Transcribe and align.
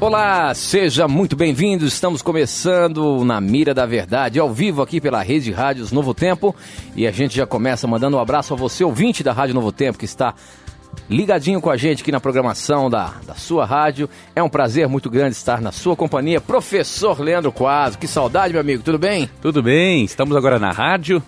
Olá, 0.00 0.54
seja 0.54 1.08
muito 1.08 1.34
bem-vindo. 1.34 1.84
Estamos 1.84 2.22
começando 2.22 3.24
na 3.24 3.40
Mira 3.40 3.74
da 3.74 3.84
Verdade, 3.84 4.38
ao 4.38 4.48
vivo 4.48 4.80
aqui 4.80 5.00
pela 5.00 5.20
Rede 5.22 5.50
Rádios 5.50 5.90
Novo 5.90 6.14
Tempo. 6.14 6.54
E 6.94 7.04
a 7.04 7.10
gente 7.10 7.34
já 7.34 7.44
começa 7.44 7.84
mandando 7.88 8.16
um 8.16 8.20
abraço 8.20 8.54
a 8.54 8.56
você, 8.56 8.84
ouvinte 8.84 9.24
da 9.24 9.32
Rádio 9.32 9.56
Novo 9.56 9.72
Tempo, 9.72 9.98
que 9.98 10.04
está 10.04 10.36
ligadinho 11.10 11.60
com 11.60 11.68
a 11.68 11.76
gente 11.76 12.02
aqui 12.02 12.12
na 12.12 12.20
programação 12.20 12.88
da, 12.88 13.14
da 13.26 13.34
sua 13.34 13.66
rádio. 13.66 14.08
É 14.36 14.42
um 14.42 14.48
prazer 14.48 14.86
muito 14.86 15.10
grande 15.10 15.34
estar 15.34 15.60
na 15.60 15.72
sua 15.72 15.96
companhia. 15.96 16.40
Professor 16.40 17.18
Leandro 17.18 17.50
Quadro, 17.50 17.98
que 17.98 18.06
saudade, 18.06 18.52
meu 18.52 18.60
amigo, 18.60 18.84
tudo 18.84 19.00
bem? 19.00 19.28
Tudo 19.42 19.60
bem, 19.64 20.04
estamos 20.04 20.36
agora 20.36 20.60
na 20.60 20.70
rádio. 20.70 21.20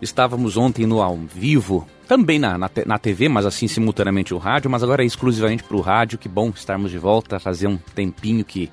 Estávamos 0.00 0.56
ontem 0.56 0.86
no 0.86 1.02
ao 1.02 1.16
vivo, 1.16 1.86
também 2.08 2.38
na, 2.38 2.56
na, 2.56 2.70
na 2.86 2.98
TV, 2.98 3.28
mas 3.28 3.44
assim 3.44 3.68
simultaneamente 3.68 4.32
o 4.32 4.38
rádio, 4.38 4.70
mas 4.70 4.82
agora 4.82 5.02
é 5.02 5.06
exclusivamente 5.06 5.62
para 5.62 5.76
o 5.76 5.80
rádio. 5.80 6.18
Que 6.18 6.28
bom 6.28 6.50
estarmos 6.50 6.90
de 6.90 6.98
volta, 6.98 7.38
fazer 7.38 7.66
um 7.66 7.76
tempinho 7.76 8.44
que 8.44 8.70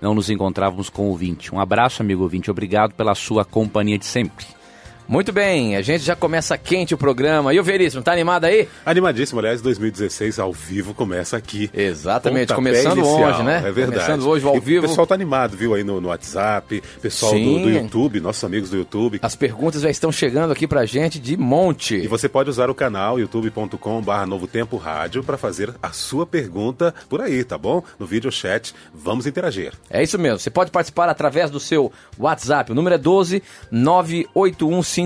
não 0.00 0.14
nos 0.14 0.30
encontrávamos 0.30 0.90
com 0.90 1.06
o 1.06 1.08
ouvinte. 1.08 1.54
Um 1.54 1.60
abraço, 1.60 2.02
amigo 2.02 2.22
ouvinte, 2.22 2.50
obrigado 2.50 2.94
pela 2.94 3.14
sua 3.14 3.44
companhia 3.44 3.98
de 3.98 4.06
sempre. 4.06 4.46
Muito 5.08 5.32
bem, 5.32 5.74
a 5.74 5.80
gente 5.80 6.04
já 6.04 6.14
começa 6.14 6.58
quente 6.58 6.92
o 6.92 6.98
programa. 6.98 7.54
E 7.54 7.58
o 7.58 7.64
Veríssimo, 7.64 8.02
tá 8.02 8.12
animado 8.12 8.44
aí? 8.44 8.68
Animadíssimo, 8.84 9.40
aliás, 9.40 9.62
2016 9.62 10.38
ao 10.38 10.52
vivo 10.52 10.92
começa 10.92 11.34
aqui. 11.34 11.70
Exatamente, 11.72 12.52
começando 12.52 12.98
inicial, 12.98 13.30
hoje, 13.30 13.42
né? 13.42 13.62
É 13.64 13.72
verdade. 13.72 14.02
Começando 14.04 14.28
hoje 14.28 14.46
ao 14.46 14.56
e 14.56 14.60
vivo. 14.60 14.84
O 14.84 14.88
pessoal 14.90 15.06
tá 15.06 15.14
animado, 15.14 15.56
viu, 15.56 15.72
aí 15.72 15.82
no, 15.82 15.98
no 15.98 16.08
WhatsApp, 16.08 16.82
pessoal 17.00 17.32
do, 17.32 17.58
do, 17.58 17.70
YouTube, 17.70 18.20
nossos 18.20 18.44
amigos 18.44 18.68
do 18.68 18.76
YouTube. 18.76 19.18
As 19.22 19.34
perguntas 19.34 19.80
já 19.80 19.88
estão 19.88 20.12
chegando 20.12 20.52
aqui 20.52 20.66
pra 20.66 20.84
gente 20.84 21.18
de 21.18 21.38
monte. 21.38 21.94
E 21.94 22.06
você 22.06 22.28
pode 22.28 22.50
usar 22.50 22.68
o 22.68 22.74
canal 22.74 23.18
youtube.com/barra 23.18 24.26
Novo 24.26 24.46
Tempo 24.46 24.76
Rádio 24.76 25.24
para 25.24 25.38
fazer 25.38 25.72
a 25.82 25.90
sua 25.90 26.26
pergunta 26.26 26.94
por 27.08 27.22
aí, 27.22 27.42
tá 27.44 27.56
bom? 27.56 27.82
No 27.98 28.04
vídeo 28.04 28.30
chat, 28.30 28.74
vamos 28.92 29.26
interagir. 29.26 29.72
É 29.88 30.02
isso 30.02 30.18
mesmo, 30.18 30.38
você 30.38 30.50
pode 30.50 30.70
participar 30.70 31.08
através 31.08 31.50
do 31.50 31.58
seu 31.58 31.90
WhatsApp, 32.18 32.72
o 32.72 32.74
número 32.74 32.94
é 32.94 32.98
12 32.98 33.42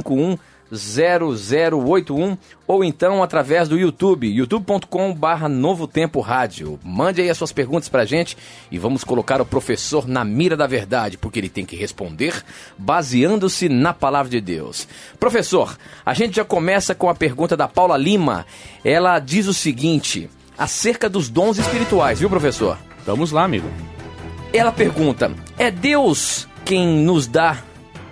98151 0.00 0.38
0081 0.74 2.38
ou 2.66 2.82
então 2.82 3.22
através 3.22 3.68
do 3.68 3.78
YouTube, 3.78 4.26
youtube.com 4.26 5.14
barra 5.14 5.48
Novo 5.48 5.86
Tempo 5.86 6.20
Rádio. 6.20 6.80
Mande 6.82 7.20
aí 7.20 7.28
as 7.28 7.36
suas 7.36 7.52
perguntas 7.52 7.88
pra 7.88 8.06
gente 8.06 8.36
e 8.70 8.78
vamos 8.78 9.04
colocar 9.04 9.40
o 9.40 9.46
professor 9.46 10.08
na 10.08 10.24
mira 10.24 10.56
da 10.56 10.66
verdade, 10.66 11.18
porque 11.18 11.38
ele 11.38 11.50
tem 11.50 11.66
que 11.66 11.76
responder 11.76 12.42
baseando-se 12.78 13.68
na 13.68 13.92
palavra 13.92 14.30
de 14.30 14.40
Deus. 14.40 14.88
Professor, 15.20 15.76
a 16.06 16.14
gente 16.14 16.36
já 16.36 16.44
começa 16.44 16.94
com 16.94 17.10
a 17.10 17.14
pergunta 17.14 17.56
da 17.56 17.68
Paula 17.68 17.96
Lima. 17.98 18.46
Ela 18.82 19.18
diz 19.18 19.46
o 19.46 19.54
seguinte, 19.54 20.30
acerca 20.56 21.08
dos 21.08 21.28
dons 21.28 21.58
espirituais, 21.58 22.18
viu 22.18 22.30
professor? 22.30 22.78
Vamos 23.04 23.30
lá, 23.30 23.44
amigo. 23.44 23.68
Ela 24.54 24.72
pergunta, 24.72 25.32
é 25.58 25.70
Deus 25.70 26.48
quem 26.64 26.86
nos 26.86 27.26
dá 27.26 27.58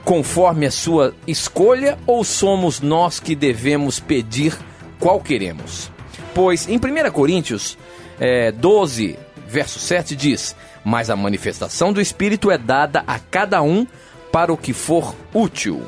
conforme 0.04 0.66
a 0.66 0.70
sua 0.70 1.14
escolha 1.26 1.98
ou 2.06 2.24
somos 2.24 2.80
nós 2.80 3.20
que 3.20 3.34
devemos 3.34 4.00
pedir 4.00 4.56
qual 4.98 5.20
queremos? 5.20 5.90
Pois 6.34 6.68
em 6.68 6.76
1 6.76 7.10
Coríntios 7.10 7.76
é, 8.18 8.52
12, 8.52 9.18
verso 9.46 9.78
7 9.78 10.14
diz: 10.14 10.54
Mas 10.84 11.10
a 11.10 11.16
manifestação 11.16 11.92
do 11.92 12.00
Espírito 12.00 12.50
é 12.50 12.58
dada 12.58 13.02
a 13.06 13.18
cada 13.18 13.62
um 13.62 13.86
para 14.30 14.52
o 14.52 14.56
que 14.56 14.72
for 14.72 15.14
útil. 15.34 15.82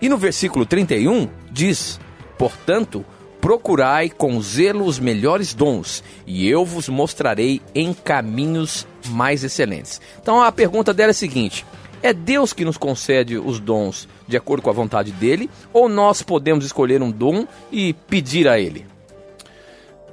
E 0.00 0.08
no 0.08 0.18
versículo 0.18 0.66
31 0.66 1.28
diz: 1.50 2.00
Portanto, 2.36 3.04
procurai 3.40 4.10
com 4.10 4.40
zelo 4.40 4.84
os 4.84 4.98
melhores 4.98 5.54
dons, 5.54 6.04
e 6.26 6.48
eu 6.48 6.64
vos 6.64 6.88
mostrarei 6.88 7.60
em 7.74 7.94
caminhos 7.94 8.86
mais 9.08 9.42
excelentes. 9.42 10.00
Então 10.20 10.42
a 10.42 10.52
pergunta 10.52 10.92
dela 10.92 11.10
é 11.10 11.12
a 11.12 11.14
seguinte: 11.14 11.64
é 12.02 12.12
Deus 12.12 12.52
que 12.52 12.64
nos 12.64 12.76
concede 12.76 13.36
os 13.36 13.60
dons 13.60 14.08
de 14.26 14.36
acordo 14.36 14.62
com 14.62 14.70
a 14.70 14.74
vontade 14.74 15.12
dele, 15.12 15.50
ou 15.72 15.88
nós 15.88 16.22
podemos 16.22 16.64
escolher 16.64 17.02
um 17.02 17.10
dom 17.10 17.46
e 17.70 17.92
pedir 17.92 18.48
a 18.48 18.58
ele? 18.58 18.86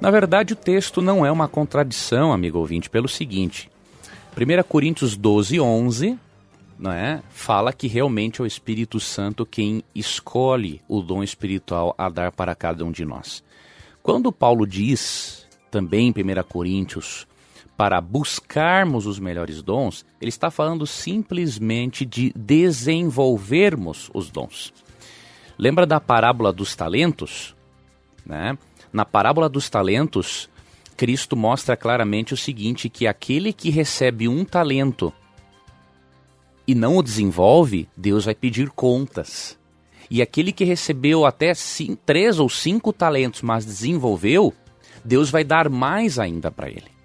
Na 0.00 0.10
verdade, 0.10 0.52
o 0.52 0.56
texto 0.56 1.02
não 1.02 1.24
é 1.26 1.32
uma 1.32 1.48
contradição, 1.48 2.32
amigo 2.32 2.58
ouvinte, 2.58 2.88
pelo 2.88 3.08
seguinte: 3.08 3.70
1 4.36 4.62
Coríntios 4.62 5.16
12, 5.16 5.60
11 5.60 6.18
não 6.78 6.92
é, 6.92 7.20
fala 7.30 7.72
que 7.72 7.88
realmente 7.88 8.40
é 8.40 8.44
o 8.44 8.46
Espírito 8.46 9.00
Santo 9.00 9.44
quem 9.44 9.82
escolhe 9.94 10.80
o 10.86 11.02
dom 11.02 11.24
espiritual 11.24 11.94
a 11.98 12.08
dar 12.08 12.30
para 12.30 12.54
cada 12.54 12.84
um 12.84 12.92
de 12.92 13.04
nós. 13.04 13.42
Quando 14.00 14.30
Paulo 14.30 14.64
diz, 14.64 15.44
também 15.70 16.06
em 16.06 16.10
1 16.10 16.42
Coríntios 16.44 17.26
para 17.78 18.00
buscarmos 18.00 19.06
os 19.06 19.20
melhores 19.20 19.62
dons, 19.62 20.04
ele 20.20 20.30
está 20.30 20.50
falando 20.50 20.84
simplesmente 20.84 22.04
de 22.04 22.32
desenvolvermos 22.34 24.10
os 24.12 24.28
dons. 24.28 24.72
Lembra 25.56 25.86
da 25.86 26.00
parábola 26.00 26.52
dos 26.52 26.74
talentos? 26.74 27.54
Né? 28.26 28.58
Na 28.92 29.04
parábola 29.04 29.48
dos 29.48 29.70
talentos, 29.70 30.50
Cristo 30.96 31.36
mostra 31.36 31.76
claramente 31.76 32.34
o 32.34 32.36
seguinte: 32.36 32.88
que 32.88 33.06
aquele 33.06 33.52
que 33.52 33.70
recebe 33.70 34.26
um 34.26 34.44
talento 34.44 35.12
e 36.66 36.74
não 36.74 36.96
o 36.96 37.02
desenvolve, 37.02 37.88
Deus 37.96 38.24
vai 38.24 38.34
pedir 38.34 38.70
contas. 38.70 39.56
E 40.10 40.20
aquele 40.20 40.50
que 40.50 40.64
recebeu 40.64 41.24
até 41.24 41.54
cinco, 41.54 42.02
três 42.04 42.40
ou 42.40 42.48
cinco 42.48 42.92
talentos, 42.92 43.40
mas 43.40 43.64
desenvolveu, 43.64 44.52
Deus 45.04 45.30
vai 45.30 45.44
dar 45.44 45.68
mais 45.68 46.18
ainda 46.18 46.50
para 46.50 46.68
ele. 46.68 46.97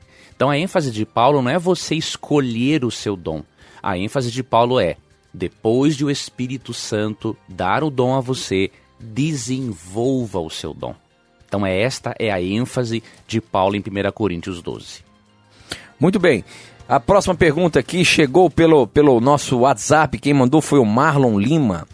Então 0.43 0.51
a 0.51 0.59
ênfase 0.59 0.91
de 0.91 1.05
Paulo 1.05 1.41
não 1.41 1.49
é 1.49 1.57
você 1.57 1.95
escolher 1.95 2.83
o 2.83 2.91
seu 2.91 3.15
dom. 3.15 3.43
A 3.81 3.97
ênfase 3.97 4.29
de 4.29 4.43
Paulo 4.43 4.77
é: 4.77 4.97
depois 5.33 5.95
de 5.95 6.03
o 6.03 6.11
Espírito 6.11 6.73
Santo 6.73 7.33
dar 7.47 7.81
o 7.81 7.89
dom 7.89 8.13
a 8.13 8.19
você, 8.19 8.69
desenvolva 8.99 10.41
o 10.41 10.49
seu 10.49 10.73
dom. 10.73 10.93
Então 11.47 11.65
é 11.65 11.79
esta 11.79 12.13
é 12.19 12.29
a 12.29 12.41
ênfase 12.41 13.01
de 13.25 13.39
Paulo 13.39 13.77
em 13.77 13.79
1 13.79 14.11
Coríntios 14.11 14.61
12. 14.61 15.05
Muito 15.97 16.19
bem. 16.19 16.43
A 16.89 16.99
próxima 16.99 17.35
pergunta 17.35 17.79
aqui 17.79 18.03
chegou 18.03 18.49
pelo, 18.49 18.85
pelo 18.85 19.21
nosso 19.21 19.59
WhatsApp. 19.59 20.19
Quem 20.19 20.33
mandou 20.33 20.59
foi 20.59 20.79
o 20.79 20.85
Marlon 20.85 21.39
Lima. 21.39 21.87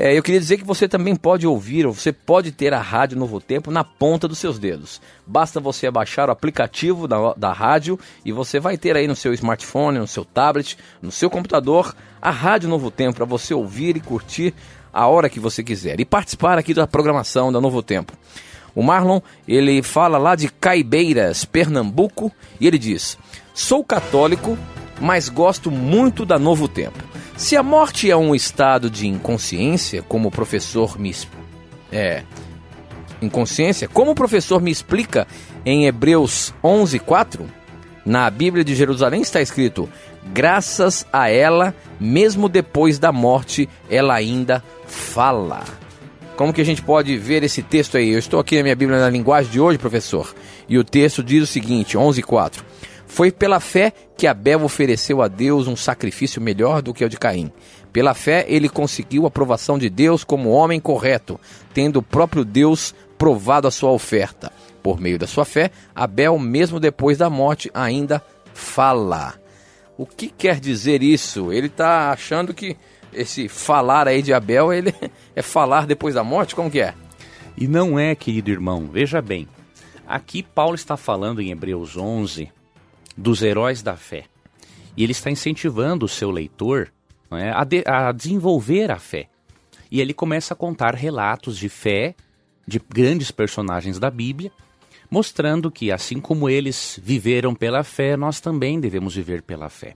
É, 0.00 0.16
eu 0.16 0.22
queria 0.22 0.38
dizer 0.38 0.58
que 0.58 0.64
você 0.64 0.86
também 0.86 1.16
pode 1.16 1.44
ouvir, 1.44 1.84
ou 1.84 1.92
você 1.92 2.12
pode 2.12 2.52
ter 2.52 2.72
a 2.72 2.80
Rádio 2.80 3.18
Novo 3.18 3.40
Tempo 3.40 3.68
na 3.68 3.82
ponta 3.82 4.28
dos 4.28 4.38
seus 4.38 4.56
dedos. 4.56 5.02
Basta 5.26 5.58
você 5.58 5.90
baixar 5.90 6.28
o 6.28 6.30
aplicativo 6.30 7.08
da, 7.08 7.34
da 7.34 7.52
rádio 7.52 7.98
e 8.24 8.30
você 8.30 8.60
vai 8.60 8.78
ter 8.78 8.96
aí 8.96 9.08
no 9.08 9.16
seu 9.16 9.34
smartphone, 9.34 9.98
no 9.98 10.06
seu 10.06 10.24
tablet, 10.24 10.78
no 11.02 11.10
seu 11.10 11.28
computador, 11.28 11.96
a 12.22 12.30
Rádio 12.30 12.68
Novo 12.68 12.92
Tempo 12.92 13.16
para 13.16 13.24
você 13.24 13.52
ouvir 13.52 13.96
e 13.96 14.00
curtir 14.00 14.54
a 14.92 15.08
hora 15.08 15.28
que 15.28 15.40
você 15.40 15.64
quiser 15.64 15.98
e 15.98 16.04
participar 16.04 16.58
aqui 16.58 16.72
da 16.72 16.86
programação 16.86 17.50
da 17.50 17.60
Novo 17.60 17.82
Tempo. 17.82 18.12
O 18.76 18.84
Marlon, 18.84 19.20
ele 19.48 19.82
fala 19.82 20.16
lá 20.16 20.36
de 20.36 20.48
Caibeiras, 20.48 21.44
Pernambuco, 21.44 22.30
e 22.60 22.68
ele 22.68 22.78
diz: 22.78 23.18
Sou 23.52 23.82
católico, 23.82 24.56
mas 25.00 25.28
gosto 25.28 25.72
muito 25.72 26.24
da 26.24 26.38
Novo 26.38 26.68
Tempo. 26.68 27.02
Se 27.38 27.56
a 27.56 27.62
morte 27.62 28.10
é 28.10 28.16
um 28.16 28.34
estado 28.34 28.90
de 28.90 29.06
inconsciência, 29.06 30.02
como 30.02 30.26
o 30.26 30.30
professor 30.30 30.98
me 30.98 31.14
é 31.92 32.24
inconsciência, 33.22 33.86
como 33.86 34.10
o 34.10 34.14
professor 34.14 34.60
me 34.60 34.72
explica 34.72 35.24
em 35.64 35.86
Hebreus 35.86 36.52
11:4, 36.64 37.46
na 38.04 38.28
Bíblia 38.28 38.64
de 38.64 38.74
Jerusalém 38.74 39.22
está 39.22 39.40
escrito: 39.40 39.88
graças 40.34 41.06
a 41.12 41.30
ela, 41.30 41.72
mesmo 42.00 42.48
depois 42.48 42.98
da 42.98 43.12
morte, 43.12 43.68
ela 43.88 44.14
ainda 44.14 44.60
fala. 44.88 45.62
Como 46.36 46.52
que 46.52 46.60
a 46.60 46.64
gente 46.64 46.82
pode 46.82 47.16
ver 47.16 47.44
esse 47.44 47.62
texto 47.62 47.96
aí? 47.96 48.10
Eu 48.10 48.18
estou 48.18 48.40
aqui 48.40 48.56
na 48.56 48.64
minha 48.64 48.76
Bíblia 48.76 48.98
na 48.98 49.08
linguagem 49.08 49.52
de 49.52 49.60
hoje, 49.60 49.78
professor, 49.78 50.34
e 50.68 50.76
o 50.76 50.82
texto 50.82 51.22
diz 51.22 51.44
o 51.44 51.46
seguinte, 51.46 51.96
11:4. 51.96 52.64
Foi 53.08 53.32
pela 53.32 53.58
fé 53.58 53.92
que 54.16 54.26
Abel 54.26 54.62
ofereceu 54.62 55.22
a 55.22 55.28
Deus 55.28 55.66
um 55.66 55.74
sacrifício 55.74 56.40
melhor 56.40 56.82
do 56.82 56.94
que 56.94 57.04
o 57.04 57.08
de 57.08 57.16
Caim. 57.16 57.50
Pela 57.92 58.14
fé, 58.14 58.44
ele 58.46 58.68
conseguiu 58.68 59.24
a 59.24 59.28
aprovação 59.28 59.78
de 59.78 59.88
Deus 59.88 60.22
como 60.22 60.50
homem 60.50 60.78
correto, 60.78 61.40
tendo 61.72 61.96
o 61.98 62.02
próprio 62.02 62.44
Deus 62.44 62.94
provado 63.16 63.66
a 63.66 63.72
sua 63.72 63.90
oferta. 63.90 64.52
Por 64.82 65.00
meio 65.00 65.18
da 65.18 65.26
sua 65.26 65.44
fé, 65.44 65.70
Abel, 65.96 66.38
mesmo 66.38 66.78
depois 66.78 67.18
da 67.18 67.28
morte, 67.28 67.70
ainda 67.74 68.22
fala. 68.54 69.34
O 69.96 70.06
que 70.06 70.28
quer 70.28 70.60
dizer 70.60 71.02
isso? 71.02 71.50
Ele 71.50 71.66
está 71.66 72.12
achando 72.12 72.54
que 72.54 72.76
esse 73.12 73.48
falar 73.48 74.06
aí 74.06 74.22
de 74.22 74.34
Abel, 74.34 74.72
ele 74.72 74.94
é 75.34 75.42
falar 75.42 75.86
depois 75.86 76.14
da 76.14 76.22
morte? 76.22 76.54
Como 76.54 76.70
que 76.70 76.80
é? 76.80 76.94
E 77.56 77.66
não 77.66 77.98
é, 77.98 78.14
querido 78.14 78.50
irmão, 78.50 78.86
veja 78.92 79.20
bem. 79.20 79.48
Aqui 80.06 80.42
Paulo 80.42 80.74
está 80.74 80.96
falando 80.96 81.40
em 81.40 81.50
Hebreus 81.50 81.96
11 81.96 82.57
dos 83.18 83.42
heróis 83.42 83.82
da 83.82 83.96
fé. 83.96 84.24
E 84.96 85.02
ele 85.02 85.12
está 85.12 85.30
incentivando 85.30 86.06
o 86.06 86.08
seu 86.08 86.30
leitor 86.30 86.92
é, 87.32 87.50
a, 87.50 87.64
de, 87.64 87.82
a 87.84 88.12
desenvolver 88.12 88.90
a 88.90 88.98
fé. 88.98 89.28
E 89.90 90.00
ele 90.00 90.14
começa 90.14 90.54
a 90.54 90.56
contar 90.56 90.94
relatos 90.94 91.58
de 91.58 91.68
fé 91.68 92.14
de 92.66 92.78
grandes 92.78 93.30
personagens 93.30 93.98
da 93.98 94.10
Bíblia, 94.10 94.52
mostrando 95.10 95.70
que, 95.70 95.90
assim 95.90 96.20
como 96.20 96.48
eles 96.48 97.00
viveram 97.02 97.54
pela 97.54 97.82
fé, 97.82 98.16
nós 98.16 98.40
também 98.40 98.78
devemos 98.78 99.14
viver 99.14 99.42
pela 99.42 99.68
fé. 99.68 99.94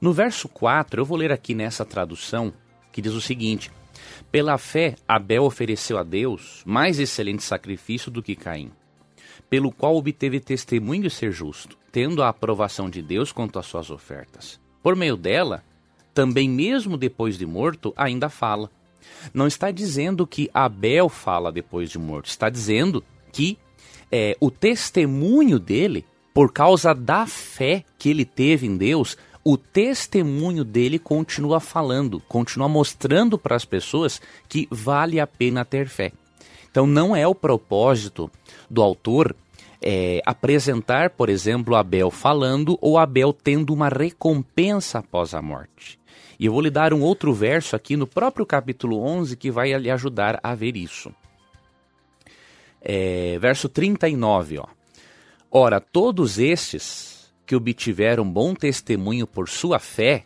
No 0.00 0.12
verso 0.12 0.48
4, 0.48 1.00
eu 1.00 1.04
vou 1.04 1.18
ler 1.18 1.30
aqui 1.30 1.54
nessa 1.54 1.84
tradução, 1.84 2.52
que 2.90 3.02
diz 3.02 3.12
o 3.12 3.20
seguinte: 3.20 3.70
Pela 4.32 4.56
fé, 4.56 4.94
Abel 5.06 5.44
ofereceu 5.44 5.98
a 5.98 6.02
Deus 6.02 6.62
mais 6.64 6.98
excelente 6.98 7.42
sacrifício 7.42 8.10
do 8.10 8.22
que 8.22 8.34
Caim, 8.34 8.72
pelo 9.50 9.70
qual 9.70 9.96
obteve 9.96 10.40
testemunho 10.40 11.02
de 11.02 11.10
ser 11.10 11.30
justo, 11.30 11.77
tendo 11.90 12.22
a 12.22 12.28
aprovação 12.28 12.88
de 12.88 13.02
Deus 13.02 13.32
quanto 13.32 13.58
às 13.58 13.66
suas 13.66 13.90
ofertas. 13.90 14.60
Por 14.82 14.94
meio 14.94 15.16
dela, 15.16 15.64
também 16.14 16.48
mesmo 16.48 16.96
depois 16.96 17.38
de 17.38 17.46
morto, 17.46 17.92
ainda 17.96 18.28
fala. 18.28 18.70
Não 19.32 19.46
está 19.46 19.70
dizendo 19.70 20.26
que 20.26 20.50
Abel 20.52 21.08
fala 21.08 21.52
depois 21.52 21.90
de 21.90 21.98
morto, 21.98 22.26
está 22.26 22.48
dizendo 22.48 23.02
que 23.32 23.58
é, 24.10 24.36
o 24.40 24.50
testemunho 24.50 25.58
dele, 25.58 26.04
por 26.32 26.52
causa 26.52 26.94
da 26.94 27.26
fé 27.26 27.84
que 27.98 28.08
ele 28.08 28.24
teve 28.24 28.66
em 28.66 28.76
Deus, 28.76 29.16
o 29.44 29.56
testemunho 29.56 30.64
dele 30.64 30.98
continua 30.98 31.60
falando, 31.60 32.20
continua 32.28 32.68
mostrando 32.68 33.38
para 33.38 33.56
as 33.56 33.64
pessoas 33.64 34.20
que 34.48 34.68
vale 34.70 35.20
a 35.20 35.26
pena 35.26 35.64
ter 35.64 35.88
fé. 35.88 36.12
Então 36.70 36.86
não 36.86 37.16
é 37.16 37.26
o 37.26 37.34
propósito 37.34 38.30
do 38.68 38.82
autor 38.82 39.34
é, 39.80 40.20
apresentar, 40.26 41.10
por 41.10 41.28
exemplo, 41.28 41.76
Abel 41.76 42.10
falando 42.10 42.78
ou 42.80 42.98
Abel 42.98 43.32
tendo 43.32 43.72
uma 43.72 43.88
recompensa 43.88 44.98
após 44.98 45.34
a 45.34 45.42
morte. 45.42 45.98
E 46.38 46.46
eu 46.46 46.52
vou 46.52 46.60
lhe 46.60 46.70
dar 46.70 46.94
um 46.94 47.02
outro 47.02 47.32
verso 47.32 47.74
aqui 47.74 47.96
no 47.96 48.06
próprio 48.06 48.46
capítulo 48.46 49.00
11 49.00 49.36
que 49.36 49.50
vai 49.50 49.72
lhe 49.76 49.90
ajudar 49.90 50.38
a 50.42 50.54
ver 50.54 50.76
isso. 50.76 51.12
É, 52.80 53.38
verso 53.40 53.68
39, 53.68 54.58
ó. 54.58 54.66
Ora, 55.50 55.80
todos 55.80 56.38
estes 56.38 57.32
que 57.46 57.56
obtiveram 57.56 58.30
bom 58.30 58.54
testemunho 58.54 59.26
por 59.26 59.48
sua 59.48 59.78
fé, 59.78 60.24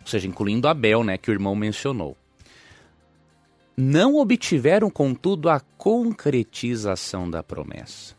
ou 0.00 0.06
seja, 0.06 0.26
incluindo 0.26 0.68
Abel, 0.68 1.04
né, 1.04 1.16
que 1.16 1.30
o 1.30 1.32
irmão 1.32 1.54
mencionou, 1.54 2.16
não 3.76 4.16
obtiveram, 4.16 4.90
contudo, 4.90 5.48
a 5.48 5.60
concretização 5.60 7.30
da 7.30 7.42
promessa. 7.42 8.16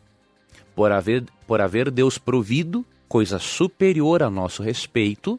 Por 0.78 0.92
haver, 0.92 1.24
por 1.44 1.60
haver 1.60 1.90
Deus 1.90 2.18
provido 2.18 2.86
coisa 3.08 3.40
superior 3.40 4.22
a 4.22 4.30
nosso 4.30 4.62
respeito, 4.62 5.36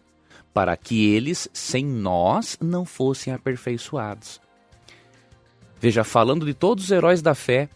para 0.54 0.76
que 0.76 1.12
eles, 1.12 1.48
sem 1.54 1.86
nós, 1.86 2.58
não 2.60 2.84
fossem 2.84 3.32
aperfeiçoados. 3.32 4.42
Veja, 5.80 6.04
falando 6.04 6.46
de 6.46 6.54
todos 6.54 6.84
os 6.84 6.92
heróis 6.92 7.22
da 7.22 7.34
fé, 7.34 7.70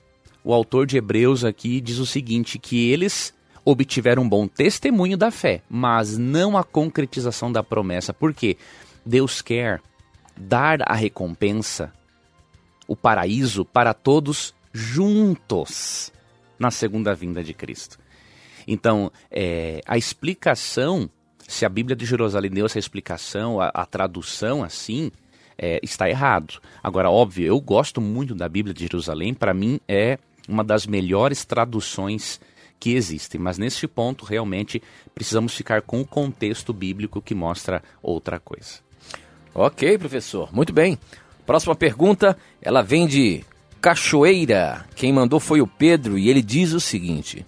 o 0.44 0.54
autor 0.54 0.86
de 0.86 0.98
Hebreus 0.98 1.46
aqui 1.46 1.80
diz 1.80 2.00
o 2.00 2.06
seguinte: 2.06 2.60
que 2.60 2.92
eles 2.92 3.34
obtiveram 3.64 4.24
um 4.24 4.30
bom 4.30 4.46
testemunho 4.46 5.16
da 5.16 5.32
fé, 5.32 5.62
mas 5.70 6.18
não 6.18 6.58
a 6.58 6.66
concretização 6.66 7.50
da 7.50 7.64
promessa. 7.64 8.14
Porque 8.14 8.58
Deus 9.06 9.42
quer 9.42 9.82
dar 10.36 10.82
a 10.82 10.96
recompensa, 10.96 11.94
o 12.90 12.94
paraíso 12.94 13.64
para 13.64 13.94
todos 13.94 14.54
juntos 14.74 16.12
na 16.64 16.72
segunda 16.72 17.14
vinda 17.14 17.44
de 17.44 17.54
Cristo. 17.54 18.00
Então, 18.68 19.12
é, 19.30 19.82
a 19.86 19.98
explicação 19.98 21.10
se 21.48 21.66
a 21.66 21.70
Bíblia 21.70 21.96
de 21.96 22.06
Jerusalém 22.06 22.52
deu 22.52 22.66
essa 22.66 22.80
explicação, 22.80 23.60
a, 23.60 23.68
a 23.68 23.86
tradução 23.86 24.64
assim, 24.64 25.12
é, 25.58 25.80
está 25.84 26.10
errado. 26.10 26.60
Agora, 26.82 27.10
óbvio, 27.10 27.46
eu 27.46 27.60
gosto 27.60 28.02
muito 28.02 28.34
da 28.34 28.48
Bíblia 28.48 28.74
de 28.74 28.84
Jerusalém, 28.84 29.34
para 29.34 29.54
mim 29.54 29.80
é 29.88 30.18
uma 30.48 30.64
das 30.64 30.86
melhores 30.86 31.46
traduções 31.46 32.40
que 32.80 32.94
existem, 32.96 33.40
mas 33.40 33.58
nesse 33.58 33.88
ponto 33.88 34.26
realmente 34.26 34.82
precisamos 35.16 35.54
ficar 35.54 35.82
com 35.82 36.02
o 36.02 36.08
contexto 36.08 36.74
bíblico 36.74 37.22
que 37.22 37.34
mostra 37.34 37.82
outra 38.02 38.40
coisa. 38.40 38.80
Ok, 39.56 39.98
professor, 39.98 40.54
muito 40.54 40.74
bem. 40.74 40.98
Próxima 41.46 41.76
pergunta, 41.76 42.38
ela 42.62 42.82
vem 42.82 43.08
de 43.08 43.44
Cachoeira. 43.84 44.86
Quem 44.96 45.12
mandou 45.12 45.42
foi 45.42 45.60
o 45.60 45.68
Pedro 45.68 46.18
e 46.18 46.30
ele 46.30 46.42
diz 46.42 46.72
o 46.72 46.80
seguinte: 46.80 47.46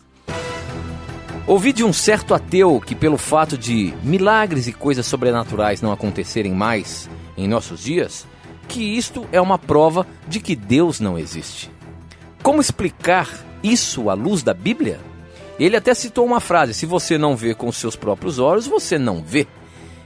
Ouvi 1.48 1.72
de 1.72 1.82
um 1.82 1.94
certo 1.94 2.34
ateu 2.34 2.82
que, 2.86 2.94
pelo 2.94 3.18
fato 3.18 3.58
de 3.58 3.94
milagres 4.04 4.68
e 4.68 4.74
coisas 4.74 5.06
sobrenaturais 5.06 5.82
não 5.82 5.94
acontecerem 5.94 6.54
mais 6.54 7.10
em 7.38 7.48
nossos 7.48 7.82
dias, 7.82 8.28
que 8.68 8.82
isto 8.82 9.26
é 9.32 9.40
uma 9.40 9.58
prova 9.58 10.06
de 10.28 10.42
que 10.42 10.58
Deus 10.58 11.00
não 11.00 11.18
existe. 11.18 11.72
Como 12.44 12.60
explicar 12.60 13.30
isso 13.64 14.10
à 14.10 14.14
luz 14.14 14.44
da 14.44 14.54
Bíblia? 14.54 15.00
Ele 15.58 15.78
até 15.78 15.94
citou 15.94 16.26
uma 16.26 16.42
frase: 16.42 16.74
se 16.74 16.86
você 16.86 17.18
não 17.18 17.38
vê 17.38 17.56
com 17.56 17.72
seus 17.72 17.96
próprios 17.96 18.40
olhos, 18.40 18.68
você 18.68 19.00
não 19.00 19.24
vê. 19.24 19.48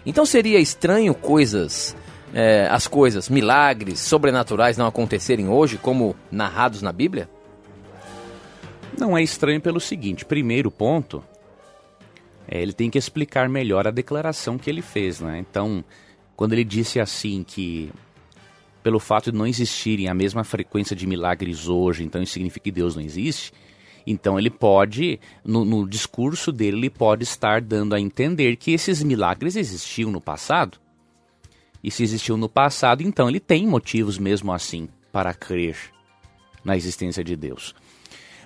Então 0.06 0.28
seria 0.28 0.60
estranho 0.60 1.16
coisas, 1.16 1.96
é, 2.34 2.68
as 2.70 2.88
coisas, 2.88 3.30
milagres 3.30 4.00
sobrenaturais 4.00 4.78
não 4.78 4.88
acontecerem 4.88 5.48
hoje, 5.48 5.78
como 5.78 6.16
narrados 6.32 6.82
na 6.82 6.92
Bíblia? 6.92 7.30
Não 8.98 9.18
é 9.18 9.24
estranho 9.24 9.62
pelo 9.62 9.80
seguinte: 9.80 10.26
primeiro 10.26 10.70
ponto, 10.70 11.24
é, 12.48 12.62
ele 12.62 12.74
tem 12.74 12.90
que 12.90 12.98
explicar 12.98 13.48
melhor 13.50 13.88
a 13.88 13.92
declaração 13.92 14.58
que 14.58 14.70
ele 14.70 14.82
fez, 14.82 15.20
né? 15.20 15.40
Então, 15.40 15.84
quando 16.36 16.54
ele 16.54 16.64
disse 16.64 17.00
assim 17.00 17.44
que 17.44 17.92
pelo 18.82 19.00
fato 19.00 19.32
de 19.32 19.38
não 19.38 19.46
existirem 19.46 20.08
a 20.08 20.14
mesma 20.14 20.44
frequência 20.44 20.96
de 20.96 21.06
milagres 21.06 21.68
hoje, 21.68 22.04
então 22.04 22.24
isso 22.24 22.34
significa 22.34 22.64
que 22.64 22.72
Deus 22.72 22.96
não 22.96 23.04
existe. 23.04 23.52
Então 24.08 24.40
ele 24.40 24.50
pode, 24.50 25.20
no, 25.44 25.64
no 25.66 25.88
discurso 25.88 26.52
dele, 26.52 26.78
ele 26.78 26.90
pode 26.90 27.24
estar 27.24 27.62
dando 27.62 27.94
a 27.94 28.00
entender 28.00 28.56
que 28.56 28.72
esses 28.72 29.04
milagres 29.04 29.56
existiam 29.56 30.10
no 30.10 30.22
passado. 30.22 30.80
E 31.84 31.90
se 31.90 32.04
existiu 32.04 32.36
no 32.36 32.50
passado, 32.50 33.02
então 33.02 33.30
ele 33.30 33.40
tem 33.40 33.66
motivos 33.66 34.18
mesmo 34.18 34.52
assim 34.52 34.90
para 35.12 35.34
crer 35.34 35.78
na 36.64 36.76
existência 36.76 37.24
de 37.24 37.36
Deus. 37.36 37.74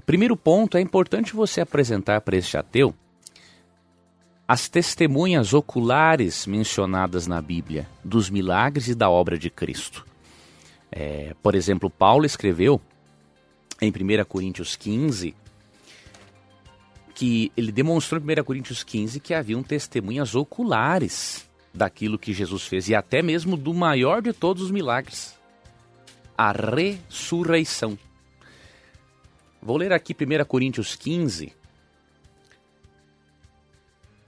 Primeiro 0.05 0.35
ponto, 0.35 0.77
é 0.77 0.81
importante 0.81 1.33
você 1.33 1.61
apresentar 1.61 2.21
para 2.21 2.37
este 2.37 2.57
ateu 2.57 2.93
as 4.47 4.67
testemunhas 4.67 5.53
oculares 5.53 6.45
mencionadas 6.45 7.27
na 7.27 7.41
Bíblia 7.41 7.87
dos 8.03 8.29
milagres 8.29 8.87
e 8.87 8.95
da 8.95 9.09
obra 9.09 9.37
de 9.37 9.49
Cristo. 9.49 10.05
É, 10.91 11.33
por 11.41 11.55
exemplo, 11.55 11.89
Paulo 11.89 12.25
escreveu 12.25 12.79
em 13.81 13.89
1 13.89 14.25
Coríntios 14.25 14.75
15 14.75 15.35
que 17.15 17.51
ele 17.55 17.71
demonstrou 17.71 18.21
em 18.21 18.39
1 18.39 18.43
Coríntios 18.43 18.83
15 18.83 19.19
que 19.19 19.33
haviam 19.33 19.63
testemunhas 19.63 20.35
oculares 20.35 21.47
daquilo 21.73 22.19
que 22.19 22.33
Jesus 22.33 22.63
fez 22.67 22.87
e 22.87 22.95
até 22.95 23.21
mesmo 23.21 23.57
do 23.57 23.73
maior 23.73 24.21
de 24.21 24.31
todos 24.31 24.61
os 24.61 24.71
milagres, 24.71 25.37
a 26.37 26.51
ressurreição. 26.51 27.97
Vou 29.61 29.77
ler 29.77 29.91
aqui 29.91 30.13
1 30.13 30.45
Coríntios 30.45 30.95
15. 30.95 31.53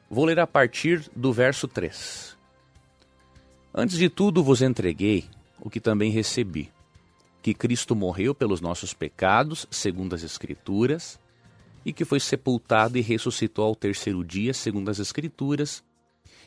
Vou 0.09 0.25
ler 0.25 0.39
a 0.39 0.47
partir 0.47 1.09
do 1.15 1.33
verso 1.33 1.67
3. 1.67 2.37
Antes 3.73 3.97
de 3.97 4.09
tudo 4.09 4.43
vos 4.43 4.61
entreguei 4.61 5.25
o 5.59 5.69
que 5.69 5.81
também 5.81 6.09
recebi: 6.09 6.71
que 7.41 7.53
Cristo 7.53 7.95
morreu 7.95 8.33
pelos 8.33 8.61
nossos 8.61 8.93
pecados, 8.93 9.67
segundo 9.69 10.15
as 10.15 10.23
Escrituras, 10.23 11.19
e 11.85 11.91
que 11.91 12.05
foi 12.05 12.19
sepultado 12.19 12.97
e 12.97 13.01
ressuscitou 13.01 13.65
ao 13.65 13.75
terceiro 13.75 14.23
dia, 14.23 14.53
segundo 14.53 14.89
as 14.89 14.99
Escrituras, 14.99 15.83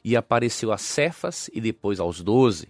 e 0.09 0.17
apareceu 0.17 0.73
a 0.73 0.79
Cefas 0.79 1.50
e 1.53 1.61
depois 1.61 2.00
aos 2.00 2.23
doze. 2.23 2.69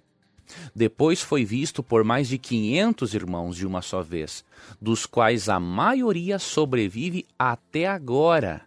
Depois 0.75 1.23
foi 1.23 1.45
visto 1.45 1.85
por 1.85 2.03
mais 2.03 2.27
de 2.27 2.37
quinhentos 2.37 3.15
irmãos 3.15 3.55
de 3.55 3.65
uma 3.65 3.81
só 3.81 4.03
vez, 4.03 4.45
dos 4.81 5.07
quais 5.07 5.49
a 5.49 5.61
maioria 5.61 6.41
sobrevive 6.41 7.25
até 7.39 7.87
agora, 7.87 8.63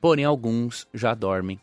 porém 0.00 0.24
alguns 0.24 0.88
já 0.92 1.14
dormem. 1.14 1.60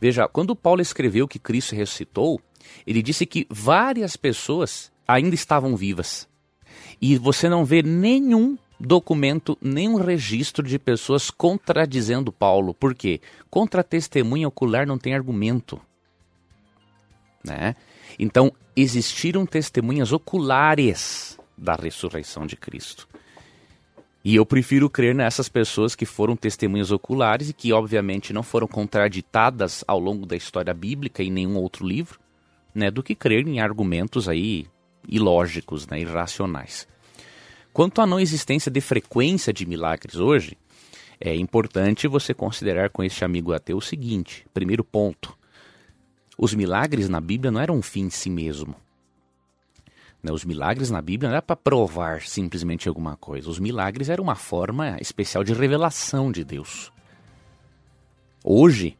Veja, 0.00 0.28
quando 0.28 0.54
Paulo 0.54 0.80
escreveu 0.80 1.26
que 1.26 1.40
Cristo 1.40 1.74
ressuscitou, 1.74 2.40
ele 2.86 3.02
disse 3.02 3.26
que 3.26 3.44
várias 3.50 4.16
pessoas 4.16 4.92
ainda 5.08 5.34
estavam 5.34 5.74
vivas. 5.74 6.28
E 7.00 7.18
você 7.18 7.48
não 7.48 7.64
vê 7.64 7.82
nenhum 7.82 8.56
documento, 8.78 9.56
nenhum 9.60 9.96
registro 9.96 10.66
de 10.66 10.78
pessoas 10.78 11.30
contradizendo 11.30 12.32
Paulo. 12.32 12.74
Por 12.74 12.94
quê? 12.94 13.20
Contra 13.50 13.82
testemunha 13.82 14.48
ocular 14.48 14.86
não 14.86 14.98
tem 14.98 15.14
argumento. 15.14 15.80
Né? 17.44 17.76
Então, 18.18 18.52
existiram 18.76 19.46
testemunhas 19.46 20.12
oculares 20.12 21.38
da 21.56 21.74
ressurreição 21.74 22.46
de 22.46 22.56
Cristo. 22.56 23.08
E 24.24 24.36
eu 24.36 24.46
prefiro 24.46 24.88
crer 24.88 25.14
nessas 25.14 25.50
pessoas 25.50 25.94
que 25.94 26.06
foram 26.06 26.34
testemunhas 26.34 26.90
oculares 26.90 27.50
e 27.50 27.52
que, 27.52 27.74
obviamente, 27.74 28.32
não 28.32 28.42
foram 28.42 28.66
contraditadas 28.66 29.84
ao 29.86 30.00
longo 30.00 30.24
da 30.24 30.34
história 30.34 30.72
bíblica 30.72 31.22
em 31.22 31.30
nenhum 31.30 31.56
outro 31.56 31.86
livro, 31.86 32.18
né, 32.74 32.90
do 32.90 33.02
que 33.02 33.14
crer 33.14 33.46
em 33.46 33.60
argumentos 33.60 34.26
aí 34.26 34.66
ilógicos, 35.06 35.86
né, 35.86 36.00
irracionais. 36.00 36.88
Quanto 37.74 38.00
à 38.00 38.06
não 38.06 38.20
existência 38.20 38.70
de 38.70 38.80
frequência 38.80 39.52
de 39.52 39.66
milagres 39.66 40.14
hoje, 40.14 40.56
é 41.20 41.34
importante 41.34 42.06
você 42.06 42.32
considerar 42.32 42.88
com 42.88 43.02
este 43.02 43.24
amigo 43.24 43.52
ateu 43.52 43.78
o 43.78 43.82
seguinte: 43.82 44.46
primeiro 44.54 44.84
ponto, 44.84 45.36
os 46.38 46.54
milagres 46.54 47.08
na 47.08 47.20
Bíblia 47.20 47.50
não 47.50 47.60
eram 47.60 47.74
um 47.74 47.82
fim 47.82 48.02
em 48.02 48.10
si 48.10 48.30
mesmo. 48.30 48.76
Né, 50.22 50.30
os 50.30 50.44
milagres 50.44 50.88
na 50.88 51.02
Bíblia 51.02 51.28
não 51.28 51.34
era 51.34 51.42
para 51.42 51.56
provar 51.56 52.22
simplesmente 52.22 52.88
alguma 52.88 53.16
coisa. 53.16 53.50
Os 53.50 53.58
milagres 53.58 54.08
eram 54.08 54.22
uma 54.22 54.36
forma 54.36 54.96
especial 55.00 55.42
de 55.42 55.52
revelação 55.52 56.30
de 56.30 56.44
Deus. 56.44 56.92
Hoje, 58.44 58.96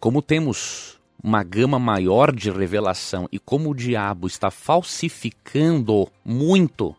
como 0.00 0.22
temos 0.22 0.98
uma 1.22 1.42
gama 1.42 1.78
maior 1.78 2.34
de 2.34 2.50
revelação 2.50 3.28
e 3.30 3.38
como 3.38 3.68
o 3.68 3.74
diabo 3.74 4.26
está 4.26 4.50
falsificando 4.50 6.08
muito 6.24 6.96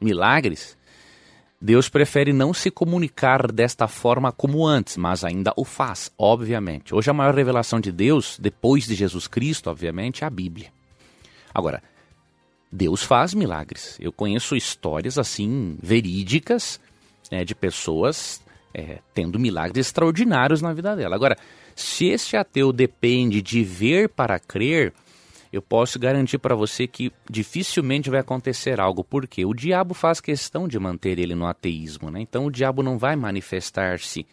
milagres, 0.00 0.76
Deus 1.60 1.88
prefere 1.88 2.32
não 2.32 2.54
se 2.54 2.70
comunicar 2.70 3.52
desta 3.52 3.86
forma 3.86 4.32
como 4.32 4.66
antes, 4.66 4.96
mas 4.96 5.24
ainda 5.24 5.52
o 5.56 5.64
faz, 5.64 6.10
obviamente. 6.16 6.94
Hoje 6.94 7.10
a 7.10 7.14
maior 7.14 7.34
revelação 7.34 7.78
de 7.78 7.92
Deus, 7.92 8.38
depois 8.40 8.86
de 8.86 8.94
Jesus 8.94 9.26
Cristo, 9.26 9.68
obviamente, 9.68 10.24
é 10.24 10.26
a 10.26 10.30
Bíblia. 10.30 10.72
Agora, 11.52 11.82
Deus 12.72 13.02
faz 13.02 13.34
milagres. 13.34 13.98
Eu 14.00 14.10
conheço 14.10 14.56
histórias 14.56 15.18
assim 15.18 15.76
verídicas 15.82 16.80
né, 17.30 17.44
de 17.44 17.54
pessoas 17.54 18.40
é, 18.72 19.00
tendo 19.12 19.38
milagres 19.38 19.86
extraordinários 19.86 20.62
na 20.62 20.72
vida 20.72 20.96
dela. 20.96 21.14
Agora, 21.14 21.36
se 21.74 22.06
este 22.06 22.36
ateu 22.36 22.72
depende 22.72 23.42
de 23.42 23.62
ver 23.62 24.08
para 24.08 24.38
crer, 24.38 24.92
eu 25.52 25.60
posso 25.60 25.98
garantir 25.98 26.38
para 26.38 26.54
você 26.54 26.86
que 26.86 27.12
dificilmente 27.28 28.08
vai 28.08 28.20
acontecer 28.20 28.80
algo, 28.80 29.02
porque 29.02 29.44
o 29.44 29.52
diabo 29.52 29.94
faz 29.94 30.20
questão 30.20 30.68
de 30.68 30.78
manter 30.78 31.18
ele 31.18 31.34
no 31.34 31.46
ateísmo, 31.46 32.10
né? 32.10 32.20
Então 32.20 32.46
o 32.46 32.50
diabo 32.50 32.82
não 32.82 32.96
vai 32.96 33.16
manifestar-se 33.16 34.26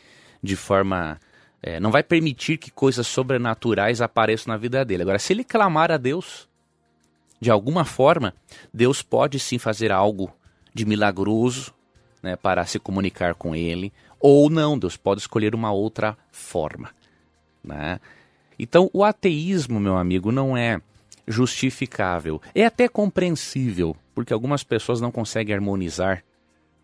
de 0.44 0.56
forma. 0.56 1.20
É, 1.62 1.80
não 1.80 1.90
vai 1.90 2.04
permitir 2.04 2.58
que 2.58 2.70
coisas 2.70 3.08
sobrenaturais 3.08 4.00
apareçam 4.00 4.54
na 4.54 4.58
vida 4.58 4.86
dele. 4.86 5.02
Agora, 5.02 5.18
se 5.18 5.34
ele 5.34 5.44
clamar 5.44 5.92
a 5.92 5.98
Deus, 5.98 6.48
de 7.42 7.50
alguma 7.50 7.84
forma, 7.84 8.32
Deus 8.72 9.02
pode 9.02 9.40
sim 9.40 9.58
fazer 9.58 9.92
algo 9.92 10.32
de 10.72 10.86
milagroso 10.86 11.74
né, 12.22 12.36
para 12.36 12.64
se 12.66 12.78
comunicar 12.78 13.34
com 13.34 13.56
ele, 13.56 13.92
ou 14.20 14.52
não, 14.52 14.78
Deus 14.78 14.96
pode 14.96 15.22
escolher 15.22 15.56
uma 15.56 15.72
outra 15.72 16.16
forma. 16.32 16.92
Né? 17.64 18.00
Então, 18.60 18.88
o 18.94 19.04
ateísmo, 19.04 19.80
meu 19.80 19.98
amigo, 19.98 20.32
não 20.32 20.56
é 20.56 20.80
justificável. 21.27 22.41
É 22.55 22.65
até 22.65 22.88
compreensível, 22.88 23.96
porque 24.15 24.34
algumas 24.34 24.63
pessoas 24.63 25.01
não 25.01 25.12
conseguem 25.12 25.53
harmonizar 25.53 26.24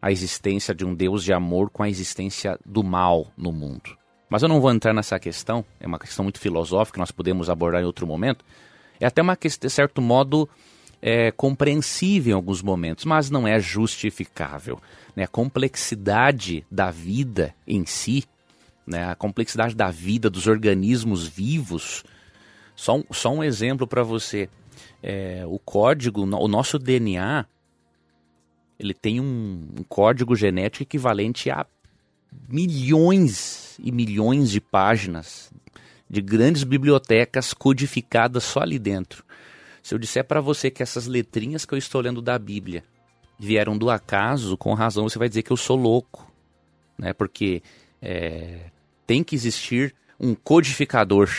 a 0.01 0.11
existência 0.11 0.75
de 0.75 0.83
um 0.83 0.93
Deus 0.93 1.23
de 1.23 1.31
amor 1.31 1.69
com 1.69 1.81
a 1.81 1.89
existência 1.89 2.59
do 2.65 2.83
mal 2.83 3.31
no 3.37 3.51
mundo. 3.51 3.97
Mas 4.29 4.41
eu 4.41 4.49
não 4.49 4.59
vou 4.59 4.71
entrar 4.71 4.93
nessa 4.93 5.17
questão, 5.19 5.63
é 5.79 5.87
uma 5.87 5.99
questão 5.99 6.23
muito 6.23 6.39
filosófica, 6.39 6.99
nós 6.99 7.11
podemos 7.11 7.49
abordar 7.49 7.81
em 7.81 7.85
outro 7.85 8.05
momento. 8.05 8.43
É 8.99 9.05
até 9.05 9.21
uma 9.21 9.35
questão, 9.35 9.67
de 9.67 9.73
certo 9.73 10.01
modo, 10.01 10.49
é, 11.01 11.31
compreensível 11.31 12.31
em 12.31 12.35
alguns 12.35 12.61
momentos, 12.61 13.05
mas 13.05 13.29
não 13.29 13.47
é 13.47 13.59
justificável. 13.59 14.79
Né? 15.15 15.23
A 15.23 15.27
complexidade 15.27 16.65
da 16.71 16.89
vida 16.91 17.53
em 17.67 17.85
si, 17.85 18.23
né? 18.87 19.09
a 19.09 19.15
complexidade 19.15 19.75
da 19.75 19.91
vida 19.91 20.29
dos 20.29 20.47
organismos 20.47 21.27
vivos. 21.27 22.03
Só 22.75 22.97
um, 22.97 23.03
só 23.11 23.31
um 23.31 23.43
exemplo 23.43 23.87
para 23.87 24.03
você. 24.03 24.49
É, 25.01 25.43
o 25.45 25.59
código, 25.59 26.21
o 26.21 26.47
nosso 26.47 26.79
DNA, 26.79 27.45
ele 28.79 28.93
tem 28.93 29.19
um, 29.19 29.67
um 29.79 29.83
código 29.83 30.35
genético 30.35 30.83
equivalente 30.83 31.49
a 31.49 31.65
milhões 32.49 33.77
e 33.79 33.91
milhões 33.91 34.49
de 34.49 34.59
páginas 34.59 35.51
de 36.09 36.21
grandes 36.21 36.63
bibliotecas 36.63 37.53
codificadas 37.53 38.43
só 38.43 38.61
ali 38.61 38.77
dentro. 38.77 39.23
Se 39.81 39.93
eu 39.93 39.99
disser 39.99 40.23
para 40.23 40.39
você 40.39 40.69
que 40.69 40.83
essas 40.83 41.07
letrinhas 41.07 41.65
que 41.65 41.73
eu 41.73 41.77
estou 41.77 42.01
lendo 42.01 42.21
da 42.21 42.37
Bíblia 42.37 42.83
vieram 43.37 43.77
do 43.77 43.89
acaso, 43.89 44.57
com 44.57 44.73
razão 44.73 45.09
você 45.09 45.19
vai 45.19 45.27
dizer 45.27 45.43
que 45.43 45.51
eu 45.51 45.57
sou 45.57 45.75
louco, 45.75 46.31
né? 46.97 47.13
Porque 47.13 47.61
é, 48.01 48.69
tem 49.05 49.23
que 49.23 49.35
existir 49.35 49.93
um 50.19 50.35
codificador 50.35 51.29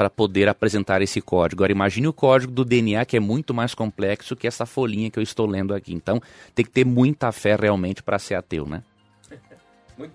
para 0.00 0.08
poder 0.08 0.48
apresentar 0.48 1.02
esse 1.02 1.20
código. 1.20 1.60
Agora 1.60 1.72
imagine 1.72 2.08
o 2.08 2.12
código 2.14 2.50
do 2.50 2.64
DNA 2.64 3.04
que 3.04 3.18
é 3.18 3.20
muito 3.20 3.52
mais 3.52 3.74
complexo 3.74 4.34
que 4.34 4.46
essa 4.46 4.64
folhinha 4.64 5.10
que 5.10 5.18
eu 5.18 5.22
estou 5.22 5.44
lendo 5.44 5.74
aqui. 5.74 5.92
Então 5.92 6.22
tem 6.54 6.64
que 6.64 6.70
ter 6.70 6.86
muita 6.86 7.30
fé 7.32 7.54
realmente 7.54 8.02
para 8.02 8.18
ser 8.18 8.34
ateu, 8.34 8.64
né? 8.64 8.82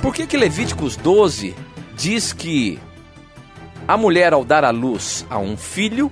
Por 0.02 0.14
que 0.14 0.26
que 0.26 0.36
Levíticos 0.36 0.96
12 0.96 1.54
diz 1.96 2.32
que 2.32 2.78
a 3.88 3.96
mulher 3.96 4.32
ao 4.32 4.44
dar 4.44 4.64
à 4.64 4.70
luz 4.70 5.24
a 5.30 5.38
um 5.38 5.56
filho 5.56 6.10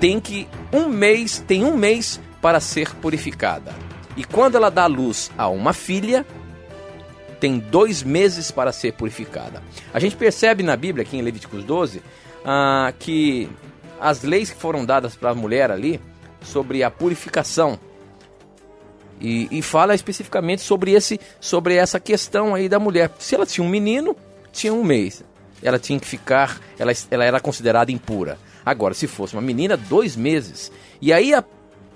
tem 0.00 0.20
que 0.20 0.46
um 0.72 0.88
mês, 0.88 1.42
tem 1.46 1.64
um 1.64 1.76
mês 1.76 2.20
para 2.40 2.60
ser 2.60 2.94
purificada. 2.96 3.74
E 4.16 4.24
quando 4.24 4.56
ela 4.56 4.70
dá 4.70 4.84
à 4.84 4.86
luz 4.86 5.30
a 5.36 5.48
uma 5.48 5.72
filha, 5.72 6.24
tem 7.40 7.58
dois 7.58 8.02
meses 8.02 8.50
para 8.50 8.72
ser 8.72 8.92
purificada. 8.92 9.62
A 9.92 9.98
gente 9.98 10.16
percebe 10.16 10.62
na 10.62 10.76
Bíblia, 10.76 11.02
aqui 11.02 11.16
em 11.16 11.22
Levíticos 11.22 11.64
12, 11.64 12.02
ah, 12.44 12.92
que 12.98 13.48
as 14.00 14.22
leis 14.22 14.50
que 14.50 14.60
foram 14.60 14.84
dadas 14.84 15.16
para 15.16 15.30
a 15.30 15.34
mulher 15.34 15.70
ali 15.70 16.00
sobre 16.40 16.82
a 16.82 16.90
purificação 16.90 17.78
e, 19.20 19.48
e, 19.50 19.62
fala 19.62 19.94
especificamente 19.94 20.62
sobre 20.62 20.92
esse 20.92 21.18
sobre 21.40 21.74
essa 21.74 21.98
questão 21.98 22.54
aí 22.54 22.68
da 22.68 22.78
mulher. 22.78 23.10
Se 23.18 23.34
ela 23.34 23.46
tinha 23.46 23.66
um 23.66 23.70
menino, 23.70 24.16
tinha 24.52 24.72
um 24.72 24.84
mês. 24.84 25.24
Ela 25.62 25.78
tinha 25.78 25.98
que 25.98 26.06
ficar, 26.06 26.60
ela, 26.78 26.92
ela 27.10 27.24
era 27.24 27.40
considerada 27.40 27.90
impura. 27.90 28.38
Agora, 28.64 28.94
se 28.94 29.06
fosse 29.06 29.34
uma 29.34 29.42
menina, 29.42 29.76
dois 29.76 30.16
meses. 30.16 30.70
E 31.00 31.12
aí 31.12 31.32
a, 31.32 31.42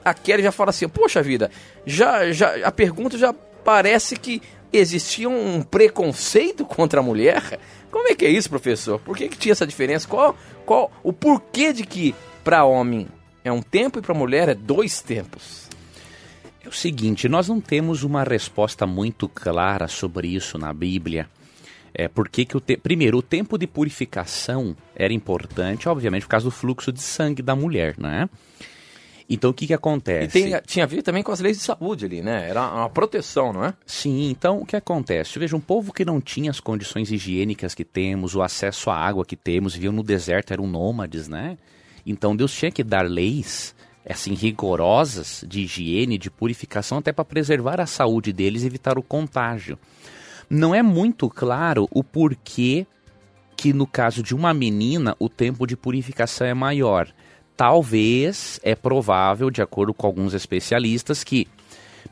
a 0.05 0.15
Kelly 0.15 0.43
já 0.43 0.53
fala 0.53 0.71
assim: 0.71 0.89
Poxa 0.89 1.23
vida, 1.23 1.51
já, 1.85 2.31
já, 2.33 2.67
a 2.67 2.73
pergunta 2.73 3.19
já 3.19 3.35
parece 3.65 4.17
que 4.17 4.41
existia 4.73 5.29
um 5.29 5.63
preconceito 5.63 6.65
contra 6.65 7.01
a 7.01 7.03
mulher? 7.03 7.59
Como 7.91 8.09
é 8.09 8.15
que 8.15 8.25
é 8.25 8.31
isso, 8.31 8.49
professor? 8.49 9.01
Por 9.01 9.17
que, 9.17 9.29
que 9.29 9.37
tinha 9.37 9.53
essa 9.53 9.67
diferença? 9.67 10.07
Qual, 10.07 10.37
qual 10.65 10.93
o 11.03 11.13
porquê 11.13 11.73
de 11.73 11.85
que 11.85 12.15
para 12.45 12.65
homem 12.65 13.09
é 13.45 13.51
um 13.51 13.61
tempo 13.61 13.99
e 13.99 14.03
para 14.03 14.15
mulher 14.15 14.49
é 14.49 14.55
dois 14.55 15.03
tempos? 15.03 15.70
O 16.71 16.73
seguinte, 16.73 17.29
nós 17.29 17.49
não 17.49 17.61
temos 17.61 18.05
uma 18.05 18.23
resposta 18.23 18.87
muito 18.87 19.29
clara 19.29 19.89
sobre 19.89 20.29
isso 20.29 20.57
na 20.57 20.73
Bíblia. 20.73 21.29
É 21.93 22.07
porque 22.07 22.45
que 22.45 22.57
o 22.57 22.61
te... 22.61 22.77
primeiro 22.77 23.19
o 23.19 23.23
tempo 23.23 23.59
de 23.59 23.67
purificação 23.67 24.77
era 24.95 25.13
importante, 25.13 25.89
obviamente, 25.89 26.23
por 26.23 26.29
causa 26.29 26.45
do 26.45 26.53
fluxo 26.53 26.93
de 26.93 27.01
sangue 27.01 27.43
da 27.43 27.57
mulher, 27.57 27.97
né? 27.99 28.31
Então 29.29 29.51
o 29.51 29.53
que, 29.53 29.67
que 29.67 29.75
acontece? 29.75 30.39
E 30.39 30.43
tem, 30.43 30.61
tinha 30.65 30.85
a 30.85 30.89
ver 30.89 31.03
também 31.03 31.25
com 31.25 31.33
as 31.33 31.41
leis 31.41 31.59
de 31.59 31.65
saúde 31.65 32.05
ali, 32.05 32.23
né? 32.23 32.49
Era 32.49 32.63
uma 32.63 32.89
proteção, 32.89 33.53
não 33.53 33.65
é? 33.65 33.75
Sim, 33.85 34.31
então 34.31 34.61
o 34.61 34.65
que 34.65 34.77
acontece? 34.77 35.41
Veja, 35.41 35.57
um 35.57 35.61
povo 35.61 35.93
que 35.93 36.05
não 36.05 36.21
tinha 36.21 36.53
as 36.53 36.61
condições 36.61 37.11
higiênicas 37.11 37.75
que 37.75 37.85
temos, 37.85 38.37
o 38.37 38.43
acesso 38.43 38.91
à 38.91 38.97
água 38.97 39.25
que 39.25 39.35
temos, 39.35 39.75
viviam 39.75 39.93
no 39.93 40.05
deserto, 40.05 40.53
eram 40.53 40.69
nômades, 40.69 41.27
né? 41.27 41.59
Então 42.07 42.37
Deus 42.37 42.55
tinha 42.55 42.71
que 42.71 42.85
dar 42.85 43.03
leis 43.11 43.75
assim 44.09 44.35
rigorosas 44.35 45.45
de 45.47 45.61
higiene, 45.61 46.19
de 46.19 46.31
purificação, 46.31 46.99
até 46.99 47.13
para 47.13 47.25
preservar 47.25 47.81
a 47.81 47.87
saúde 47.87 48.33
deles 48.33 48.63
e 48.63 48.67
evitar 48.67 48.99
o 48.99 49.03
contágio. 49.03 49.79
Não 50.49 50.75
é 50.75 50.83
muito 50.83 51.29
claro 51.29 51.89
o 51.91 52.03
porquê 52.03 52.87
que 53.57 53.73
no 53.73 53.87
caso 53.87 54.23
de 54.23 54.35
uma 54.35 54.55
menina 54.55 55.15
o 55.19 55.29
tempo 55.29 55.67
de 55.67 55.77
purificação 55.77 56.47
é 56.47 56.55
maior. 56.55 57.13
Talvez 57.57 58.59
é 58.63 58.75
provável, 58.75 59.51
de 59.51 59.61
acordo 59.61 59.93
com 59.93 60.07
alguns 60.07 60.33
especialistas, 60.33 61.23
que 61.23 61.47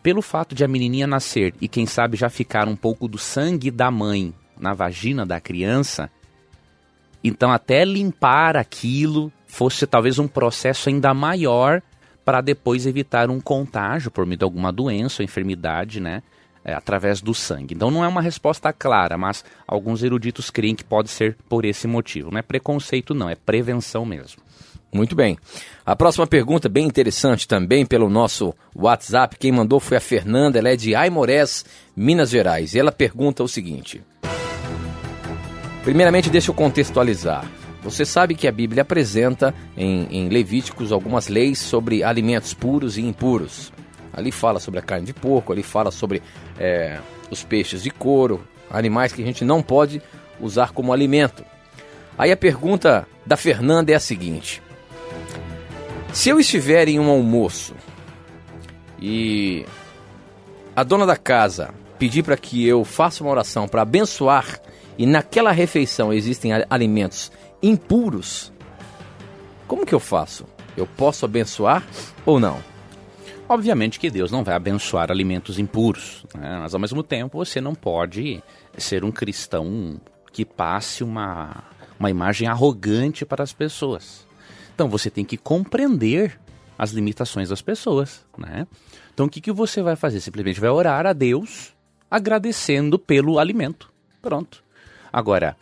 pelo 0.02 0.21
fato 0.21 0.54
de 0.54 0.62
a 0.62 0.68
menininha 0.68 1.07
nascer 1.07 1.54
e 1.61 1.66
quem 1.66 1.87
sabe 1.87 2.16
já 2.16 2.28
ficar 2.28 2.68
um 2.68 2.76
pouco 2.76 3.09
do 3.09 3.18
sangue 3.18 3.71
da 3.71 3.90
mãe 3.90 4.35
na 4.61 4.75
vagina 4.75 5.25
da 5.25 5.40
criança, 5.40 6.11
então 7.25 7.50
até 7.50 7.85
limpar 7.85 8.57
aquilo 8.57 9.33
fosse 9.48 9.86
talvez 9.86 10.18
um 10.18 10.28
processo 10.28 10.88
ainda 10.88 11.12
maior 11.12 11.82
para 12.24 12.40
depois 12.40 12.86
evitar 12.86 13.30
um 13.30 13.40
contágio 13.40 14.10
por 14.10 14.24
meio 14.26 14.38
de 14.38 14.44
alguma 14.44 14.70
doença 14.70 15.22
ou 15.22 15.24
enfermidade, 15.24 15.98
né? 15.98 16.22
É, 16.64 16.74
através 16.74 17.22
do 17.22 17.32
sangue. 17.32 17.74
Então 17.74 17.90
não 17.90 18.04
é 18.04 18.08
uma 18.08 18.20
resposta 18.20 18.70
clara, 18.72 19.16
mas 19.16 19.42
alguns 19.66 20.02
eruditos 20.02 20.50
creem 20.50 20.74
que 20.74 20.84
pode 20.84 21.08
ser 21.08 21.36
por 21.48 21.64
esse 21.64 21.88
motivo. 21.88 22.30
Não 22.30 22.38
é 22.38 22.42
preconceito, 22.42 23.14
não, 23.14 23.30
é 23.30 23.34
prevenção 23.34 24.04
mesmo. 24.04 24.42
Muito 24.92 25.14
bem. 25.14 25.38
A 25.86 25.96
próxima 25.96 26.26
pergunta, 26.26 26.68
bem 26.68 26.86
interessante 26.86 27.48
também 27.48 27.86
pelo 27.86 28.10
nosso 28.10 28.54
WhatsApp. 28.74 29.36
Quem 29.38 29.52
mandou 29.52 29.80
foi 29.80 29.96
a 29.96 30.00
Fernanda, 30.00 30.58
ela 30.58 30.68
é 30.68 30.76
de 30.76 30.94
Aimorés, 30.94 31.64
Minas 31.96 32.30
Gerais. 32.30 32.74
E 32.74 32.78
ela 32.78 32.92
pergunta 32.92 33.42
o 33.42 33.48
seguinte: 33.48 34.02
Primeiramente, 35.82 36.28
deixa 36.28 36.50
eu 36.50 36.54
contextualizar. 36.54 37.57
Você 37.82 38.04
sabe 38.04 38.35
que 38.35 38.49
a 38.49 38.52
Bíblia 38.52 38.82
apresenta 38.82 39.54
em, 39.76 40.06
em, 40.11 40.28
Levíticos 40.28 40.90
algumas 40.90 41.28
leis 41.28 41.58
sobre 41.58 42.02
alimentos 42.02 42.52
puros 42.52 42.99
e 42.99 43.02
impuros. 43.02 43.73
Ali 44.12 44.32
fala 44.32 44.58
sobre 44.58 44.80
a 44.80 44.82
carne 44.82 45.06
de 45.06 45.14
porco, 45.14 45.52
ali 45.52 45.62
fala 45.62 45.90
sobre 45.90 46.23
é, 46.58 46.99
os 47.30 47.44
peixes 47.44 47.82
de 47.82 47.90
couro, 47.90 48.42
animais 48.70 49.12
que 49.12 49.23
a 49.23 49.25
gente 49.25 49.44
não 49.44 49.62
pode 49.62 50.02
usar 50.40 50.73
como 50.73 50.92
alimento. 50.92 51.44
Aí 52.16 52.32
a 52.32 52.37
pergunta 52.37 53.06
da 53.25 53.37
Fernanda 53.37 53.92
é 53.92 53.94
a 53.94 54.00
seguinte: 54.00 54.61
se 56.12 56.30
eu 56.30 56.40
estiver 56.40 56.88
em 56.88 56.99
um 56.99 57.08
almoço 57.08 57.75
e 59.00 59.64
a 60.75 60.82
dona 60.82 61.06
da 61.06 61.16
casa 61.16 61.70
pedir 61.97 62.25
para 62.25 62.37
que 62.37 62.66
eu 62.66 62.85
faça 62.85 63.23
uma 63.23 63.30
oração 63.30 63.68
para 63.68 63.82
abençoar 63.82 64.61
e 64.97 65.06
naquela 65.06 65.52
refeição 65.52 66.12
existem 66.12 66.50
alimentos 66.68 67.30
impuros, 67.62 68.52
como 69.66 69.84
que 69.84 69.94
eu 69.94 70.00
faço? 70.00 70.46
Eu 70.76 70.86
posso 70.86 71.24
abençoar 71.24 71.86
ou 72.24 72.40
não? 72.40 72.62
Obviamente 73.48 73.98
que 73.98 74.10
Deus 74.10 74.30
não 74.30 74.44
vai 74.44 74.54
abençoar 74.54 75.10
alimentos 75.10 75.58
impuros, 75.58 76.24
né? 76.34 76.58
mas 76.60 76.74
ao 76.74 76.80
mesmo 76.80 77.02
tempo 77.02 77.38
você 77.38 77.60
não 77.60 77.74
pode 77.74 78.42
ser 78.76 79.04
um 79.04 79.10
cristão 79.10 80.00
que 80.32 80.44
passe 80.44 81.02
uma, 81.02 81.64
uma 81.98 82.10
imagem 82.10 82.46
arrogante 82.46 83.24
para 83.24 83.42
as 83.42 83.52
pessoas. 83.52 84.26
Então 84.74 84.88
você 84.88 85.10
tem 85.10 85.24
que 85.24 85.36
compreender 85.36 86.38
as 86.78 86.92
limitações 86.92 87.48
das 87.48 87.60
pessoas, 87.60 88.24
né? 88.36 88.66
Então 89.12 89.26
o 89.26 89.28
que, 89.28 89.40
que 89.40 89.50
você 89.50 89.82
vai 89.82 89.96
fazer? 89.96 90.20
Simplesmente 90.20 90.60
vai 90.60 90.70
orar 90.70 91.06
a 91.06 91.12
Deus 91.12 91.74
agradecendo 92.10 92.98
pelo 92.98 93.38
alimento. 93.38 93.92
Pronto. 94.22 94.62
Agora, 95.12 95.56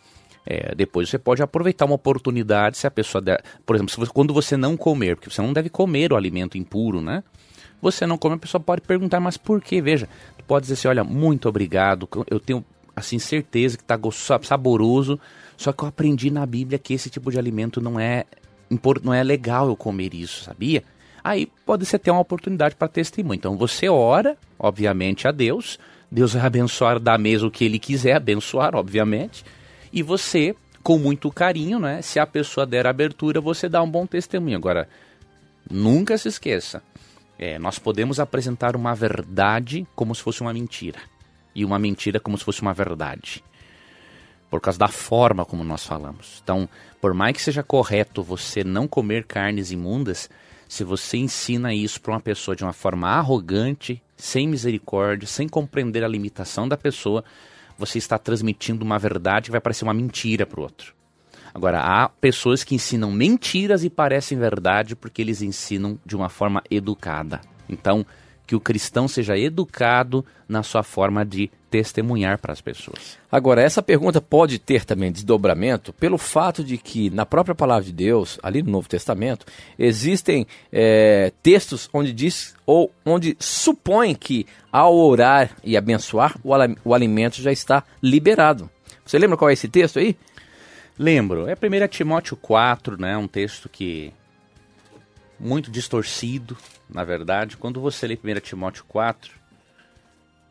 é, 0.49 0.73
depois 0.73 1.09
você 1.09 1.19
pode 1.19 1.43
aproveitar 1.43 1.83
uma 1.83 1.95
oportunidade 1.95 2.77
se 2.77 2.87
a 2.87 2.91
pessoa 2.91 3.21
der, 3.21 3.43
por 3.65 3.75
exemplo, 3.75 3.93
você, 3.93 4.11
quando 4.13 4.33
você 4.33 4.55
não 4.55 4.77
comer, 4.77 5.17
porque 5.17 5.29
você 5.29 5.41
não 5.41 5.51
deve 5.51 5.69
comer 5.69 6.13
o 6.13 6.15
alimento 6.15 6.57
impuro, 6.57 7.01
né? 7.01 7.21
Você 7.81 8.07
não 8.07 8.17
come, 8.17 8.35
a 8.35 8.39
pessoa 8.39 8.61
pode 8.61 8.81
perguntar, 8.81 9.19
mas 9.19 9.35
por 9.35 9.61
quê? 9.61 9.81
Veja, 9.81 10.07
tu 10.37 10.45
pode 10.45 10.63
dizer 10.63 10.75
assim, 10.75 10.87
olha, 10.87 11.03
muito 11.03 11.49
obrigado, 11.49 12.07
eu 12.31 12.39
tenho 12.39 12.63
assim 12.95 13.19
certeza 13.19 13.77
que 13.77 13.83
está 13.83 13.99
saboroso, 14.41 15.19
só 15.57 15.73
que 15.73 15.83
eu 15.83 15.89
aprendi 15.89 16.31
na 16.31 16.45
Bíblia 16.45 16.79
que 16.79 16.93
esse 16.93 17.09
tipo 17.09 17.29
de 17.29 17.37
alimento 17.37 17.81
não 17.81 17.99
é 17.99 18.23
não 19.03 19.13
é 19.13 19.23
legal 19.23 19.67
eu 19.67 19.75
comer 19.75 20.13
isso, 20.13 20.43
sabia? 20.43 20.83
Aí 21.23 21.47
pode 21.65 21.85
ser 21.85 21.99
ter 21.99 22.11
uma 22.11 22.21
oportunidade 22.21 22.75
para 22.75 22.87
testemunho. 22.87 23.37
Então 23.37 23.57
você 23.57 23.89
ora, 23.89 24.37
obviamente, 24.57 25.27
a 25.27 25.31
Deus. 25.31 25.77
Deus 26.09 26.33
vai 26.33 26.45
abençoar 26.45 26.99
da 26.99 27.17
mesa 27.17 27.45
o 27.45 27.51
que 27.51 27.65
ele 27.65 27.79
quiser 27.79 28.15
abençoar, 28.15 28.75
obviamente. 28.75 29.43
E 29.91 30.03
você, 30.03 30.55
com 30.83 30.97
muito 30.97 31.31
carinho, 31.31 31.79
né? 31.79 32.01
Se 32.01 32.19
a 32.19 32.25
pessoa 32.25 32.65
der 32.65 32.87
abertura, 32.87 33.41
você 33.41 33.67
dá 33.67 33.81
um 33.81 33.89
bom 33.89 34.05
testemunho. 34.05 34.57
Agora, 34.57 34.87
nunca 35.69 36.17
se 36.17 36.27
esqueça. 36.27 36.81
É, 37.37 37.59
nós 37.59 37.77
podemos 37.77 38.19
apresentar 38.19 38.75
uma 38.75 38.95
verdade 38.95 39.85
como 39.95 40.13
se 40.15 40.21
fosse 40.21 40.41
uma 40.41 40.53
mentira. 40.53 40.99
E 41.53 41.65
uma 41.65 41.79
mentira 41.79 42.19
como 42.19 42.37
se 42.37 42.43
fosse 42.43 42.61
uma 42.61 42.73
verdade 42.73 43.43
por 44.49 44.61
causa 44.61 44.79
da 44.79 44.87
forma 44.87 45.45
como 45.45 45.63
nós 45.63 45.85
falamos. 45.85 46.39
Então, 46.43 46.67
por 47.01 47.13
mais 47.13 47.35
que 47.35 47.41
seja 47.41 47.63
correto 47.63 48.23
você 48.23 48.63
não 48.63 48.87
comer 48.87 49.25
carnes 49.25 49.71
imundas, 49.71 50.29
se 50.67 50.83
você 50.83 51.17
ensina 51.17 51.73
isso 51.73 52.01
para 52.01 52.13
uma 52.13 52.19
pessoa 52.19 52.55
de 52.55 52.63
uma 52.63 52.73
forma 52.73 53.07
arrogante, 53.07 54.01
sem 54.15 54.47
misericórdia, 54.47 55.27
sem 55.27 55.47
compreender 55.47 56.03
a 56.03 56.07
limitação 56.07 56.67
da 56.67 56.77
pessoa, 56.77 57.23
você 57.77 57.97
está 57.97 58.17
transmitindo 58.17 58.83
uma 58.83 58.97
verdade 58.97 59.45
que 59.45 59.51
vai 59.51 59.61
parecer 59.61 59.83
uma 59.83 59.93
mentira 59.93 60.45
para 60.45 60.59
o 60.59 60.63
outro. 60.63 60.95
Agora, 61.53 61.79
há 61.79 62.09
pessoas 62.09 62.63
que 62.63 62.75
ensinam 62.75 63.11
mentiras 63.11 63.83
e 63.83 63.89
parecem 63.89 64.37
verdade 64.37 64.95
porque 64.95 65.21
eles 65.21 65.41
ensinam 65.41 65.99
de 66.05 66.15
uma 66.15 66.29
forma 66.29 66.61
educada. 66.69 67.41
Então, 67.67 68.05
que 68.47 68.55
o 68.55 68.61
cristão 68.61 69.07
seja 69.09 69.37
educado 69.37 70.25
na 70.47 70.63
sua 70.63 70.81
forma 70.81 71.25
de 71.25 71.51
testemunhar 71.69 72.37
para 72.37 72.53
as 72.53 72.61
pessoas. 72.61 73.17
Agora, 73.29 73.61
essa 73.61 73.83
pergunta 73.83 74.21
pode 74.21 74.57
ter 74.57 74.85
também 74.85 75.11
desdobramento 75.11 75.91
pelo 75.91 76.17
fato 76.17 76.63
de 76.63 76.77
que 76.77 77.09
na 77.09 77.25
própria 77.25 77.53
palavra 77.53 77.83
de 77.83 77.91
Deus, 77.91 78.39
ali 78.41 78.63
no 78.63 78.71
Novo 78.71 78.87
Testamento, 78.87 79.45
existem 79.77 80.47
é, 80.71 81.33
textos 81.43 81.89
onde 81.93 82.13
diz 82.13 82.55
ou 82.65 82.89
onde 83.05 83.35
supõe 83.37 84.15
que 84.15 84.47
ao 84.71 84.95
orar 84.95 85.51
e 85.61 85.75
abençoar 85.75 86.37
o, 86.41 86.51
o 86.85 86.93
alimento 86.93 87.41
já 87.41 87.51
está 87.51 87.83
liberado. 88.01 88.69
Você 89.05 89.19
lembra 89.19 89.35
qual 89.35 89.49
é 89.49 89.53
esse 89.53 89.67
texto 89.67 89.99
aí? 89.99 90.15
Lembro, 90.97 91.47
é 91.47 91.53
1 91.53 91.87
Timóteo 91.89 92.37
4, 92.37 92.99
né, 92.99 93.15
um 93.17 93.27
texto 93.27 93.69
que 93.69 94.11
muito 95.39 95.69
distorcido, 95.69 96.57
na 96.89 97.03
verdade. 97.03 97.57
Quando 97.57 97.81
você 97.81 98.07
lê 98.07 98.15
1 98.15 98.39
Timóteo 98.39 98.85
4, 98.87 99.31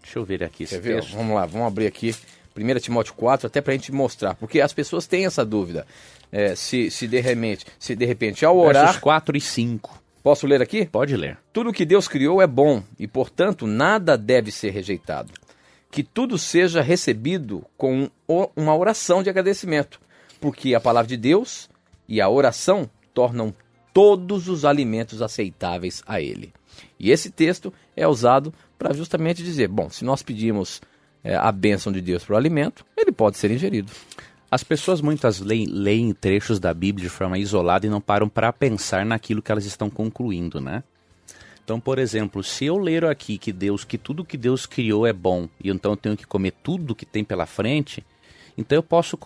deixa 0.02 0.18
eu 0.18 0.24
ver 0.24 0.44
aqui 0.44 0.64
esse 0.64 0.78
Quer 0.80 0.94
texto. 0.94 1.10
Ver? 1.10 1.16
Vamos 1.16 1.34
lá, 1.34 1.46
vamos 1.46 1.66
abrir 1.66 1.86
aqui 1.86 2.14
1 2.56 2.78
Timóteo 2.80 3.14
4 3.14 3.46
até 3.46 3.60
para 3.60 3.72
a 3.72 3.76
gente 3.76 3.92
mostrar, 3.92 4.34
porque 4.34 4.60
as 4.60 4.72
pessoas 4.72 5.06
têm 5.06 5.26
essa 5.26 5.44
dúvida. 5.44 5.86
É, 6.32 6.54
se, 6.54 6.90
se, 6.90 7.06
de 7.06 7.20
repente, 7.20 7.66
se 7.78 7.94
de 7.94 8.04
repente 8.04 8.44
ao 8.44 8.56
orar... 8.56 8.84
Versos 8.84 9.00
4 9.00 9.36
e 9.36 9.40
5. 9.40 10.02
Posso 10.22 10.46
ler 10.46 10.60
aqui? 10.60 10.86
Pode 10.86 11.16
ler. 11.16 11.38
Tudo 11.52 11.72
que 11.72 11.84
Deus 11.84 12.08
criou 12.08 12.42
é 12.42 12.46
bom 12.48 12.82
e, 12.98 13.06
portanto, 13.06 13.66
nada 13.66 14.18
deve 14.18 14.50
ser 14.50 14.70
rejeitado. 14.70 15.32
Que 15.88 16.02
tudo 16.02 16.36
seja 16.36 16.82
recebido 16.82 17.64
com 17.76 18.10
uma 18.56 18.76
oração 18.76 19.22
de 19.22 19.30
agradecimento, 19.30 20.00
porque 20.40 20.74
a 20.74 20.80
palavra 20.80 21.08
de 21.08 21.16
Deus 21.16 21.70
e 22.08 22.20
a 22.20 22.28
oração 22.28 22.90
tornam 23.14 23.54
todos 23.96 24.46
os 24.46 24.66
alimentos 24.66 25.22
aceitáveis 25.22 26.02
a 26.06 26.20
ele. 26.20 26.52
E 27.00 27.10
esse 27.10 27.30
texto 27.30 27.72
é 27.96 28.06
usado 28.06 28.52
para 28.78 28.92
justamente 28.92 29.42
dizer: 29.42 29.68
bom, 29.68 29.88
se 29.88 30.04
nós 30.04 30.22
pedimos 30.22 30.82
é, 31.24 31.34
a 31.34 31.50
bênção 31.50 31.90
de 31.90 32.02
Deus 32.02 32.22
para 32.22 32.34
o 32.34 32.36
alimento, 32.36 32.84
ele 32.94 33.10
pode 33.10 33.38
ser 33.38 33.50
ingerido. 33.50 33.90
As 34.50 34.62
pessoas 34.62 35.00
muitas 35.00 35.40
leem, 35.40 35.64
leem 35.64 36.12
trechos 36.12 36.60
da 36.60 36.74
Bíblia 36.74 37.08
de 37.08 37.08
forma 37.08 37.38
isolada 37.38 37.86
e 37.86 37.88
não 37.88 37.98
param 37.98 38.28
para 38.28 38.52
pensar 38.52 39.06
naquilo 39.06 39.40
que 39.40 39.50
elas 39.50 39.64
estão 39.64 39.88
concluindo, 39.88 40.60
né? 40.60 40.84
Então, 41.64 41.80
por 41.80 41.98
exemplo, 41.98 42.44
se 42.44 42.66
eu 42.66 42.76
ler 42.76 43.06
aqui 43.06 43.38
que 43.38 43.50
Deus, 43.50 43.82
que 43.82 43.96
tudo 43.96 44.26
que 44.26 44.36
Deus 44.36 44.66
criou 44.66 45.06
é 45.06 45.12
bom, 45.14 45.48
e 45.58 45.70
então 45.70 45.92
eu 45.92 45.96
tenho 45.96 46.18
que 46.18 46.26
comer 46.26 46.52
tudo 46.62 46.94
que 46.94 47.06
tem 47.06 47.24
pela 47.24 47.46
frente, 47.46 48.04
então 48.58 48.76
eu 48.76 48.82
posso 48.82 49.18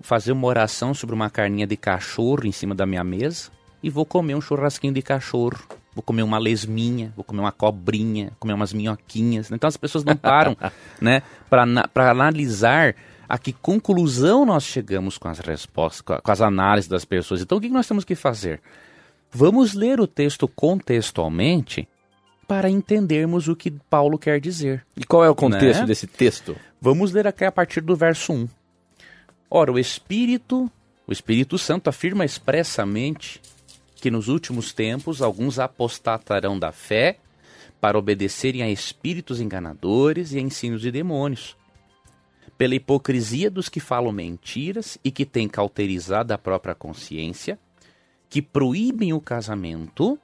fazer 0.00 0.32
uma 0.32 0.46
oração 0.46 0.94
sobre 0.94 1.14
uma 1.14 1.28
carninha 1.28 1.66
de 1.66 1.76
cachorro 1.76 2.46
em 2.46 2.52
cima 2.52 2.74
da 2.74 2.86
minha 2.86 3.04
mesa, 3.04 3.52
e 3.84 3.90
vou 3.90 4.06
comer 4.06 4.34
um 4.34 4.40
churrasquinho 4.40 4.94
de 4.94 5.02
cachorro, 5.02 5.58
vou 5.94 6.02
comer 6.02 6.22
uma 6.22 6.38
lesminha, 6.38 7.12
vou 7.14 7.22
comer 7.22 7.40
uma 7.40 7.52
cobrinha, 7.52 8.32
comer 8.40 8.54
umas 8.54 8.72
minhoquinhas. 8.72 9.50
Então 9.50 9.68
as 9.68 9.76
pessoas 9.76 10.02
não 10.02 10.16
param, 10.16 10.56
né, 10.98 11.22
para 11.50 12.10
analisar 12.10 12.96
a 13.28 13.36
que 13.36 13.52
conclusão 13.52 14.46
nós 14.46 14.64
chegamos 14.64 15.18
com 15.18 15.28
as 15.28 15.38
respostas, 15.38 16.18
com 16.18 16.32
as 16.32 16.40
análises 16.40 16.88
das 16.88 17.04
pessoas. 17.04 17.42
Então 17.42 17.58
o 17.58 17.60
que 17.60 17.68
nós 17.68 17.86
temos 17.86 18.06
que 18.06 18.14
fazer? 18.14 18.62
Vamos 19.30 19.74
ler 19.74 20.00
o 20.00 20.06
texto 20.06 20.48
contextualmente 20.48 21.86
para 22.48 22.70
entendermos 22.70 23.48
o 23.48 23.56
que 23.56 23.70
Paulo 23.70 24.18
quer 24.18 24.40
dizer. 24.40 24.82
E 24.96 25.04
qual 25.04 25.22
é 25.22 25.28
o 25.28 25.34
contexto 25.34 25.80
né? 25.80 25.86
desse 25.86 26.06
texto? 26.06 26.56
Vamos 26.80 27.12
ler 27.12 27.26
aqui 27.26 27.44
a 27.44 27.52
partir 27.52 27.82
do 27.82 27.94
verso 27.94 28.32
1. 28.32 28.48
Ora, 29.50 29.72
o 29.72 29.78
Espírito, 29.78 30.70
o 31.06 31.12
Espírito 31.12 31.58
Santo 31.58 31.90
afirma 31.90 32.24
expressamente 32.24 33.42
que 34.04 34.10
nos 34.10 34.28
últimos 34.28 34.70
tempos 34.70 35.22
alguns 35.22 35.58
apostatarão 35.58 36.58
da 36.58 36.70
fé 36.70 37.16
para 37.80 37.98
obedecerem 37.98 38.62
a 38.62 38.68
espíritos 38.68 39.40
enganadores 39.40 40.32
e 40.32 40.36
a 40.36 40.42
ensinos 40.42 40.82
de 40.82 40.90
demônios. 40.90 41.56
Pela 42.58 42.74
hipocrisia 42.74 43.50
dos 43.50 43.70
que 43.70 43.80
falam 43.80 44.12
mentiras 44.12 44.98
e 45.02 45.10
que 45.10 45.24
têm 45.24 45.48
cauterizado 45.48 46.34
a 46.34 46.36
própria 46.36 46.74
consciência, 46.74 47.58
que 48.28 48.42
proíbem 48.42 49.14
o 49.14 49.22
casamento 49.22 50.18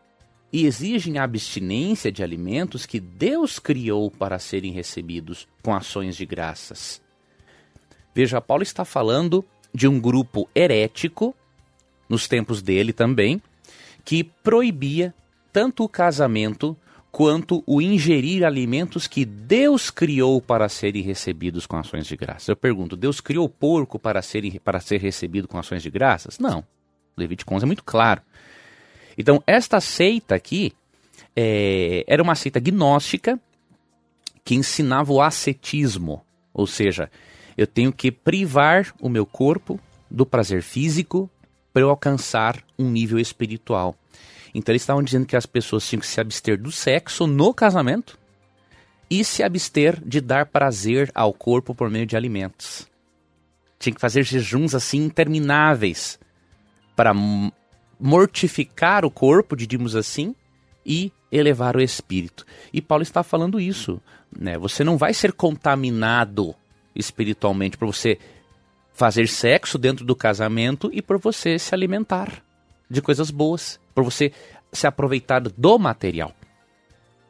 e 0.52 0.66
exigem 0.66 1.16
a 1.16 1.24
abstinência 1.24 2.12
de 2.12 2.22
alimentos 2.22 2.84
que 2.84 3.00
Deus 3.00 3.58
criou 3.58 4.10
para 4.10 4.38
serem 4.38 4.72
recebidos 4.72 5.48
com 5.62 5.74
ações 5.74 6.18
de 6.18 6.26
graças. 6.26 7.00
Veja, 8.14 8.42
Paulo 8.42 8.62
está 8.62 8.84
falando 8.84 9.42
de 9.72 9.88
um 9.88 9.98
grupo 9.98 10.50
herético, 10.54 11.34
nos 12.10 12.28
tempos 12.28 12.60
dele 12.60 12.92
também, 12.92 13.40
que 14.10 14.24
proibia 14.24 15.14
tanto 15.52 15.84
o 15.84 15.88
casamento 15.88 16.76
quanto 17.12 17.62
o 17.64 17.80
ingerir 17.80 18.44
alimentos 18.44 19.06
que 19.06 19.24
Deus 19.24 19.88
criou 19.88 20.42
para 20.42 20.68
serem 20.68 21.00
recebidos 21.00 21.64
com 21.64 21.76
ações 21.76 22.08
de 22.08 22.16
graças. 22.16 22.48
Eu 22.48 22.56
pergunto, 22.56 22.96
Deus 22.96 23.20
criou 23.20 23.48
porco 23.48 24.00
para 24.00 24.20
ser, 24.20 24.58
para 24.64 24.80
ser 24.80 25.00
recebido 25.00 25.46
com 25.46 25.56
ações 25.56 25.80
de 25.80 25.90
graças? 25.90 26.40
Não. 26.40 26.64
Levítico 27.16 27.54
11 27.54 27.62
é 27.62 27.66
muito 27.66 27.84
claro. 27.84 28.20
Então, 29.16 29.40
esta 29.46 29.80
seita 29.80 30.34
aqui 30.34 30.72
é, 31.36 32.04
era 32.08 32.20
uma 32.20 32.34
seita 32.34 32.58
gnóstica 32.58 33.38
que 34.44 34.56
ensinava 34.56 35.12
o 35.12 35.22
ascetismo, 35.22 36.20
ou 36.52 36.66
seja, 36.66 37.08
eu 37.56 37.64
tenho 37.64 37.92
que 37.92 38.10
privar 38.10 38.92
o 39.00 39.08
meu 39.08 39.24
corpo 39.24 39.78
do 40.10 40.26
prazer 40.26 40.64
físico 40.64 41.30
para 41.72 41.82
eu 41.82 41.90
alcançar 41.90 42.62
um 42.78 42.90
nível 42.90 43.18
espiritual. 43.18 43.94
Então 44.54 44.72
eles 44.72 44.82
estavam 44.82 45.02
dizendo 45.02 45.26
que 45.26 45.36
as 45.36 45.46
pessoas 45.46 45.86
tinham 45.88 46.00
que 46.00 46.06
se 46.06 46.20
abster 46.20 46.60
do 46.60 46.72
sexo 46.72 47.26
no 47.26 47.54
casamento 47.54 48.18
e 49.08 49.24
se 49.24 49.42
abster 49.42 50.00
de 50.04 50.20
dar 50.20 50.46
prazer 50.46 51.10
ao 51.14 51.32
corpo 51.32 51.74
por 51.74 51.90
meio 51.90 52.06
de 52.06 52.16
alimentos. 52.16 52.88
Tinha 53.78 53.94
que 53.94 54.00
fazer 54.00 54.22
jejuns 54.24 54.74
assim 54.74 54.98
intermináveis 54.98 56.18
para 56.94 57.12
mortificar 57.98 59.04
o 59.04 59.10
corpo, 59.10 59.56
diríamos 59.56 59.96
assim, 59.96 60.34
e 60.84 61.12
elevar 61.30 61.76
o 61.76 61.80
espírito. 61.80 62.44
E 62.72 62.80
Paulo 62.80 63.02
está 63.02 63.22
falando 63.22 63.60
isso, 63.60 64.00
né? 64.36 64.58
Você 64.58 64.84
não 64.84 64.96
vai 64.96 65.14
ser 65.14 65.32
contaminado 65.32 66.54
espiritualmente 66.94 67.78
por 67.78 67.86
você 67.86 68.18
fazer 69.00 69.28
sexo 69.28 69.78
dentro 69.78 70.04
do 70.04 70.14
casamento 70.14 70.90
e 70.92 71.00
por 71.00 71.16
você 71.16 71.58
se 71.58 71.74
alimentar 71.74 72.44
de 72.90 73.00
coisas 73.00 73.30
boas, 73.30 73.80
por 73.94 74.04
você 74.04 74.30
se 74.70 74.86
aproveitar 74.86 75.40
do 75.40 75.78
material. 75.78 76.34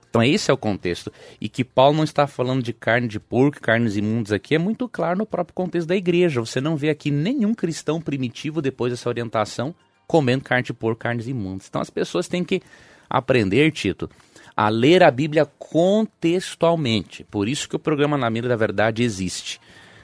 Então 0.08 0.20
esse 0.20 0.50
é 0.50 0.52
o 0.52 0.56
contexto. 0.56 1.12
E 1.40 1.48
que 1.48 1.62
Paulo 1.62 1.98
não 1.98 2.02
está 2.02 2.26
falando 2.26 2.60
de 2.60 2.72
carne 2.72 3.06
de 3.06 3.20
porco, 3.20 3.60
carnes 3.60 3.94
imundas 3.94 4.32
aqui, 4.32 4.56
é 4.56 4.58
muito 4.58 4.88
claro 4.88 5.18
no 5.18 5.24
próprio 5.24 5.54
contexto 5.54 5.86
da 5.86 5.94
igreja. 5.94 6.40
Você 6.40 6.60
não 6.60 6.76
vê 6.76 6.90
aqui 6.90 7.08
nenhum 7.08 7.54
cristão 7.54 8.00
primitivo 8.00 8.60
depois 8.60 8.92
dessa 8.92 9.08
orientação 9.08 9.72
comendo 10.08 10.42
carne 10.42 10.64
de 10.64 10.72
porco, 10.72 10.98
carnes 10.98 11.28
imundas. 11.28 11.68
Então 11.68 11.80
as 11.80 11.88
pessoas 11.88 12.26
têm 12.26 12.42
que 12.42 12.60
aprender, 13.08 13.70
Tito, 13.70 14.10
a 14.56 14.68
ler 14.68 15.04
a 15.04 15.10
Bíblia 15.12 15.46
contextualmente. 15.46 17.22
Por 17.30 17.48
isso 17.48 17.68
que 17.68 17.76
o 17.76 17.78
programa 17.78 18.18
Na 18.18 18.28
Mira 18.28 18.48
da 18.48 18.56
Verdade 18.56 19.04
existe. 19.04 19.60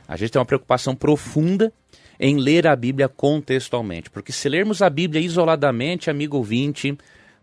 A 0.09 0.16
gente 0.16 0.31
tem 0.31 0.40
uma 0.40 0.47
preocupação 0.47 0.95
profunda 0.95 1.73
em 2.19 2.37
ler 2.38 2.66
a 2.66 2.75
Bíblia 2.75 3.09
contextualmente, 3.09 4.11
porque 4.11 4.33
se 4.33 4.49
lermos 4.49 4.81
a 4.83 4.88
Bíblia 4.88 5.21
isoladamente, 5.21 6.09
amigo 6.09 6.37
ouvinte, 6.37 6.97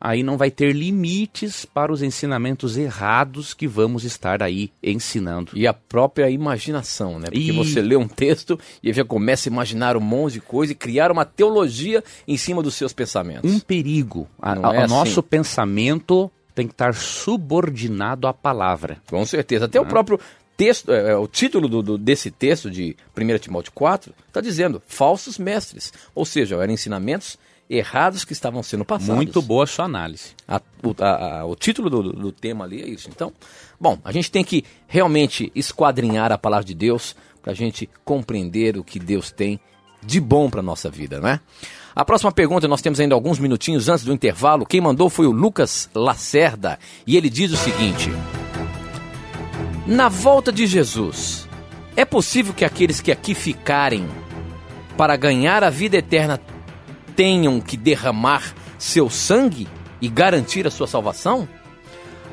aí 0.04 0.22
não 0.22 0.36
vai 0.36 0.52
ter 0.52 0.74
limites 0.74 1.64
para 1.64 1.92
os 1.92 2.02
ensinamentos 2.02 2.76
errados 2.76 3.54
que 3.54 3.66
vamos 3.66 4.04
estar 4.04 4.44
aí 4.44 4.70
ensinando. 4.84 5.52
E 5.56 5.66
a 5.66 5.74
própria 5.74 6.30
imaginação, 6.30 7.20
né? 7.20 7.28
Porque 7.28 7.40
e... 7.40 7.52
você 7.52 7.82
lê 7.82 7.96
um 7.96 8.08
texto 8.08 8.60
e 8.84 8.92
já 8.92 9.06
começa 9.06 9.48
a 9.48 9.52
imaginar 9.52 9.96
um 9.96 10.02
monte 10.02 10.34
de 10.34 10.42
coisa 10.42 10.74
e 10.74 10.76
criar 10.76 11.10
uma 11.10 11.24
teologia 11.24 12.04
em 12.28 12.36
cima 12.36 12.62
dos 12.62 12.76
seus 12.76 12.92
pensamentos. 12.92 13.50
Um 13.50 13.60
perigo. 13.62 14.28
A, 14.42 14.52
a, 14.52 14.56
é 14.56 14.80
o 14.80 14.84
assim? 14.84 14.94
nosso 14.94 15.24
pensamento 15.24 16.30
tem 16.54 16.68
que 16.68 16.74
estar 16.74 16.94
subordinado 16.94 18.28
à 18.28 18.34
palavra. 18.34 18.98
Com 19.10 19.26
certeza. 19.26 19.66
Até 19.66 19.80
o 19.80 19.86
próprio 19.86 20.20
texto, 20.58 20.92
é, 20.92 21.12
é, 21.12 21.16
o 21.16 21.28
título 21.28 21.68
do, 21.68 21.82
do, 21.82 21.98
desse 21.98 22.32
texto 22.32 22.70
de 22.70 22.96
1 23.18 23.38
Timóteo 23.40 23.72
4 23.74 24.14
está 24.28 24.42
dizendo 24.42 24.82
falsos 24.88 25.38
mestres. 25.38 25.94
Ou 26.14 26.26
seja, 26.26 26.56
eram 26.56 26.74
ensinamentos 26.74 27.38
errados 27.70 28.26
que 28.26 28.34
estavam 28.34 28.62
sendo 28.62 28.86
passados. 28.86 29.16
Muito 29.16 29.42
boa 29.42 29.64
a 29.64 29.68
sua 29.68 29.86
análise. 29.86 30.32
A, 30.48 30.62
o, 30.84 30.96
a, 31.00 31.40
a, 31.40 31.46
o, 31.46 31.56
título 31.56 31.90
do, 31.90 32.14
do, 32.14 32.32
tema 32.32 32.66
ali 32.66 32.82
é 32.82 32.88
isso. 32.88 33.10
Então, 33.10 33.34
bom, 33.80 33.98
a 34.04 34.12
gente 34.12 34.30
tem 34.30 34.44
que 34.44 34.64
realmente 34.88 35.52
esquadrinhar 35.56 36.32
a 36.32 36.38
palavra 36.38 36.66
de 36.66 36.74
Deus 36.74 37.16
para 37.42 37.52
a 37.52 37.56
gente 37.56 37.90
compreender 38.06 38.78
o 38.78 38.84
que 38.84 39.00
Deus 39.00 39.32
tem 39.32 39.60
de 40.06 40.20
bom 40.20 40.50
para 40.50 40.62
nossa 40.62 40.90
vida, 40.90 41.20
não 41.20 41.30
é? 41.30 41.40
A 41.96 42.04
próxima 42.04 42.32
pergunta, 42.32 42.68
nós 42.68 42.82
temos 42.82 43.00
ainda 43.00 43.14
alguns 43.14 43.38
minutinhos 43.38 43.88
antes 43.88 44.04
do 44.04 44.12
intervalo. 44.12 44.66
Quem 44.66 44.82
mandou 44.82 45.10
foi 45.10 45.28
o 45.28 45.32
Lucas 45.32 45.90
Lacerda 45.94 46.80
e 47.06 47.16
ele 47.16 47.30
diz 47.30 47.52
o 47.52 47.58
seguinte: 47.58 48.10
Na 49.86 50.08
volta 50.08 50.50
de 50.50 50.66
Jesus, 50.66 51.46
é 51.94 52.06
possível 52.06 52.54
que 52.54 52.64
aqueles 52.64 53.02
que 53.02 53.12
aqui 53.12 53.36
ficarem 53.36 54.08
para 54.96 55.18
ganhar 55.18 55.62
a 55.62 55.70
vida 55.70 55.98
eterna 55.98 56.40
tenham 57.18 57.60
que 57.60 57.76
derramar 57.76 58.56
seu 58.80 59.10
sangue 59.10 59.68
e 60.00 60.08
garantir 60.08 60.66
a 60.66 60.72
sua 60.72 60.88
salvação? 60.88 61.46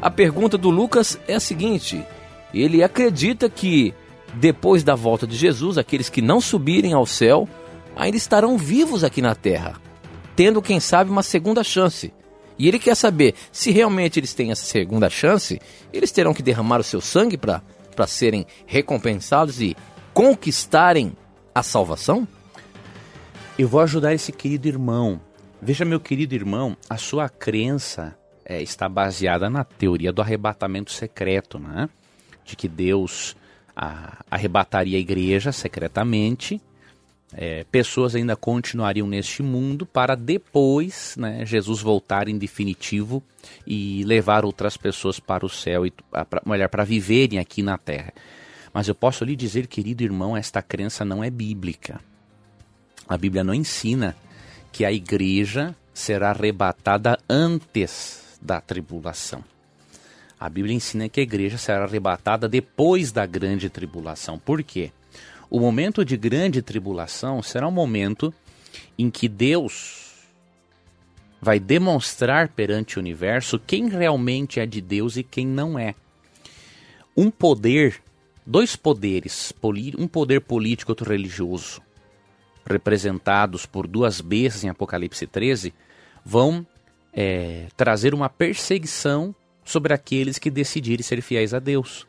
A 0.00 0.08
pergunta 0.08 0.56
do 0.56 0.70
Lucas 0.70 1.18
é 1.26 1.34
a 1.34 1.40
seguinte: 1.40 2.00
ele 2.54 2.84
acredita 2.84 3.50
que 3.50 3.92
depois 4.34 4.84
da 4.84 4.94
volta 4.94 5.26
de 5.26 5.36
Jesus, 5.36 5.76
aqueles 5.76 6.08
que 6.08 6.22
não 6.22 6.40
subirem 6.40 6.92
ao 6.92 7.04
céu 7.04 7.48
ainda 7.96 8.16
estarão 8.16 8.56
vivos 8.56 9.02
aqui 9.02 9.20
na 9.20 9.34
terra, 9.34 9.74
tendo, 10.36 10.62
quem 10.62 10.78
sabe, 10.78 11.10
uma 11.10 11.24
segunda 11.24 11.64
chance. 11.64 12.12
E 12.60 12.68
ele 12.68 12.78
quer 12.78 12.94
saber 12.94 13.34
se 13.50 13.70
realmente 13.70 14.20
eles 14.20 14.34
têm 14.34 14.50
essa 14.50 14.66
segunda 14.66 15.08
chance, 15.08 15.58
eles 15.90 16.12
terão 16.12 16.34
que 16.34 16.42
derramar 16.42 16.78
o 16.78 16.84
seu 16.84 17.00
sangue 17.00 17.38
para 17.38 17.62
serem 18.06 18.46
recompensados 18.66 19.62
e 19.62 19.74
conquistarem 20.12 21.16
a 21.54 21.62
salvação? 21.62 22.28
Eu 23.58 23.66
vou 23.66 23.80
ajudar 23.80 24.12
esse 24.12 24.30
querido 24.30 24.68
irmão. 24.68 25.22
Veja, 25.62 25.86
meu 25.86 25.98
querido 25.98 26.34
irmão, 26.34 26.76
a 26.88 26.98
sua 26.98 27.30
crença 27.30 28.14
é, 28.44 28.60
está 28.60 28.90
baseada 28.90 29.48
na 29.48 29.64
teoria 29.64 30.12
do 30.12 30.20
arrebatamento 30.20 30.92
secreto, 30.92 31.58
né? 31.58 31.88
De 32.44 32.56
que 32.56 32.68
Deus 32.68 33.34
a, 33.74 34.22
arrebataria 34.30 34.98
a 34.98 35.00
igreja 35.00 35.50
secretamente, 35.50 36.60
é, 37.32 37.64
pessoas 37.70 38.14
ainda 38.14 38.34
continuariam 38.34 39.06
neste 39.06 39.42
mundo 39.42 39.86
para 39.86 40.14
depois 40.14 41.14
né, 41.16 41.46
Jesus 41.46 41.80
voltar 41.80 42.28
em 42.28 42.36
definitivo 42.36 43.22
e 43.66 44.02
levar 44.04 44.44
outras 44.44 44.76
pessoas 44.76 45.20
para 45.20 45.46
o 45.46 45.48
céu 45.48 45.86
e 45.86 45.92
melhor 46.44 46.68
para 46.68 46.84
viverem 46.84 47.38
aqui 47.38 47.62
na 47.62 47.78
terra. 47.78 48.12
Mas 48.72 48.88
eu 48.88 48.94
posso 48.94 49.24
lhe 49.24 49.36
dizer, 49.36 49.66
querido 49.66 50.02
irmão, 50.02 50.36
esta 50.36 50.60
crença 50.62 51.04
não 51.04 51.22
é 51.22 51.30
bíblica. 51.30 52.00
A 53.08 53.16
Bíblia 53.16 53.42
não 53.42 53.54
ensina 53.54 54.16
que 54.72 54.84
a 54.84 54.92
igreja 54.92 55.74
será 55.92 56.30
arrebatada 56.30 57.18
antes 57.28 58.38
da 58.40 58.60
tribulação. 58.60 59.44
A 60.38 60.48
Bíblia 60.48 60.74
ensina 60.74 61.08
que 61.08 61.20
a 61.20 61.22
igreja 61.22 61.58
será 61.58 61.84
arrebatada 61.84 62.48
depois 62.48 63.12
da 63.12 63.26
grande 63.26 63.68
tribulação. 63.68 64.38
Por 64.38 64.62
quê? 64.62 64.92
O 65.50 65.58
momento 65.58 66.04
de 66.04 66.16
grande 66.16 66.62
tribulação 66.62 67.42
será 67.42 67.66
um 67.66 67.72
momento 67.72 68.32
em 68.96 69.10
que 69.10 69.28
Deus 69.28 70.10
vai 71.42 71.58
demonstrar 71.58 72.48
perante 72.48 72.96
o 72.96 73.00
universo 73.00 73.58
quem 73.58 73.88
realmente 73.88 74.60
é 74.60 74.66
de 74.66 74.80
Deus 74.80 75.16
e 75.16 75.24
quem 75.24 75.44
não 75.44 75.76
é. 75.76 75.96
Um 77.16 77.32
poder, 77.32 78.00
dois 78.46 78.76
poderes, 78.76 79.52
um 79.98 80.06
poder 80.06 80.40
político 80.40 80.90
e 80.90 80.92
outro 80.92 81.10
religioso, 81.10 81.82
representados 82.64 83.66
por 83.66 83.88
duas 83.88 84.20
bestas 84.20 84.62
em 84.62 84.68
Apocalipse 84.68 85.26
13, 85.26 85.74
vão 86.24 86.64
é, 87.12 87.66
trazer 87.76 88.14
uma 88.14 88.28
perseguição 88.28 89.34
sobre 89.64 89.92
aqueles 89.92 90.38
que 90.38 90.50
decidirem 90.50 91.02
ser 91.02 91.20
fiéis 91.22 91.52
a 91.52 91.58
Deus. 91.58 92.06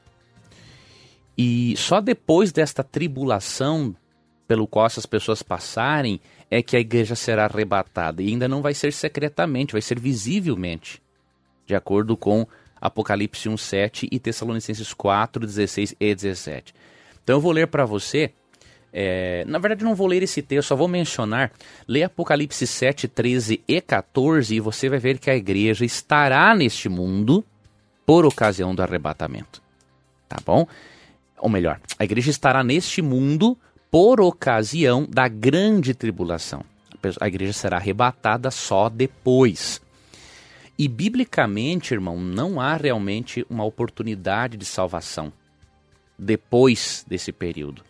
E 1.42 1.76
só 1.78 2.00
depois 2.00 2.52
desta 2.52 2.84
tribulação 2.84 3.96
pelo 4.48 4.68
qual 4.68 4.86
essas 4.86 5.08
pessoas 5.08 5.42
passarem 5.42 6.20
é 6.52 6.62
que 6.62 6.76
a 6.76 6.80
igreja 6.80 7.16
será 7.16 7.46
arrebatada. 7.46 8.22
E 8.22 8.28
ainda 8.28 8.48
não 8.48 8.62
vai 8.62 8.74
ser 8.74 8.92
secretamente, 8.94 9.74
vai 9.74 9.82
ser 9.82 10.00
visivelmente, 10.00 11.02
de 11.66 11.74
acordo 11.74 12.16
com 12.16 12.46
Apocalipse 12.80 13.50
1:7 13.50 14.08
e 14.12 14.20
Tessalonicenses 14.20 14.94
4:16 14.94 15.96
e 16.00 16.14
17. 16.14 16.76
Então 17.24 17.38
eu 17.38 17.42
vou 17.42 17.52
ler 17.52 17.68
para 17.68 17.86
você 17.86 18.32
É, 18.94 19.46
na 19.48 19.58
verdade, 19.58 19.86
não 19.86 19.96
vou 19.96 20.06
ler 20.06 20.22
esse 20.22 20.42
texto, 20.42 20.68
só 20.68 20.76
vou 20.76 20.88
mencionar. 20.88 21.52
Lê 21.88 22.04
Apocalipse 22.04 22.68
7, 22.68 23.08
13 23.08 23.64
e 23.68 23.80
14 23.80 24.54
e 24.54 24.60
você 24.60 24.90
vai 24.90 25.00
ver 25.00 25.18
que 25.18 25.30
a 25.30 25.36
igreja 25.36 25.86
estará 25.86 26.54
neste 26.54 26.90
mundo 26.90 27.44
por 28.06 28.26
ocasião 28.26 28.76
do 28.76 28.84
arrebatamento. 28.84 29.62
Tá 30.28 30.38
bom? 30.46 30.68
Ou 31.42 31.50
melhor, 31.50 31.82
a 31.98 32.04
igreja 32.04 32.30
estará 32.30 32.64
neste 32.64 33.02
mundo 33.02 33.58
por 33.90 34.22
ocasião 34.22 35.08
da 35.10 35.28
grande 35.28 35.94
tribulação. 35.94 36.64
A 37.20 37.28
igreja 37.28 37.52
será 37.52 37.78
arrebatada 37.78 38.52
só 38.52 38.88
depois. 38.88 39.82
E 40.78 40.88
biblicamente, 40.88 41.94
irmão, 41.94 42.20
não 42.20 42.62
há 42.62 42.76
realmente 42.76 43.46
uma 43.50 43.66
oportunidade 43.66 44.56
de 44.56 44.66
salvação 44.66 45.34
depois 46.18 47.04
desse 47.08 47.32
período. 47.32 47.84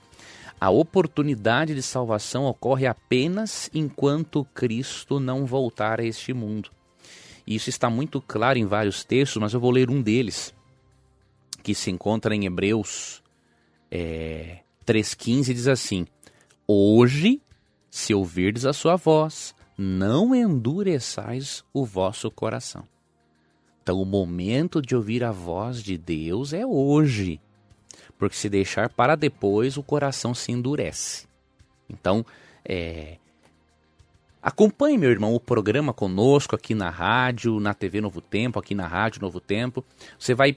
A 0.60 0.70
oportunidade 0.70 1.76
de 1.76 1.82
salvação 1.82 2.46
ocorre 2.46 2.88
apenas 2.88 3.70
enquanto 3.74 4.46
Cristo 4.54 5.20
não 5.20 5.46
voltar 5.46 6.00
a 6.00 6.06
este 6.06 6.34
mundo. 6.34 6.70
Isso 7.46 7.70
está 7.70 7.90
muito 7.90 8.22
claro 8.22 8.58
em 8.58 8.66
vários 8.66 9.04
textos, 9.04 9.42
mas 9.42 9.54
eu 9.54 9.60
vou 9.60 9.72
ler 9.72 9.90
um 9.90 10.02
deles, 10.02 10.54
que 11.62 11.76
se 11.76 11.92
encontra 11.92 12.36
em 12.36 12.46
Hebreus 12.46 13.21
é, 13.92 14.60
3,15, 14.86 15.54
diz 15.54 15.68
assim: 15.68 16.08
Hoje, 16.68 17.42
se 17.90 18.14
ouvirdes 18.14 18.66
a 18.66 18.74
sua 18.74 18.96
voz, 18.96 19.54
não 19.78 20.34
endureçais 20.34 21.64
o 21.74 21.86
vosso 21.86 22.32
coração. 22.32 22.88
Então, 23.84 24.02
o 24.02 24.06
momento 24.06 24.82
de 24.82 24.96
ouvir 24.96 25.24
a 25.24 25.32
voz 25.32 25.84
de 25.84 25.98
Deus 25.98 26.54
é 26.54 26.66
hoje 26.66 27.40
porque 28.22 28.36
se 28.36 28.48
deixar 28.48 28.88
para 28.88 29.16
depois, 29.16 29.78
o 29.78 29.82
coração 29.82 30.32
se 30.36 30.52
endurece. 30.52 31.26
Então, 31.90 32.24
é... 32.64 33.18
acompanhe, 34.40 34.96
meu 34.96 35.10
irmão, 35.10 35.34
o 35.34 35.40
programa 35.40 35.92
conosco 35.92 36.56
aqui 36.56 36.76
na 36.76 36.92
rádio, 36.92 37.60
na 37.60 37.74
TV 37.74 38.00
Novo 38.00 38.22
Tempo, 38.22 38.60
aqui 38.60 38.76
na 38.76 38.86
Rádio 38.86 39.24
Novo 39.24 39.40
Tempo. 39.40 39.84
Você 40.20 40.36
vai 40.36 40.56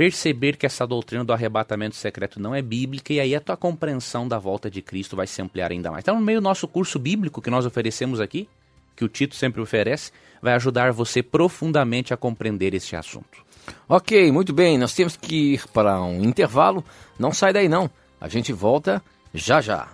perceber 0.00 0.56
que 0.56 0.64
essa 0.64 0.86
doutrina 0.86 1.22
do 1.22 1.30
arrebatamento 1.30 1.94
secreto 1.94 2.40
não 2.40 2.54
é 2.54 2.62
bíblica 2.62 3.12
e 3.12 3.20
aí 3.20 3.34
a 3.34 3.40
tua 3.40 3.54
compreensão 3.54 4.26
da 4.26 4.38
volta 4.38 4.70
de 4.70 4.80
Cristo 4.80 5.14
vai 5.14 5.26
se 5.26 5.42
ampliar 5.42 5.70
ainda 5.70 5.90
mais. 5.90 6.02
Então, 6.02 6.14
no 6.14 6.24
meio 6.24 6.40
do 6.40 6.44
nosso 6.44 6.66
curso 6.66 6.98
bíblico 6.98 7.42
que 7.42 7.50
nós 7.50 7.66
oferecemos 7.66 8.18
aqui, 8.18 8.48
que 8.96 9.04
o 9.04 9.08
Tito 9.10 9.34
sempre 9.34 9.60
oferece, 9.60 10.10
vai 10.40 10.54
ajudar 10.54 10.90
você 10.90 11.22
profundamente 11.22 12.14
a 12.14 12.16
compreender 12.16 12.72
este 12.72 12.96
assunto. 12.96 13.44
Ok, 13.86 14.32
muito 14.32 14.54
bem, 14.54 14.78
nós 14.78 14.94
temos 14.94 15.18
que 15.18 15.52
ir 15.52 15.68
para 15.68 16.00
um 16.00 16.24
intervalo. 16.24 16.82
Não 17.18 17.30
sai 17.30 17.52
daí 17.52 17.68
não, 17.68 17.90
a 18.18 18.26
gente 18.26 18.54
volta 18.54 19.02
já 19.34 19.60
já. 19.60 19.86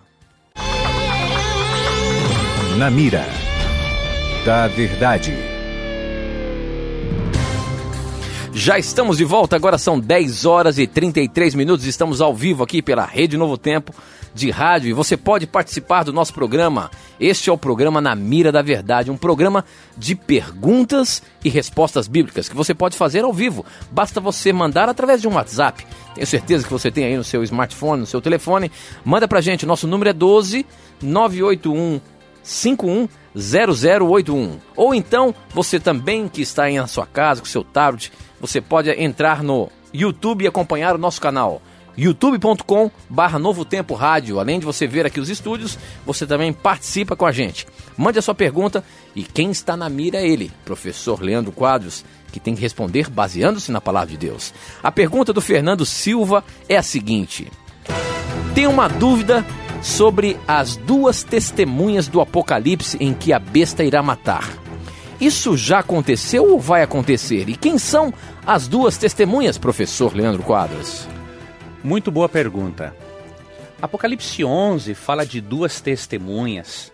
Na 2.78 2.88
mira 2.92 3.26
da 4.44 4.68
verdade. 4.68 5.55
Já 8.58 8.78
estamos 8.78 9.18
de 9.18 9.24
volta, 9.24 9.54
agora 9.54 9.76
são 9.76 10.00
10 10.00 10.46
horas 10.46 10.78
e 10.78 10.86
33 10.86 11.54
minutos, 11.54 11.84
estamos 11.84 12.22
ao 12.22 12.34
vivo 12.34 12.64
aqui 12.64 12.80
pela 12.80 13.04
Rede 13.04 13.36
Novo 13.36 13.58
Tempo 13.58 13.92
de 14.34 14.50
rádio 14.50 14.88
e 14.88 14.94
você 14.94 15.14
pode 15.14 15.46
participar 15.46 16.04
do 16.04 16.12
nosso 16.12 16.32
programa. 16.32 16.90
Este 17.20 17.50
é 17.50 17.52
o 17.52 17.58
programa 17.58 18.00
Na 18.00 18.14
Mira 18.14 18.50
da 18.50 18.62
Verdade, 18.62 19.10
um 19.10 19.16
programa 19.18 19.62
de 19.94 20.14
perguntas 20.14 21.22
e 21.44 21.50
respostas 21.50 22.08
bíblicas 22.08 22.48
que 22.48 22.56
você 22.56 22.72
pode 22.72 22.96
fazer 22.96 23.24
ao 23.24 23.32
vivo. 23.32 23.62
Basta 23.90 24.22
você 24.22 24.54
mandar 24.54 24.88
através 24.88 25.20
de 25.20 25.28
um 25.28 25.34
WhatsApp. 25.34 25.86
Tenho 26.14 26.26
certeza 26.26 26.64
que 26.64 26.72
você 26.72 26.90
tem 26.90 27.04
aí 27.04 27.16
no 27.18 27.24
seu 27.24 27.44
smartphone, 27.44 28.00
no 28.00 28.06
seu 28.06 28.22
telefone. 28.22 28.72
Manda 29.04 29.28
pra 29.28 29.42
gente, 29.42 29.66
nosso 29.66 29.86
número 29.86 30.08
é 30.08 30.14
12 30.14 30.64
981 31.02 32.00
51 32.42 33.06
0081. 33.36 34.58
Ou 34.74 34.94
então, 34.94 35.34
você 35.50 35.78
também 35.78 36.26
que 36.26 36.40
está 36.40 36.64
aí 36.64 36.78
na 36.78 36.86
sua 36.86 37.04
casa 37.04 37.42
com 37.42 37.46
seu 37.46 37.62
tablet, 37.62 38.10
você 38.40 38.61
pode 38.61 38.90
entrar 38.90 39.42
no 39.42 39.70
YouTube 39.92 40.44
e 40.44 40.46
acompanhar 40.46 40.94
o 40.94 40.99
nosso 40.99 41.20
canal 41.20 41.62
youtube.com 41.96 42.90
barra 43.09 43.38
Novo 43.38 43.64
Tempo 43.64 43.94
Rádio. 43.94 44.38
Além 44.38 44.61
de 44.61 44.66
você 44.66 44.87
ver 44.87 45.07
aqui 45.07 45.18
os 45.18 45.31
estúdios, 45.31 45.79
você 46.05 46.27
também 46.27 46.53
participa 46.53 47.16
com 47.16 47.25
a 47.25 47.33
gente. 47.33 47.66
Mande 47.96 48.18
a 48.18 48.22
sua 48.22 48.35
pergunta 48.35 48.85
e 49.14 49.22
quem 49.22 49.51
está 49.51 49.77
na 49.77 49.88
mira 49.88 50.18
é 50.18 50.29
ele, 50.29 50.53
professor 50.64 51.22
Leandro 51.22 51.53
Quadros, 51.53 52.05
que 52.31 52.38
tem 52.38 52.55
que 52.55 52.61
responder 52.61 53.09
baseando-se 53.09 53.72
na 53.72 53.81
palavra 53.81 54.11
de 54.11 54.18
Deus. 54.18 54.53
A 54.83 54.92
pergunta 54.92 55.33
do 55.33 55.40
Fernando 55.40 55.87
Silva 55.87 56.44
é 56.68 56.77
a 56.77 56.83
seguinte: 56.83 57.51
Tem 58.55 58.66
uma 58.66 58.88
dúvida 58.88 59.44
sobre 59.83 60.37
as 60.46 60.77
duas 60.77 61.22
testemunhas 61.22 62.09
do 62.09 62.20
Apocalipse 62.20 62.96
em 63.01 63.14
que 63.14 63.33
a 63.33 63.38
besta 63.38 63.85
irá 63.85 64.03
matar. 64.03 64.65
Isso 65.20 65.57
já 65.57 65.79
aconteceu 65.79 66.52
ou 66.52 66.61
vai 66.61 66.83
acontecer? 66.83 67.48
E 67.48 67.57
quem 67.57 67.79
são 67.79 68.12
as 68.46 68.68
duas 68.68 68.98
testemunhas, 68.98 69.57
professor 69.57 70.14
Leandro 70.14 70.42
Quadros? 70.42 71.09
Muito 71.83 72.11
boa 72.11 72.29
pergunta. 72.29 72.94
Apocalipse 73.81 74.44
11 74.44 74.94
fala 74.94 75.24
de 75.24 75.40
duas 75.40 75.81
testemunhas 75.81 76.92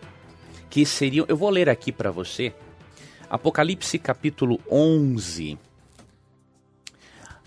que 0.71 0.87
seriam. 0.87 1.27
Eu 1.29 1.37
vou 1.37 1.51
ler 1.51 1.69
aqui 1.69 1.91
para 1.91 2.13
você. 2.13 2.55
Apocalipse 3.29 3.99
capítulo 3.99 4.61
11, 4.71 5.59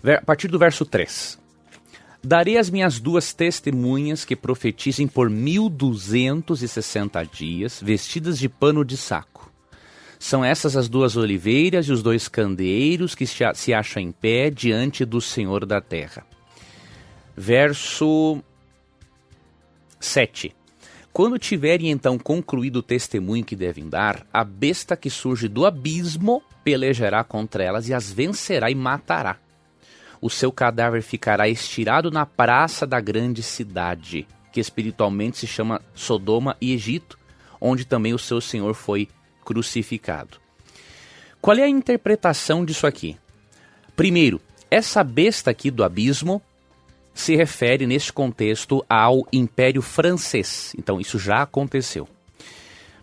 a 0.04 0.20
partir 0.22 0.48
do 0.48 0.58
verso 0.58 0.84
3. 0.84 1.38
Darei 2.22 2.58
as 2.58 2.68
minhas 2.68 2.98
duas 2.98 3.32
testemunhas 3.32 4.24
que 4.24 4.34
profetizem 4.34 5.06
por 5.06 5.30
1260 5.30 7.22
dias, 7.24 7.80
vestidas 7.80 8.38
de 8.38 8.48
pano 8.48 8.84
de 8.84 8.96
saco. 8.96 9.48
São 10.18 10.44
essas 10.44 10.76
as 10.76 10.88
duas 10.88 11.16
oliveiras 11.16 11.86
e 11.86 11.92
os 11.92 12.02
dois 12.02 12.28
candeeiros 12.28 13.14
que 13.14 13.26
se 13.26 13.74
acham 13.74 14.02
em 14.02 14.12
pé 14.12 14.50
diante 14.50 15.04
do 15.04 15.20
Senhor 15.20 15.66
da 15.66 15.80
terra 15.80 16.24
verso 17.36 18.42
7. 20.00 20.54
Quando 21.12 21.38
tiverem 21.38 21.90
então 21.90 22.18
concluído 22.18 22.76
o 22.76 22.82
testemunho 22.82 23.44
que 23.44 23.56
devem 23.56 23.88
dar, 23.88 24.26
a 24.32 24.42
besta 24.42 24.96
que 24.96 25.10
surge 25.10 25.48
do 25.48 25.66
abismo 25.66 26.42
pelejará 26.64 27.22
contra 27.22 27.62
elas 27.62 27.88
e 27.88 27.94
as 27.94 28.10
vencerá 28.10 28.70
e 28.70 28.74
matará. 28.74 29.36
O 30.20 30.30
seu 30.30 30.50
cadáver 30.50 31.02
ficará 31.02 31.48
estirado 31.48 32.10
na 32.10 32.24
praça 32.24 32.86
da 32.86 33.00
grande 33.00 33.42
cidade, 33.42 34.26
que 34.52 34.60
espiritualmente 34.60 35.38
se 35.38 35.46
chama 35.46 35.80
Sodoma 35.94 36.56
e 36.60 36.72
Egito, 36.72 37.18
onde 37.60 37.84
também 37.84 38.14
o 38.14 38.18
seu 38.18 38.40
Senhor 38.40 38.74
foi 38.74 39.08
crucificado. 39.46 40.38
Qual 41.40 41.56
é 41.56 41.62
a 41.62 41.68
interpretação 41.68 42.64
disso 42.64 42.88
aqui? 42.88 43.16
Primeiro, 43.94 44.40
essa 44.68 45.04
besta 45.04 45.52
aqui 45.52 45.70
do 45.70 45.84
abismo 45.84 46.42
se 47.14 47.36
refere 47.36 47.86
neste 47.86 48.12
contexto 48.12 48.84
ao 48.88 49.26
Império 49.32 49.80
Francês. 49.80 50.74
Então, 50.76 51.00
isso 51.00 51.18
já 51.18 51.42
aconteceu. 51.42 52.08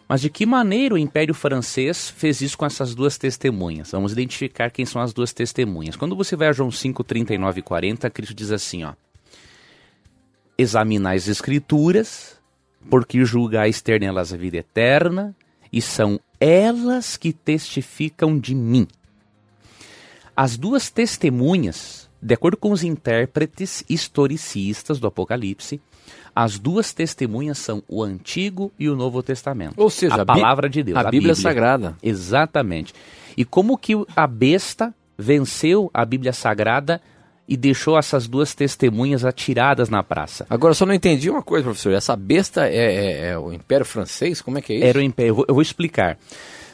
Mas 0.07 0.19
de 0.19 0.29
que 0.29 0.45
maneira 0.45 0.93
o 0.93 0.97
Império 0.97 1.33
Francês 1.33 2.09
fez 2.09 2.41
isso 2.41 2.57
com 2.57 2.65
essas 2.65 2.93
duas 2.93 3.17
testemunhas? 3.17 3.91
Vamos 3.91 4.11
identificar 4.11 4.69
quem 4.69 4.85
são 4.85 5.01
as 5.01 5.13
duas 5.13 5.31
testemunhas. 5.31 5.95
Quando 5.95 6.15
você 6.15 6.35
vai 6.35 6.49
a 6.49 6.51
João 6.51 6.69
5, 6.69 7.01
39 7.03 7.59
e 7.59 7.63
40, 7.63 8.09
Cristo 8.09 8.33
diz 8.33 8.51
assim, 8.51 8.83
ó. 8.83 8.93
Examinai 10.57 11.15
as 11.15 11.29
Escrituras, 11.29 12.37
porque 12.89 13.23
julgais 13.23 13.81
ter 13.81 14.01
nelas 14.01 14.33
a 14.33 14.37
vida 14.37 14.57
eterna, 14.57 15.33
e 15.73 15.81
são 15.81 16.19
elas 16.39 17.17
que 17.17 17.33
testificam 17.33 18.39
de 18.39 18.55
mim. 18.55 18.87
As 20.35 20.55
duas 20.55 20.89
testemunhas 20.89 22.03
de 22.23 22.33
acordo 22.33 22.55
com 22.55 22.71
os 22.71 22.83
intérpretes 22.83 23.83
historicistas 23.89 24.97
do 24.97 25.07
Apocalipse, 25.07 25.81
as 26.33 26.57
duas 26.57 26.93
testemunhas 26.93 27.57
são 27.57 27.83
o 27.87 28.01
Antigo 28.01 28.71
e 28.79 28.89
o 28.89 28.95
Novo 28.95 29.21
Testamento. 29.21 29.73
Ou 29.77 29.89
seja, 29.89 30.21
a 30.21 30.25
palavra 30.25 30.69
de 30.69 30.81
Deus, 30.81 30.97
a, 30.97 31.01
a 31.01 31.03
Bíblia, 31.03 31.19
Bíblia 31.19 31.35
Sagrada. 31.35 31.97
Exatamente. 32.01 32.93
E 33.35 33.43
como 33.43 33.77
que 33.77 33.93
a 34.15 34.25
besta 34.25 34.95
venceu 35.17 35.91
a 35.93 36.05
Bíblia 36.05 36.31
Sagrada 36.31 37.01
e 37.47 37.57
deixou 37.57 37.97
essas 37.97 38.27
duas 38.27 38.55
testemunhas 38.55 39.25
atiradas 39.25 39.89
na 39.89 40.01
praça. 40.01 40.45
Agora, 40.49 40.73
só 40.73 40.85
não 40.85 40.93
entendi 40.93 41.29
uma 41.29 41.43
coisa, 41.43 41.65
professor. 41.65 41.93
Essa 41.93 42.15
besta 42.15 42.67
é, 42.67 42.75
é, 42.75 43.27
é, 43.29 43.37
o 43.37 43.51
Império 43.51 43.85
Francês? 43.85 44.41
Como 44.41 44.57
é 44.57 44.61
que 44.61 44.73
é 44.73 44.75
isso? 44.77 44.85
Era 44.85 44.99
o 44.99 45.01
Império. 45.01 45.31
Eu 45.31 45.35
vou, 45.35 45.45
eu 45.47 45.53
vou 45.55 45.61
explicar. 45.61 46.17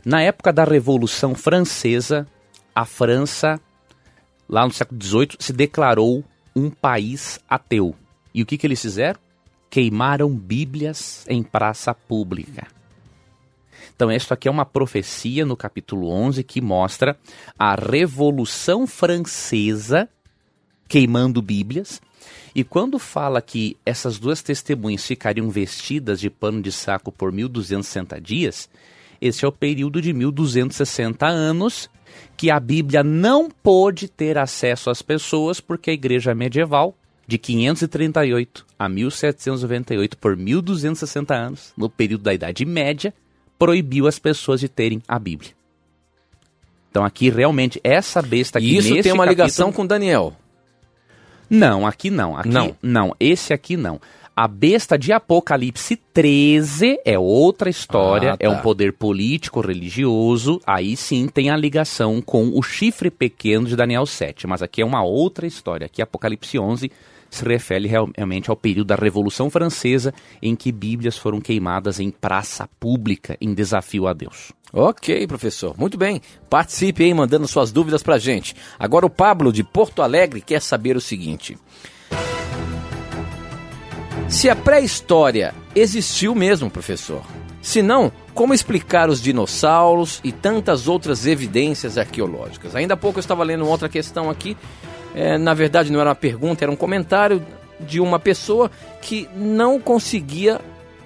Na 0.06 0.22
época 0.22 0.54
da 0.54 0.64
Revolução 0.64 1.34
Francesa, 1.34 2.28
a 2.76 2.86
França 2.86 3.60
lá 4.50 4.66
no 4.66 4.74
século 4.74 5.02
XVIII, 5.02 5.38
se 5.40 5.54
declarou 5.54 6.24
um 6.56 6.72
país 6.72 7.40
ateu. 7.48 7.96
E 8.34 8.42
o 8.42 8.46
que, 8.46 8.58
que 8.58 8.66
eles 8.66 8.82
fizeram? 8.82 9.20
Queimaram 9.70 10.36
Bíblias 10.36 11.24
em 11.30 11.44
praça 11.44 11.94
pública. 11.94 12.68
Então, 13.96 14.12
isso 14.12 14.34
aqui 14.34 14.48
é 14.48 14.52
uma 14.52 14.66
profecia 14.66 15.46
no 15.46 15.56
capítulo 15.56 16.10
11 16.10 16.44
que 16.44 16.62
mostra 16.62 17.18
a 17.58 17.76
Revolução 17.76 18.88
Francesa 18.88 20.10
queimando 20.89 21.41
Bíblias 21.41 22.02
E 22.54 22.63
quando 22.63 22.99
fala 22.99 23.41
que 23.41 23.78
essas 23.86 24.19
duas 24.19 24.41
testemunhas 24.41 25.06
ficariam 25.06 25.49
vestidas 25.49 26.19
de 26.19 26.30
pano 26.30 26.62
de 26.62 26.71
saco 26.71 27.12
por 27.12 27.32
1260 27.32 28.19
dias, 28.19 28.67
esse 29.21 29.45
é 29.45 29.47
o 29.47 29.52
período 29.52 30.02
de 30.02 30.12
1260 30.12 31.25
anos 31.28 31.89
que 32.36 32.49
a 32.49 32.60
Bíblia 32.60 33.04
não 33.04 33.49
pôde 33.49 34.08
ter 34.08 34.38
acesso 34.38 34.89
às 34.89 35.02
pessoas 35.02 35.62
porque 35.62 35.91
a 35.91 35.93
igreja 35.93 36.34
medieval 36.34 36.95
de 37.28 37.38
538 37.38 38.65
a 38.78 38.89
1798 38.89 40.17
por 40.17 40.36
1260 40.36 41.36
anos, 41.36 41.73
no 41.78 41.88
período 41.88 42.23
da 42.23 42.34
Idade 42.34 42.65
Média, 42.65 43.13
proibiu 43.60 44.08
as 44.08 44.17
pessoas 44.17 44.60
de 44.60 44.67
terem 44.67 45.02
a 45.08 45.19
Bíblia. 45.19 45.52
Então 46.89 47.06
aqui 47.06 47.30
realmente 47.30 47.80
essa 47.84 48.21
besta 48.21 48.58
aqui 48.58 48.73
E 48.73 48.78
isso 48.78 49.04
tem 49.04 49.12
uma 49.12 49.25
capítulo... 49.25 49.30
ligação 49.30 49.71
com 49.71 49.86
Daniel. 49.86 50.36
Não, 51.50 51.86
aqui 51.88 52.10
não. 52.10 52.38
Aqui 52.38 52.50
Não. 52.50 52.76
não. 52.82 53.16
Esse 53.20 53.54
aqui 53.54 53.76
não. 53.76 54.00
A 54.36 54.48
besta 54.48 54.98
de 54.98 55.12
Apocalipse 55.12 55.98
13 56.14 57.00
é 57.04 57.20
outra 57.20 57.70
história, 57.70 58.34
Ah, 58.34 58.38
é 58.40 58.48
um 58.48 58.56
tá. 58.56 58.62
poder 58.62 58.94
político, 58.94 59.60
religioso. 59.60 60.62
Aí 60.66 60.96
sim 60.96 61.28
tem 61.28 61.50
a 61.50 61.58
ligação 61.58 62.22
com 62.22 62.58
o 62.58 62.62
chifre 62.64 63.10
pequeno 63.12 63.68
de 63.68 63.76
Daniel 63.76 64.06
7. 64.06 64.48
Mas 64.48 64.62
aqui 64.62 64.82
é 64.82 64.86
uma 64.86 65.04
outra 65.04 65.46
história. 65.46 65.86
Aqui 65.88 66.02
Apocalipse 66.02 66.58
11 66.58 66.90
se 67.30 67.44
refere 67.46 67.88
real- 67.88 68.10
realmente 68.15 68.50
ao 68.50 68.56
período 68.56 68.88
da 68.88 68.96
Revolução 68.96 69.50
Francesa, 69.50 70.13
em 70.42 70.56
que 70.56 70.72
Bíblias 70.72 71.18
foram 71.18 71.39
queimadas 71.39 72.00
em 72.00 72.10
praça 72.10 72.70
pública, 72.80 73.38
em 73.39 73.54
desafio 73.54 74.08
a 74.08 74.13
Deus. 74.13 74.52
Ok, 74.72 75.26
professor. 75.28 75.76
Muito 75.78 75.98
bem. 75.98 76.22
Participe 76.50 77.04
aí, 77.04 77.13
mandando 77.13 77.48
suas 77.48 77.72
dúvidas 77.72 78.04
pra 78.04 78.18
gente. 78.20 78.56
Agora 78.78 79.06
o 79.06 79.10
Pablo, 79.10 79.52
de 79.52 79.63
Porto 79.63 80.02
Alegre, 80.02 80.42
quer 80.42 80.62
saber 80.62 80.96
o 80.96 81.02
seguinte. 81.02 81.58
Se 84.28 84.48
a 84.50 84.56
pré-história 84.56 85.56
existiu 85.76 86.36
mesmo, 86.36 86.70
professor? 86.70 87.24
Se 87.62 87.82
não, 87.82 88.12
como 88.34 88.54
explicar 88.54 89.10
os 89.10 89.22
dinossauros 89.22 90.22
e 90.24 90.32
tantas 90.32 90.88
outras 90.88 91.26
evidências 91.26 91.98
arqueológicas? 91.98 92.76
Ainda 92.76 92.94
há 92.94 92.98
pouco 92.98 93.18
eu 93.18 93.22
estava 93.22 93.44
lendo 93.44 93.68
outra 93.68 93.89
questão 93.89 94.30
aqui. 94.30 94.56
É, 95.15 95.38
na 95.38 95.54
verdade, 95.54 95.91
não 95.91 96.00
era 96.00 96.10
uma 96.10 96.15
pergunta, 96.15 96.63
era 96.63 96.72
um 96.72 96.76
comentário 96.76 97.43
de 97.80 98.00
uma 98.00 98.19
pessoa 98.19 98.69
que 99.02 99.28
não 99.36 99.80
conseguia 99.80 100.60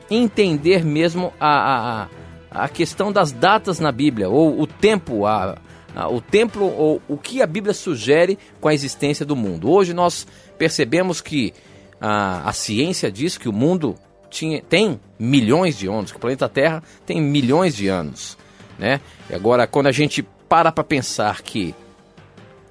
entender 0.10 0.84
mesmo 0.84 1.34
a, 1.40 2.04
a, 2.52 2.64
a- 2.66 2.70
questão 2.70 3.12
das 3.12 3.32
datas 3.32 3.80
na 3.80 3.92
Bíblia, 3.92 4.30
ou 4.30 4.60
o 4.60 4.68
tempo, 4.68 5.26
a, 5.26 5.58
a- 5.96 6.10
o 6.10 6.20
tempo, 6.20 6.60
ou 6.64 7.02
o 7.08 7.18
que 7.18 7.42
a 7.42 7.48
Bíblia 7.48 7.74
sugere 7.74 8.38
com 8.60 8.68
a 8.68 8.74
existência 8.74 9.26
do 9.26 9.36
mundo. 9.36 9.70
Hoje 9.72 9.94
nós 9.94 10.28
percebemos 10.58 11.22
que 11.22 11.54
a, 12.02 12.48
a 12.50 12.54
ciência 12.54 13.12
diz 13.12 13.38
que 13.38 13.48
o 13.48 13.54
mundo 13.54 13.96
tinha, 14.30 14.62
tem 14.62 15.00
milhões 15.18 15.78
de 15.78 15.88
anos, 15.88 16.12
que 16.12 16.18
o 16.18 16.20
planeta 16.20 16.50
Terra 16.50 16.84
tem 17.06 17.22
milhões 17.22 17.76
de 17.76 17.88
anos. 17.88 18.38
Né? 18.78 19.00
E 19.30 19.36
agora, 19.36 19.66
quando 19.68 19.88
a 19.88 19.92
gente 19.92 20.24
para 20.50 20.72
para 20.72 20.84
pensar 20.84 21.42
que 21.42 21.74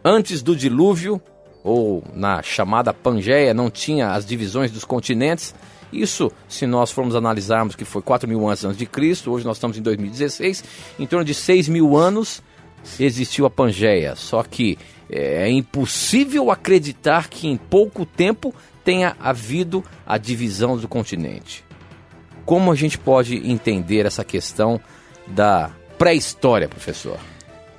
antes 0.04 0.42
do 0.42 0.56
dilúvio, 0.56 1.20
ou 1.64 2.02
na 2.14 2.42
chamada 2.42 2.92
Pangeia, 2.92 3.54
não 3.54 3.70
tinha 3.70 4.10
as 4.10 4.26
divisões 4.26 4.70
dos 4.70 4.84
continentes. 4.84 5.54
Isso, 5.92 6.32
se 6.48 6.66
nós 6.66 6.90
formos 6.90 7.14
analisarmos 7.14 7.76
que 7.76 7.84
foi 7.84 8.02
4 8.02 8.28
mil 8.28 8.46
anos 8.46 8.64
antes 8.64 8.78
de 8.78 8.86
Cristo, 8.86 9.30
hoje 9.30 9.44
nós 9.44 9.58
estamos 9.58 9.76
em 9.76 9.82
2016, 9.82 10.64
em 10.98 11.06
torno 11.06 11.24
de 11.24 11.34
6 11.34 11.68
mil 11.68 11.96
anos 11.96 12.42
existiu 12.98 13.46
a 13.46 13.50
Pangeia. 13.50 14.16
Só 14.16 14.42
que 14.42 14.78
é 15.10 15.48
impossível 15.50 16.50
acreditar 16.50 17.28
que 17.28 17.46
em 17.46 17.56
pouco 17.56 18.04
tempo 18.06 18.54
tenha 18.84 19.16
havido 19.20 19.84
a 20.06 20.18
divisão 20.18 20.76
do 20.76 20.88
continente. 20.88 21.64
Como 22.44 22.72
a 22.72 22.74
gente 22.74 22.98
pode 22.98 23.36
entender 23.48 24.06
essa 24.06 24.24
questão 24.24 24.80
da 25.26 25.70
pré-história, 25.96 26.68
professor? 26.68 27.18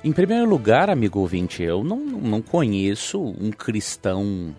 Em 0.04 0.12
primeiro 0.12 0.46
lugar, 0.46 0.90
amigo 0.90 1.18
ouvinte, 1.18 1.62
eu 1.62 1.82
não, 1.82 1.96
não 1.96 2.42
conheço 2.42 3.18
um 3.18 3.50
cristão 3.50 4.54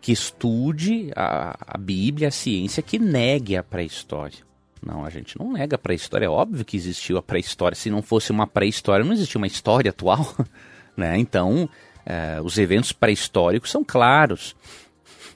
que 0.00 0.10
estude 0.10 1.12
a, 1.14 1.56
a 1.64 1.78
Bíblia, 1.78 2.26
a 2.26 2.32
ciência, 2.32 2.82
que 2.82 2.98
negue 2.98 3.56
a 3.56 3.62
pré-história. 3.62 4.38
Não, 4.84 5.04
a 5.04 5.10
gente 5.10 5.38
não 5.38 5.52
nega 5.52 5.76
a 5.76 5.78
pré-história. 5.78 6.26
É 6.26 6.28
óbvio 6.28 6.64
que 6.64 6.76
existiu 6.76 7.16
a 7.16 7.22
pré-história. 7.22 7.76
Se 7.76 7.88
não 7.88 8.02
fosse 8.02 8.32
uma 8.32 8.48
pré-história, 8.48 9.04
não 9.04 9.12
existia 9.12 9.38
uma 9.38 9.46
história 9.46 9.90
atual. 9.90 10.34
Né? 10.96 11.16
Então, 11.16 11.70
eh, 12.04 12.40
os 12.44 12.58
eventos 12.58 12.92
pré-históricos 12.92 13.70
são 13.70 13.82
claros. 13.82 14.54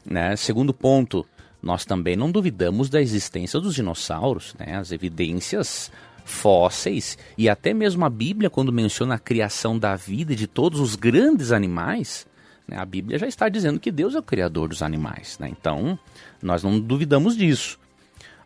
Né? 0.04 0.36
Segundo 0.36 0.74
ponto, 0.74 1.24
nós 1.62 1.86
também 1.86 2.16
não 2.16 2.30
duvidamos 2.30 2.90
da 2.90 3.00
existência 3.00 3.58
dos 3.60 3.74
dinossauros. 3.74 4.54
Né? 4.58 4.76
As 4.76 4.92
evidências 4.92 5.90
fósseis 6.24 7.18
e 7.36 7.48
até 7.48 7.74
mesmo 7.74 8.04
a 8.04 8.10
Bíblia, 8.10 8.50
quando 8.50 8.72
menciona 8.72 9.14
a 9.14 9.18
criação 9.18 9.78
da 9.78 9.94
vida 9.94 10.34
de 10.34 10.46
todos 10.46 10.80
os 10.80 10.96
grandes 10.96 11.52
animais, 11.52 12.26
né? 12.66 12.76
a 12.78 12.84
Bíblia 12.84 13.18
já 13.18 13.26
está 13.26 13.48
dizendo 13.48 13.78
que 13.78 13.92
Deus 13.92 14.14
é 14.14 14.18
o 14.18 14.22
criador 14.22 14.68
dos 14.68 14.82
animais. 14.82 15.38
Né? 15.38 15.48
Então, 15.50 15.98
nós 16.42 16.62
não 16.62 16.80
duvidamos 16.80 17.36
disso. 17.36 17.78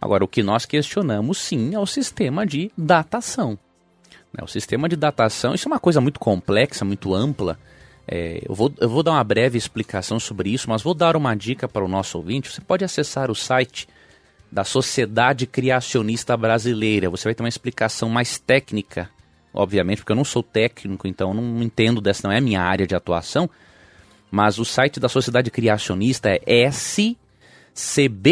Agora, 0.01 0.25
o 0.25 0.29
que 0.29 0.43
nós 0.43 0.65
questionamos, 0.65 1.39
sim, 1.39 1.75
é 1.75 1.79
o 1.79 1.87
sistema 1.87 2.47
de 2.47 2.71
datação. 2.77 3.59
Né, 4.33 4.43
O 4.43 4.47
sistema 4.47 4.89
de 4.89 4.97
datação, 4.97 5.55
isso 5.55 5.69
é 5.69 5.73
uma 5.73 5.81
coisa 5.81 6.01
muito 6.01 6.21
complexa, 6.21 6.85
muito 6.85 7.15
ampla. 7.15 7.59
É, 8.07 8.43
eu, 8.49 8.55
vou, 8.55 8.73
eu 8.81 8.89
vou 8.89 9.03
dar 9.03 9.13
uma 9.13 9.25
breve 9.25 9.59
explicação 9.59 10.21
sobre 10.21 10.51
isso, 10.51 10.69
mas 10.69 10.83
vou 10.83 10.95
dar 10.95 11.17
uma 11.17 11.35
dica 11.35 11.69
para 11.69 11.85
o 11.85 11.89
nosso 11.89 12.17
ouvinte. 12.17 12.51
Você 12.51 12.61
pode 12.61 12.85
acessar 12.85 13.31
o 13.31 13.35
site 13.35 13.89
da 14.51 14.65
Sociedade 14.65 15.47
Criacionista 15.47 16.37
Brasileira. 16.37 17.11
Você 17.11 17.25
vai 17.25 17.35
ter 17.35 17.43
uma 17.43 17.49
explicação 17.49 18.09
mais 18.09 18.39
técnica, 18.39 19.11
obviamente, 19.53 19.99
porque 19.99 20.13
eu 20.13 20.17
não 20.17 20.25
sou 20.25 20.43
técnico, 20.43 21.07
então 21.07 21.31
eu 21.31 21.35
não 21.35 21.63
entendo 21.63 22.01
dessa, 22.01 22.27
não 22.27 22.33
é 22.33 22.39
a 22.39 22.43
minha 22.43 22.63
área 22.63 22.87
de 22.87 22.95
atuação. 22.95 23.49
Mas 24.31 24.59
o 24.59 24.65
site 24.65 25.01
da 25.01 25.09
Sociedade 25.09 25.51
Criacionista 25.51 26.29
é 26.47 26.71
scb.org.br. 26.71 28.29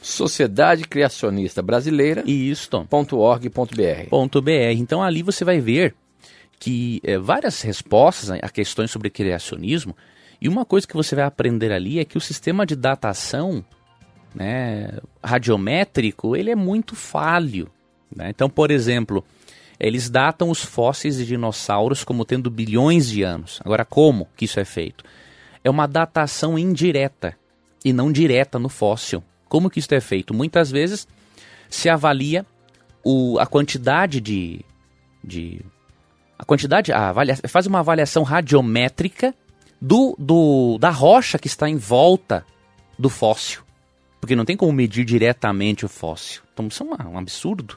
Sociedade 0.00 0.84
Criacionista 0.84 1.62
Brasileira. 1.62 2.22
E 2.26 2.50
isto. 2.50 2.86
.org.br. 2.90 4.40
.br. 4.42 4.50
Então 4.76 5.02
ali 5.02 5.22
você 5.22 5.44
vai 5.44 5.60
ver 5.60 5.94
que 6.58 7.00
é, 7.02 7.18
várias 7.18 7.60
respostas 7.62 8.30
a 8.30 8.48
questões 8.48 8.90
sobre 8.90 9.10
criacionismo 9.10 9.96
e 10.42 10.48
uma 10.48 10.64
coisa 10.64 10.88
que 10.88 10.96
você 10.96 11.14
vai 11.14 11.24
aprender 11.24 11.70
ali 11.70 12.00
é 12.00 12.04
que 12.04 12.18
o 12.18 12.20
sistema 12.20 12.66
de 12.66 12.74
datação 12.74 13.64
né, 14.34 14.98
radiométrico 15.22 16.34
ele 16.34 16.50
é 16.50 16.56
muito 16.56 16.96
falho. 16.96 17.70
né? 18.12 18.30
Então, 18.30 18.50
por 18.50 18.72
exemplo, 18.72 19.24
eles 19.78 20.10
datam 20.10 20.50
os 20.50 20.60
fósseis 20.60 21.18
de 21.18 21.26
dinossauros 21.26 22.02
como 22.02 22.24
tendo 22.24 22.50
bilhões 22.50 23.08
de 23.08 23.22
anos. 23.22 23.60
Agora, 23.64 23.84
como 23.84 24.26
que 24.36 24.44
isso 24.44 24.58
é 24.58 24.64
feito? 24.64 25.04
É 25.62 25.70
uma 25.70 25.86
datação 25.86 26.58
indireta 26.58 27.36
e 27.84 27.92
não 27.92 28.10
direta 28.10 28.58
no 28.58 28.68
fóssil. 28.68 29.22
Como 29.48 29.70
que 29.70 29.78
isso 29.78 29.94
é 29.94 30.00
feito? 30.00 30.34
Muitas 30.34 30.72
vezes 30.72 31.06
se 31.70 31.88
avalia 31.88 32.44
o, 33.04 33.38
a 33.38 33.46
quantidade 33.46 34.20
de, 34.20 34.64
de 35.22 35.64
a 36.36 36.44
quantidade, 36.44 36.90
a 36.90 37.10
avalia, 37.10 37.36
faz 37.46 37.68
uma 37.68 37.78
avaliação 37.78 38.24
radiométrica 38.24 39.32
do, 39.84 40.14
do, 40.16 40.78
da 40.78 40.90
rocha 40.90 41.40
que 41.40 41.48
está 41.48 41.68
em 41.68 41.76
volta 41.76 42.46
do 42.96 43.10
fóssil. 43.10 43.62
Porque 44.20 44.36
não 44.36 44.44
tem 44.44 44.56
como 44.56 44.72
medir 44.72 45.04
diretamente 45.04 45.84
o 45.84 45.88
fóssil. 45.88 46.42
Então 46.54 46.68
isso 46.68 46.84
é 46.84 46.86
uma- 46.86 47.08
um 47.08 47.18
absurdo. 47.18 47.76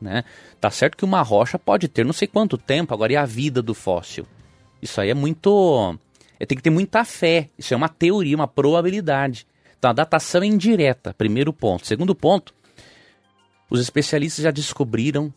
Né? 0.00 0.24
Tá 0.60 0.68
certo 0.68 0.96
que 0.96 1.04
uma 1.04 1.22
rocha 1.22 1.56
pode 1.56 1.86
ter 1.86 2.04
não 2.04 2.12
sei 2.12 2.26
quanto 2.26 2.58
tempo, 2.58 2.92
agora 2.92 3.12
e 3.12 3.16
a 3.16 3.24
vida 3.24 3.62
do 3.62 3.72
fóssil? 3.72 4.26
Isso 4.82 5.00
aí 5.00 5.10
é 5.10 5.14
muito. 5.14 5.96
é, 6.40 6.44
tem 6.44 6.56
que 6.56 6.62
ter 6.62 6.70
muita 6.70 7.04
fé. 7.04 7.48
Isso 7.56 7.72
é 7.72 7.76
uma 7.76 7.88
teoria, 7.88 8.34
uma 8.34 8.48
probabilidade. 8.48 9.46
Então 9.78 9.90
a 9.90 9.94
datação 9.94 10.42
é 10.42 10.46
indireta, 10.46 11.14
primeiro 11.14 11.52
ponto. 11.52 11.86
Segundo 11.86 12.14
ponto, 12.14 12.52
os 13.70 13.78
especialistas 13.80 14.42
já 14.42 14.50
descobriram 14.50 15.32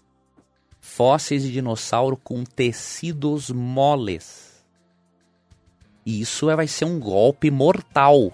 fósseis 0.81 1.43
de 1.43 1.51
dinossauro 1.51 2.17
com 2.17 2.43
tecidos 2.43 3.51
moles. 3.51 4.46
E 6.07 6.21
isso 6.21 6.49
é- 6.49 6.55
vai 6.55 6.67
ser 6.67 6.85
um 6.85 7.01
golpe 7.01 7.51
mortal 7.51 8.31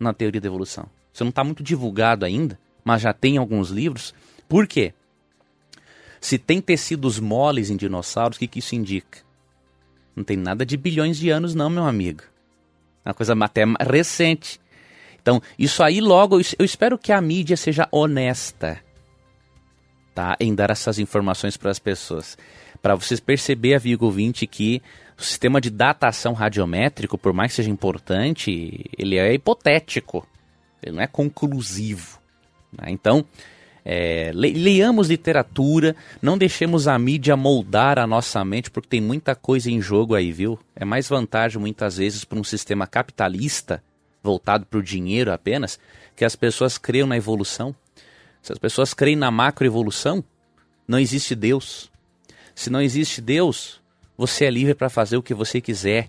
na 0.00 0.14
teoria 0.14 0.40
da 0.40 0.46
evolução. 0.46 0.86
Isso 1.12 1.22
não 1.22 1.28
está 1.28 1.44
muito 1.44 1.62
divulgado 1.62 2.24
ainda, 2.24 2.58
mas 2.82 3.02
já 3.02 3.12
tem 3.12 3.36
alguns 3.36 3.68
livros. 3.68 4.14
Por 4.48 4.66
quê? 4.66 4.94
Se 6.18 6.38
tem 6.38 6.62
tecidos 6.62 7.20
moles 7.20 7.68
em 7.68 7.76
dinossauros, 7.76 8.38
o 8.38 8.40
que, 8.40 8.48
que 8.48 8.58
isso 8.58 8.74
indica? 8.74 9.18
Não 10.16 10.24
tem 10.24 10.38
nada 10.38 10.64
de 10.64 10.78
bilhões 10.78 11.18
de 11.18 11.28
anos, 11.28 11.54
não, 11.54 11.68
meu 11.68 11.84
amigo. 11.84 12.22
É 13.04 13.10
uma 13.10 13.14
coisa 13.14 13.34
até 13.38 13.64
recente. 13.86 14.58
Então, 15.20 15.42
isso 15.58 15.82
aí 15.82 16.00
logo, 16.00 16.40
eu 16.58 16.64
espero 16.64 16.96
que 16.96 17.12
a 17.12 17.20
mídia 17.20 17.58
seja 17.58 17.86
honesta 17.92 18.82
tá? 20.14 20.36
em 20.40 20.54
dar 20.54 20.70
essas 20.70 20.98
informações 20.98 21.58
para 21.58 21.70
as 21.70 21.78
pessoas. 21.78 22.38
Para 22.80 22.94
vocês 22.94 23.20
perceber, 23.20 23.74
amigo 23.74 24.06
ouvinte, 24.06 24.46
que 24.46 24.80
o 25.16 25.22
sistema 25.22 25.60
de 25.60 25.70
datação 25.70 26.32
radiométrico, 26.32 27.16
por 27.16 27.32
mais 27.32 27.52
que 27.52 27.56
seja 27.56 27.70
importante, 27.70 28.84
ele 28.98 29.16
é 29.16 29.32
hipotético, 29.32 30.26
ele 30.82 30.96
não 30.96 31.02
é 31.02 31.06
conclusivo. 31.06 32.18
Né? 32.72 32.86
Então, 32.88 33.24
é, 33.84 34.30
leiamos 34.32 35.08
literatura, 35.08 35.94
não 36.22 36.38
deixemos 36.38 36.88
a 36.88 36.98
mídia 36.98 37.36
moldar 37.36 37.98
a 37.98 38.06
nossa 38.06 38.42
mente, 38.44 38.70
porque 38.70 38.88
tem 38.88 39.00
muita 39.00 39.34
coisa 39.34 39.70
em 39.70 39.80
jogo 39.80 40.14
aí, 40.14 40.32
viu? 40.32 40.58
É 40.74 40.84
mais 40.84 41.08
vantagem 41.08 41.60
muitas 41.60 41.98
vezes 41.98 42.24
para 42.24 42.38
um 42.38 42.44
sistema 42.44 42.86
capitalista, 42.86 43.82
voltado 44.22 44.64
para 44.64 44.78
o 44.78 44.82
dinheiro 44.82 45.30
apenas, 45.30 45.78
que 46.16 46.24
as 46.24 46.34
pessoas 46.34 46.78
creiam 46.78 47.06
na 47.06 47.16
evolução. 47.16 47.74
Se 48.40 48.52
as 48.52 48.58
pessoas 48.58 48.94
creem 48.94 49.16
na 49.16 49.30
macroevolução, 49.30 50.24
não 50.88 50.98
existe 50.98 51.34
Deus. 51.34 51.90
Se 52.54 52.70
não 52.70 52.80
existe 52.80 53.20
Deus, 53.20 53.82
você 54.16 54.46
é 54.46 54.50
livre 54.50 54.74
para 54.74 54.88
fazer 54.88 55.16
o 55.16 55.22
que 55.22 55.34
você 55.34 55.60
quiser. 55.60 56.08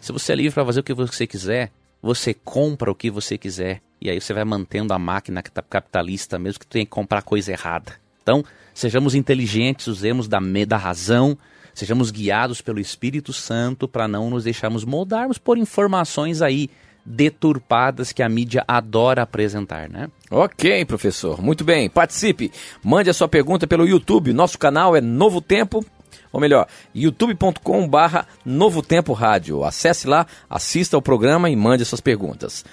Se 0.00 0.12
você 0.12 0.32
é 0.32 0.36
livre 0.36 0.52
para 0.52 0.64
fazer 0.64 0.80
o 0.80 0.84
que 0.84 0.94
você 0.94 1.26
quiser, 1.26 1.70
você 2.02 2.34
compra 2.34 2.90
o 2.90 2.94
que 2.94 3.10
você 3.10 3.38
quiser. 3.38 3.80
E 4.00 4.10
aí 4.10 4.20
você 4.20 4.32
vai 4.32 4.44
mantendo 4.44 4.92
a 4.92 4.98
máquina 4.98 5.42
capitalista, 5.42 6.38
mesmo 6.38 6.60
que 6.60 6.66
tenha 6.66 6.84
que 6.84 6.90
comprar 6.90 7.22
coisa 7.22 7.52
errada. 7.52 7.94
Então, 8.22 8.44
sejamos 8.74 9.14
inteligentes, 9.14 9.86
usemos 9.86 10.28
da, 10.28 10.38
da 10.66 10.76
razão, 10.76 11.38
sejamos 11.72 12.10
guiados 12.10 12.60
pelo 12.60 12.80
Espírito 12.80 13.32
Santo 13.32 13.88
para 13.88 14.06
não 14.06 14.28
nos 14.28 14.44
deixarmos 14.44 14.84
moldarmos 14.84 15.38
por 15.38 15.56
informações 15.56 16.42
aí 16.42 16.68
deturpadas 17.04 18.12
que 18.12 18.22
a 18.22 18.28
mídia 18.28 18.64
adora 18.66 19.22
apresentar, 19.22 19.88
né? 19.88 20.10
Ok, 20.28 20.84
professor. 20.84 21.40
Muito 21.40 21.62
bem. 21.62 21.88
Participe. 21.88 22.50
Mande 22.82 23.08
a 23.08 23.14
sua 23.14 23.28
pergunta 23.28 23.66
pelo 23.66 23.86
YouTube. 23.86 24.32
Nosso 24.32 24.58
canal 24.58 24.96
é 24.96 25.00
Novo 25.00 25.40
Tempo 25.40 25.84
ou 26.32 26.40
melhor, 26.40 26.66
youtube.com 26.94 27.88
barra 27.88 28.26
Novo 28.44 28.82
Tempo 28.82 29.12
Rádio. 29.12 29.64
Acesse 29.64 30.06
lá, 30.06 30.26
assista 30.48 30.96
ao 30.96 31.02
programa 31.02 31.48
e 31.48 31.56
mande 31.56 31.84
suas 31.84 32.00
perguntas. 32.00 32.64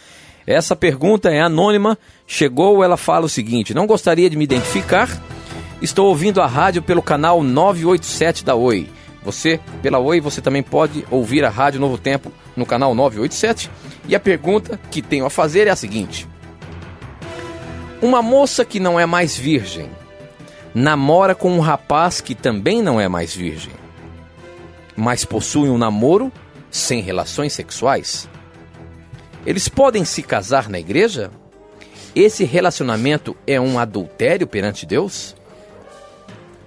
Essa 0.46 0.76
pergunta 0.76 1.30
é 1.30 1.42
anônima, 1.42 1.98
chegou, 2.28 2.84
ela 2.84 2.98
fala 2.98 3.26
o 3.26 3.30
seguinte, 3.30 3.74
não 3.74 3.88
gostaria 3.88 4.30
de 4.30 4.36
me 4.36 4.44
identificar, 4.44 5.10
estou 5.82 6.08
ouvindo 6.08 6.42
a 6.42 6.48
rádio 6.48 6.82
pelo 6.82 7.02
canal 7.02 7.42
987 7.42 8.44
da 8.44 8.56
Oi. 8.56 8.90
Você, 9.24 9.60
pela 9.82 10.00
Oi, 10.00 10.20
você 10.20 10.42
também 10.42 10.62
pode 10.62 11.06
ouvir 11.10 11.46
a 11.46 11.50
Rádio 11.50 11.80
Novo 11.80 11.98
Tempo 11.98 12.32
no 12.58 12.66
canal 12.66 12.94
987. 12.94 13.72
E 14.06 14.16
a 14.16 14.20
pergunta 14.20 14.78
que 14.92 15.02
tenho 15.02 15.26
a 15.26 15.30
fazer 15.30 15.66
é 15.68 15.70
a 15.70 15.78
seguinte: 15.78 16.28
Uma 18.02 18.22
moça 18.22 18.66
que 18.66 18.82
não 18.82 19.00
é 19.00 19.06
mais 19.06 19.38
virgem 19.38 19.90
namora 20.74 21.36
com 21.36 21.52
um 21.52 21.60
rapaz 21.60 22.20
que 22.20 22.34
também 22.34 22.82
não 22.82 23.00
é 23.00 23.08
mais 23.08 23.36
virgem, 23.36 23.74
mas 24.96 25.24
possui 25.24 25.70
um 25.70 25.78
namoro 25.78 26.32
sem 26.72 27.02
relações 27.02 27.54
sexuais? 27.54 28.28
Eles 29.46 29.68
podem 29.68 30.06
se 30.06 30.24
casar 30.24 30.70
na 30.70 30.80
igreja? 30.80 31.30
Esse 32.16 32.44
relacionamento 32.44 33.36
é 33.46 33.60
um 33.60 33.78
adultério 33.78 34.48
perante 34.48 34.86
Deus? 34.86 35.36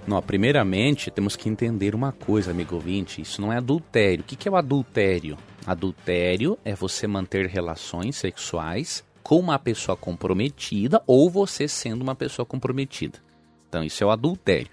Não, 0.05 0.21
primeiramente, 0.21 1.11
temos 1.11 1.35
que 1.35 1.49
entender 1.49 1.93
uma 1.93 2.13
coisa, 2.13 2.51
amigo 2.51 2.75
ouvinte: 2.75 3.21
isso 3.21 3.41
não 3.41 3.51
é 3.51 3.57
adultério. 3.57 4.23
O 4.23 4.23
que 4.23 4.47
é 4.47 4.51
o 4.51 4.55
adultério? 4.55 5.37
Adultério 5.65 6.57
é 6.63 6.73
você 6.73 7.07
manter 7.07 7.47
relações 7.47 8.15
sexuais 8.15 9.03
com 9.21 9.37
uma 9.37 9.59
pessoa 9.59 9.97
comprometida 9.97 11.01
ou 11.05 11.29
você 11.29 11.67
sendo 11.67 12.01
uma 12.01 12.15
pessoa 12.15 12.45
comprometida. 12.45 13.19
Então, 13.67 13.83
isso 13.83 14.03
é 14.03 14.07
o 14.07 14.11
adultério. 14.11 14.69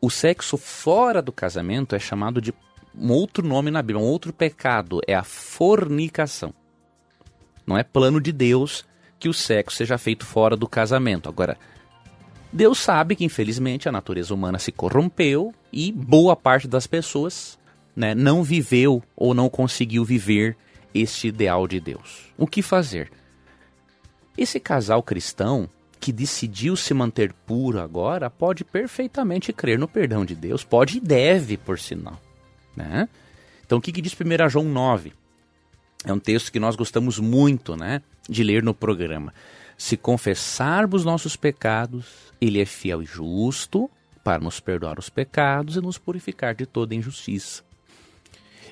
O 0.00 0.10
sexo 0.10 0.56
fora 0.56 1.20
do 1.20 1.32
casamento 1.32 1.94
é 1.94 1.98
chamado 1.98 2.40
de 2.40 2.54
um 2.94 3.12
outro 3.12 3.46
nome 3.46 3.70
na 3.70 3.82
Bíblia, 3.82 4.04
um 4.04 4.08
outro 4.08 4.32
pecado, 4.32 5.00
é 5.06 5.14
a 5.14 5.22
fornicação. 5.22 6.54
Não 7.66 7.76
é 7.76 7.82
plano 7.82 8.20
de 8.20 8.32
Deus 8.32 8.84
que 9.18 9.28
o 9.28 9.34
sexo 9.34 9.76
seja 9.76 9.98
feito 9.98 10.24
fora 10.24 10.56
do 10.56 10.66
casamento. 10.66 11.28
Agora, 11.28 11.58
Deus 12.52 12.78
sabe 12.78 13.14
que 13.14 13.24
infelizmente 13.24 13.88
a 13.88 13.92
natureza 13.92 14.34
humana 14.34 14.58
se 14.58 14.72
corrompeu 14.72 15.54
e 15.72 15.92
boa 15.92 16.34
parte 16.34 16.66
das 16.66 16.86
pessoas 16.86 17.58
né, 17.94 18.14
não 18.14 18.42
viveu 18.42 19.02
ou 19.14 19.34
não 19.34 19.48
conseguiu 19.48 20.04
viver 20.04 20.56
este 20.92 21.28
ideal 21.28 21.68
de 21.68 21.78
Deus. 21.78 22.32
O 22.36 22.46
que 22.46 22.62
fazer? 22.62 23.12
Esse 24.36 24.58
casal 24.58 25.02
cristão 25.02 25.68
que 26.00 26.12
decidiu 26.12 26.74
se 26.76 26.94
manter 26.94 27.32
puro 27.46 27.78
agora 27.78 28.30
pode 28.30 28.64
perfeitamente 28.64 29.52
crer 29.52 29.78
no 29.78 29.86
perdão 29.86 30.24
de 30.24 30.34
Deus, 30.34 30.64
pode 30.64 30.96
e 30.96 31.00
deve, 31.00 31.58
por 31.58 31.78
sinal. 31.78 32.18
Né? 32.74 33.06
Então, 33.64 33.78
o 33.78 33.80
que, 33.80 33.92
que 33.92 34.00
diz 34.00 34.14
1 34.14 34.48
João 34.48 34.64
9? 34.64 35.12
É 36.04 36.12
um 36.12 36.18
texto 36.18 36.50
que 36.50 36.58
nós 36.58 36.74
gostamos 36.74 37.18
muito 37.18 37.76
né, 37.76 38.00
de 38.26 38.42
ler 38.42 38.62
no 38.62 38.72
programa. 38.72 39.34
Se 39.76 39.96
confessarmos 39.96 41.04
nossos 41.04 41.36
pecados, 41.36 42.32
Ele 42.40 42.60
é 42.60 42.64
fiel 42.64 43.02
e 43.02 43.06
justo 43.06 43.90
para 44.24 44.42
nos 44.42 44.58
perdoar 44.58 44.98
os 44.98 45.10
pecados 45.10 45.76
e 45.76 45.80
nos 45.80 45.98
purificar 45.98 46.54
de 46.54 46.64
toda 46.64 46.94
injustiça. 46.94 47.62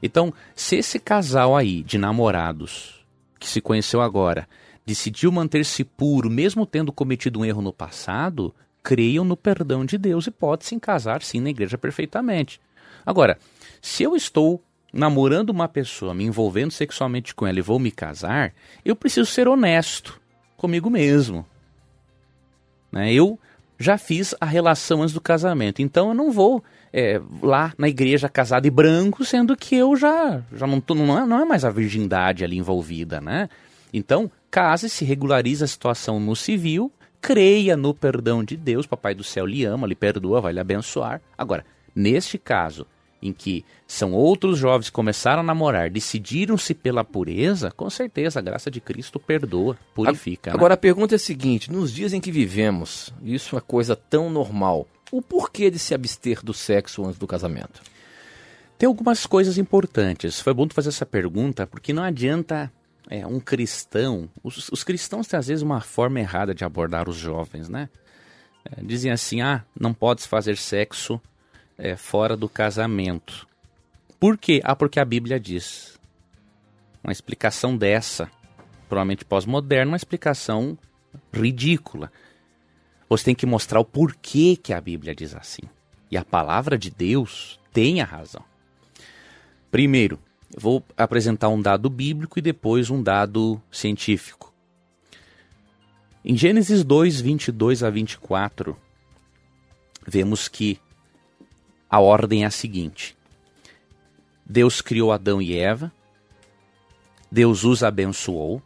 Então, 0.03 0.33
se 0.55 0.77
esse 0.77 0.99
casal 0.99 1.57
aí 1.57 1.83
de 1.83 1.99
namorados 1.99 3.05
que 3.39 3.49
se 3.49 3.61
conheceu 3.61 4.01
agora 4.01 4.49
decidiu 4.89 5.31
manter-se 5.31 5.85
puro, 5.85 6.31
mesmo 6.31 6.65
tendo 6.65 6.91
cometido 6.91 7.41
um 7.41 7.45
erro 7.45 7.61
no 7.61 7.75
passado, 7.75 8.55
creiam 8.83 9.23
no 9.23 9.37
perdão 9.37 9.85
de 9.85 9.99
Deus 9.99 10.27
e 10.27 10.31
pode 10.31 10.65
se 10.65 10.81
casar 10.81 11.21
sim 11.21 11.41
na 11.41 11.51
igreja 11.51 11.77
perfeitamente. 11.77 12.59
Agora, 13.05 13.39
se 13.83 14.03
eu 14.03 14.17
estou 14.17 14.63
namorando 14.91 15.51
uma 15.51 15.69
pessoa, 15.69 16.15
me 16.15 16.25
envolvendo 16.25 16.71
sexualmente 16.71 17.35
com 17.35 17.47
ela 17.47 17.59
e 17.59 17.63
vou 17.63 17.79
me 17.79 17.91
casar, 17.91 18.55
eu 18.83 18.97
preciso 18.97 19.31
ser 19.31 19.47
honesto 19.47 20.19
comigo 20.57 20.89
mesmo. 20.89 21.45
Né? 22.91 23.13
Eu 23.13 23.39
já 23.79 23.99
fiz 23.99 24.35
a 24.41 24.47
relação 24.47 25.03
antes 25.03 25.13
do 25.13 25.21
casamento, 25.21 25.83
então 25.83 26.09
eu 26.09 26.15
não 26.15 26.33
vou 26.33 26.65
é, 26.91 27.21
lá 27.43 27.75
na 27.77 27.91
igreja 27.91 28.27
casado 28.27 28.67
e 28.67 28.71
branco, 28.71 29.23
sendo 29.23 29.55
que 29.55 29.77
eu 29.77 29.95
já, 29.95 30.43
já 30.51 30.67
não, 30.67 30.81
tô, 30.81 30.95
não, 30.95 31.19
é, 31.19 31.27
não 31.27 31.41
é 31.41 31.45
mais 31.45 31.63
a 31.63 31.71
virgindade 31.71 32.43
ali 32.43 32.57
envolvida, 32.57 33.21
né? 33.21 33.51
Então, 33.93 34.31
case-se, 34.51 35.05
regularize 35.05 35.63
a 35.63 35.67
situação 35.67 36.19
no 36.19 36.35
civil, 36.35 36.93
creia 37.21 37.77
no 37.77 37.93
perdão 37.93 38.43
de 38.43 38.57
Deus, 38.57 38.87
Papai 38.87 39.15
do 39.15 39.25
céu 39.25 39.47
lhe 39.47 39.65
ama, 39.65 39.87
lhe 39.87 39.95
perdoa, 39.95 40.41
vai 40.41 40.53
lhe 40.53 40.61
abençoar. 40.61 41.21
Agora, 41.37 41.65
neste 41.95 42.39
caso, 42.39 42.87
em 43.21 43.33
que 43.33 43.65
são 43.87 44.13
outros 44.13 44.59
jovens 44.59 44.89
que 44.89 44.93
começaram 44.93 45.41
a 45.41 45.45
namorar, 45.45 45.91
decidiram-se 45.91 46.75
pela 46.75 47.05
pureza, 47.05 47.71
com 47.73 47.91
certeza 47.91 48.39
a 48.39 48.43
graça 48.43 48.71
de 48.71 48.81
Cristo 48.81 49.19
perdoa, 49.19 49.77
purifica. 49.95 50.51
Né? 50.51 50.57
Agora 50.57 50.73
né? 50.73 50.75
a 50.75 50.79
pergunta 50.79 51.15
é 51.15 51.17
a 51.17 51.19
seguinte: 51.19 51.71
nos 51.71 51.93
dias 51.93 52.13
em 52.13 52.21
que 52.21 52.31
vivemos, 52.31 53.13
isso 53.23 53.57
é 53.57 53.61
coisa 53.61 53.97
tão 53.97 54.31
normal, 54.31 54.87
o 55.11 55.21
porquê 55.21 55.71
de 55.71 55.79
se 55.79 55.95
abster 55.95 56.43
do 56.45 56.55
sexo 56.55 57.05
antes 57.05 57.19
do 57.19 57.27
casamento? 57.27 57.83
Tem 58.79 58.87
algumas 58.87 59.27
coisas 59.27 59.59
importantes. 59.59 60.41
Foi 60.41 60.55
bom 60.55 60.69
tu 60.69 60.75
fazer 60.75 60.91
essa 60.91 61.05
pergunta, 61.05 61.67
porque 61.67 61.93
não 61.93 62.05
adianta 62.05 62.73
é, 63.09 63.27
um 63.27 63.41
cristão. 63.41 64.29
Os, 64.43 64.69
os, 64.69 64.85
cristãos 64.85 65.27
têm 65.27 65.39
às 65.39 65.49
vezes 65.49 65.63
uma 65.63 65.81
forma 65.81 66.21
errada 66.21 66.55
de 66.55 66.65
abordar 66.65 67.09
os 67.09 67.17
jovens, 67.17 67.69
né? 67.69 67.89
É, 68.65 68.83
dizem 68.83 69.11
assim: 69.11 69.41
ah, 69.41 69.65
não 69.79 69.95
podes 69.95 70.27
fazer 70.27 70.57
sexo 70.57 71.21
é, 71.77 71.97
fora 71.97 72.37
do 72.37 72.49
casamento. 72.49 73.47
Por 74.21 74.37
quê? 74.37 74.61
Ah, 74.65 74.77
porque 74.77 75.01
a 75.01 75.05
Bíblia 75.05 75.41
diz. 75.41 75.99
Uma 77.03 77.13
explicação 77.13 77.77
dessa, 77.77 78.31
provavelmente 78.89 79.25
pós-moderna, 79.25 79.93
uma 79.93 79.97
explicação 79.97 80.77
ridícula. 81.33 82.13
Você 83.09 83.27
tem 83.27 83.35
que 83.35 83.47
mostrar 83.47 83.81
o 83.81 83.85
porquê 83.85 84.59
que 84.61 84.75
a 84.75 84.81
Bíblia 84.81 85.15
diz 85.15 85.35
assim. 85.35 85.63
E 86.11 86.17
a 86.17 86.25
palavra 86.25 86.77
de 86.77 86.91
Deus 86.91 87.59
tem 87.73 88.03
a 88.03 88.05
razão. 88.05 88.45
Primeiro, 89.71 90.19
vou 90.57 90.85
apresentar 90.97 91.49
um 91.49 91.61
dado 91.61 91.91
bíblico 91.91 92.39
e 92.39 92.43
depois 92.43 92.91
um 92.91 93.03
dado 93.03 93.61
científico. 93.71 94.53
Em 96.25 96.37
Gênesis 96.37 96.85
2, 96.85 97.21
22 97.21 97.83
a 97.83 97.91
24, 97.91 98.77
vemos 100.07 100.49
que 100.49 100.79
a 101.89 102.01
ordem 102.01 102.45
é 102.45 102.47
a 102.47 102.51
seguinte: 102.51 103.17
Deus 104.45 104.81
criou 104.81 105.13
Adão 105.13 105.41
e 105.41 105.57
Eva, 105.57 105.93
Deus 107.31 107.65
os 107.65 107.83
abençoou, 107.83 108.63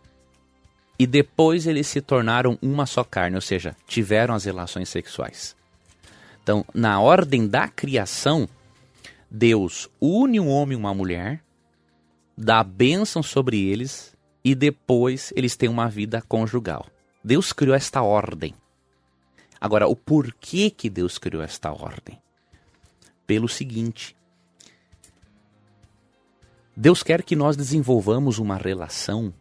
e 0.99 1.07
depois 1.07 1.67
eles 1.67 1.87
se 1.87 2.01
tornaram 2.01 2.59
uma 2.63 2.87
só 2.87 3.05
carne, 3.05 3.37
ou 3.37 3.43
seja, 3.43 3.77
tiveram 3.87 4.35
as 4.35 4.45
relações 4.45 4.89
sexuais. 4.89 5.57
Então, 6.43 6.65
na 6.75 7.01
ordem 7.01 7.47
da 7.47 7.69
criação, 7.69 8.49
Deus 9.31 9.89
une 10.01 10.41
um 10.41 10.49
homem 10.49 10.77
e 10.77 10.81
uma 10.81 10.93
mulher, 10.93 11.43
dá 12.37 12.63
bênção 12.63 13.23
sobre 13.23 13.61
eles 13.61 14.17
e 14.45 14.55
depois 14.55 15.33
eles 15.37 15.57
têm 15.57 15.69
uma 15.69 15.89
vida 15.89 16.23
conjugal. 16.23 16.87
Deus 17.23 17.53
criou 17.53 17.75
esta 17.75 18.03
ordem. 18.03 18.55
Agora, 19.61 19.87
o 19.87 19.95
porquê 19.95 20.71
que 20.71 20.91
Deus 20.91 21.19
criou 21.19 21.43
esta 21.43 21.71
ordem? 21.71 22.21
Pelo 23.27 23.49
seguinte: 23.49 24.17
Deus 26.77 27.03
quer 27.03 27.23
que 27.23 27.37
nós 27.37 27.57
desenvolvamos 27.57 28.39
uma 28.39 28.57
relação, 28.57 29.33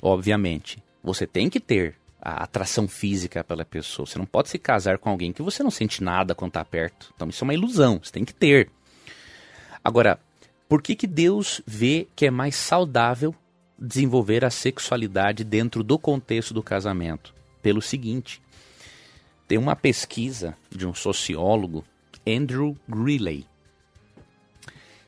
obviamente. 0.00 0.82
Você 1.02 1.26
tem 1.26 1.50
que 1.50 1.58
ter 1.58 1.96
a 2.20 2.44
atração 2.44 2.86
física 2.86 3.42
pela 3.42 3.64
pessoa. 3.64 4.06
Você 4.06 4.18
não 4.18 4.26
pode 4.26 4.48
se 4.48 4.58
casar 4.58 4.98
com 4.98 5.08
alguém 5.08 5.32
que 5.32 5.42
você 5.42 5.62
não 5.62 5.70
sente 5.70 6.02
nada 6.02 6.34
quando 6.34 6.50
está 6.50 6.64
perto. 6.64 7.12
Então 7.16 7.28
isso 7.28 7.42
é 7.42 7.46
uma 7.46 7.54
ilusão, 7.54 8.00
você 8.02 8.12
tem 8.12 8.24
que 8.24 8.34
ter. 8.34 8.70
Agora, 9.82 10.20
por 10.68 10.82
que, 10.82 10.94
que 10.94 11.06
Deus 11.06 11.62
vê 11.66 12.06
que 12.14 12.26
é 12.26 12.30
mais 12.30 12.54
saudável 12.54 13.34
desenvolver 13.78 14.44
a 14.44 14.50
sexualidade 14.50 15.42
dentro 15.42 15.82
do 15.82 15.98
contexto 15.98 16.52
do 16.52 16.62
casamento? 16.62 17.34
Pelo 17.62 17.80
seguinte, 17.80 18.42
tem 19.46 19.56
uma 19.56 19.74
pesquisa 19.74 20.54
de 20.70 20.86
um 20.86 20.92
sociólogo, 20.92 21.84
Andrew 22.26 22.76
Greeley. 22.86 23.46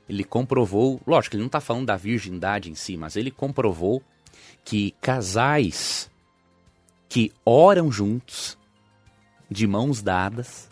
Ele 0.09 0.25
comprovou, 0.25 1.01
lógico, 1.07 1.37
ele 1.37 1.43
não 1.43 1.49
está 1.49 1.61
falando 1.61 1.87
da 1.87 1.97
virgindade 1.97 2.71
em 2.71 2.75
si, 2.75 2.97
mas 2.97 3.15
ele 3.15 3.31
comprovou 3.31 4.03
que 4.65 4.93
casais 5.01 6.11
que 7.07 7.33
oram 7.45 7.93
juntos, 7.93 8.57
de 9.51 9.67
mãos 9.67 10.01
dadas, 10.01 10.69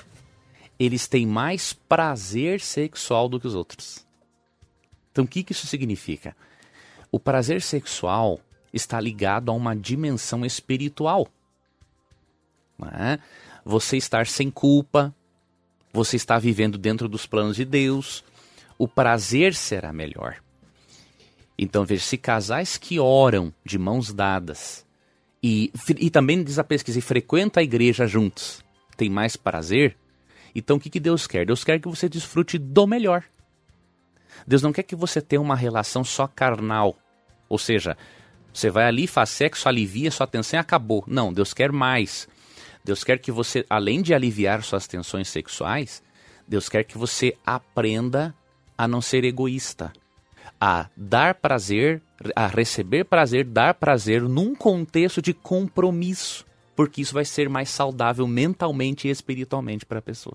eles 0.79 1.09
têm 1.09 1.27
mais 1.27 1.73
prazer 1.73 2.61
sexual 2.61 3.29
do 3.29 3.39
que 3.39 3.47
os 3.47 3.55
outros. 3.55 4.08
Então, 5.19 5.25
o 5.25 5.29
que, 5.29 5.43
que 5.43 5.51
isso 5.51 5.67
significa? 5.67 6.37
O 7.11 7.19
prazer 7.19 7.61
sexual 7.61 8.39
está 8.73 9.01
ligado 9.01 9.51
a 9.51 9.53
uma 9.53 9.75
dimensão 9.75 10.47
espiritual. 10.47 11.27
É? 12.93 13.19
Você 13.65 13.97
estar 13.97 14.29
sem 14.29 14.49
culpa, 14.49 15.13
você 15.93 16.15
está 16.15 16.39
vivendo 16.39 16.79
dentro 16.79 17.09
dos 17.09 17.27
planos 17.27 17.57
de 17.57 17.65
Deus, 17.65 18.23
o 18.79 18.87
prazer 18.87 19.57
será 19.57 19.93
melhor. 19.93 20.37
Então, 21.59 21.85
veja, 21.85 22.05
se 22.05 22.17
casais 22.17 22.77
que 22.77 23.01
oram 23.01 23.53
de 23.65 23.77
mãos 23.77 24.13
dadas 24.13 24.87
e, 25.43 25.73
e 25.99 26.11
também 26.11 26.45
diz 26.45 26.61
a 26.61 26.65
pesquisa, 26.65 27.01
e 27.01 27.03
frequenta 27.03 27.59
a 27.59 27.65
igreja 27.65 28.07
juntos, 28.07 28.65
tem 28.97 29.11
mais 29.11 29.35
prazer, 29.35 29.97
então 30.55 30.77
o 30.77 30.81
que, 30.81 30.89
que 30.89 31.01
Deus 31.01 31.27
quer? 31.27 31.45
Deus 31.45 31.65
quer 31.65 31.81
que 31.81 31.89
você 31.89 32.09
desfrute 32.09 32.57
do 32.57 32.87
melhor. 32.87 33.25
Deus 34.47 34.63
não 34.63 34.73
quer 34.73 34.83
que 34.83 34.97
você 34.97 35.21
tenha 35.21 35.41
uma 35.41 35.57
relação 35.57 36.05
só 36.05 36.27
carnal. 36.27 36.97
Ou 37.49 37.59
seja, 37.59 37.97
você 38.53 38.71
vai 38.71 38.85
ali, 38.85 39.07
faz 39.07 39.31
sexo, 39.31 39.69
alivia 39.69 40.11
sua 40.11 40.27
tensão 40.27 40.59
e 40.59 40.61
acabou. 40.61 41.05
Não, 41.07 41.33
Deus 41.33 41.55
quer 41.55 41.73
mais. 41.73 42.29
Deus 42.85 43.05
quer 43.05 43.19
que 43.19 43.31
você, 43.31 43.65
além 43.69 44.03
de 44.03 44.15
aliviar 44.15 44.63
suas 44.63 44.87
tensões 44.87 45.29
sexuais, 45.29 46.03
Deus 46.47 46.69
quer 46.69 46.85
que 46.85 46.97
você 46.97 47.37
aprenda 47.45 48.35
a 48.77 48.89
não 48.89 49.01
ser 49.03 49.25
egoísta, 49.25 49.93
a 50.61 50.89
dar 50.97 51.35
prazer, 51.35 52.01
a 52.35 52.47
receber 52.47 53.05
prazer, 53.05 53.45
dar 53.45 53.75
prazer 53.75 54.23
num 54.23 54.55
contexto 54.55 55.21
de 55.21 55.35
compromisso, 55.35 56.47
porque 56.75 57.03
isso 57.03 57.13
vai 57.13 57.25
ser 57.25 57.49
mais 57.49 57.69
saudável 57.69 58.27
mentalmente 58.27 59.09
e 59.09 59.11
espiritualmente 59.11 59.85
para 59.85 59.99
a 59.99 60.03
pessoa. 60.03 60.35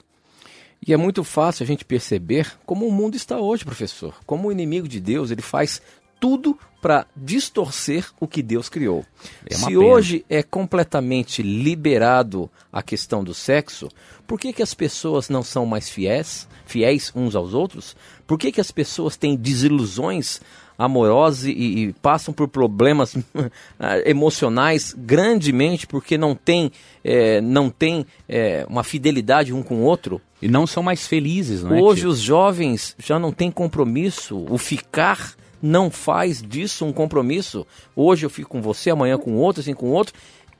E 0.85 0.93
é 0.93 0.97
muito 0.97 1.23
fácil 1.23 1.63
a 1.63 1.67
gente 1.67 1.85
perceber 1.85 2.51
como 2.65 2.87
o 2.87 2.91
mundo 2.91 3.15
está 3.15 3.39
hoje, 3.39 3.63
professor. 3.63 4.15
Como 4.25 4.47
o 4.47 4.51
inimigo 4.51 4.87
de 4.87 4.99
Deus, 4.99 5.31
ele 5.31 5.41
faz 5.41 5.81
tudo 6.19 6.57
para 6.81 7.05
distorcer 7.15 8.05
o 8.19 8.27
que 8.27 8.43
Deus 8.43 8.67
criou. 8.67 9.05
É 9.45 9.55
Se 9.55 9.67
pena. 9.67 9.79
hoje 9.79 10.25
é 10.29 10.43
completamente 10.43 11.41
liberado 11.41 12.49
a 12.71 12.83
questão 12.83 13.23
do 13.23 13.33
sexo, 13.33 13.87
por 14.27 14.39
que, 14.39 14.51
que 14.51 14.63
as 14.63 14.73
pessoas 14.73 15.29
não 15.29 15.43
são 15.43 15.65
mais 15.65 15.89
fiéis, 15.89 16.47
fiéis 16.65 17.11
uns 17.15 17.35
aos 17.35 17.53
outros? 17.53 17.95
Por 18.27 18.37
que, 18.37 18.51
que 18.51 18.61
as 18.61 18.71
pessoas 18.71 19.15
têm 19.15 19.35
desilusões 19.35 20.41
amorosas 20.77 21.45
e, 21.45 21.51
e 21.51 21.93
passam 22.01 22.33
por 22.33 22.47
problemas 22.47 23.15
emocionais 24.05 24.95
grandemente 24.97 25.87
porque 25.87 26.17
não 26.17 26.35
tem, 26.35 26.71
é, 27.03 27.41
não 27.41 27.69
tem 27.69 28.05
é, 28.27 28.65
uma 28.69 28.83
fidelidade 28.83 29.53
um 29.53 29.63
com 29.63 29.75
o 29.75 29.83
outro? 29.83 30.21
E 30.41 30.47
não 30.47 30.67
são 30.67 30.83
mais 30.83 31.07
felizes, 31.07 31.63
não 31.63 31.75
é? 31.75 31.81
Hoje 31.81 32.05
os 32.05 32.19
jovens 32.19 32.95
já 32.99 33.17
não 33.17 33.31
têm 33.31 33.49
compromisso. 33.49 34.45
O 34.49 34.57
ficar 34.57 35.35
não 35.61 35.89
faz 35.89 36.41
disso 36.41 36.83
um 36.83 36.91
compromisso. 36.91 37.65
Hoje 37.95 38.25
eu 38.25 38.29
fico 38.29 38.49
com 38.49 38.61
você, 38.61 38.89
amanhã 38.89 39.17
com 39.17 39.37
outro, 39.37 39.61
assim 39.61 39.73
com 39.73 39.89
outro. 39.89 40.13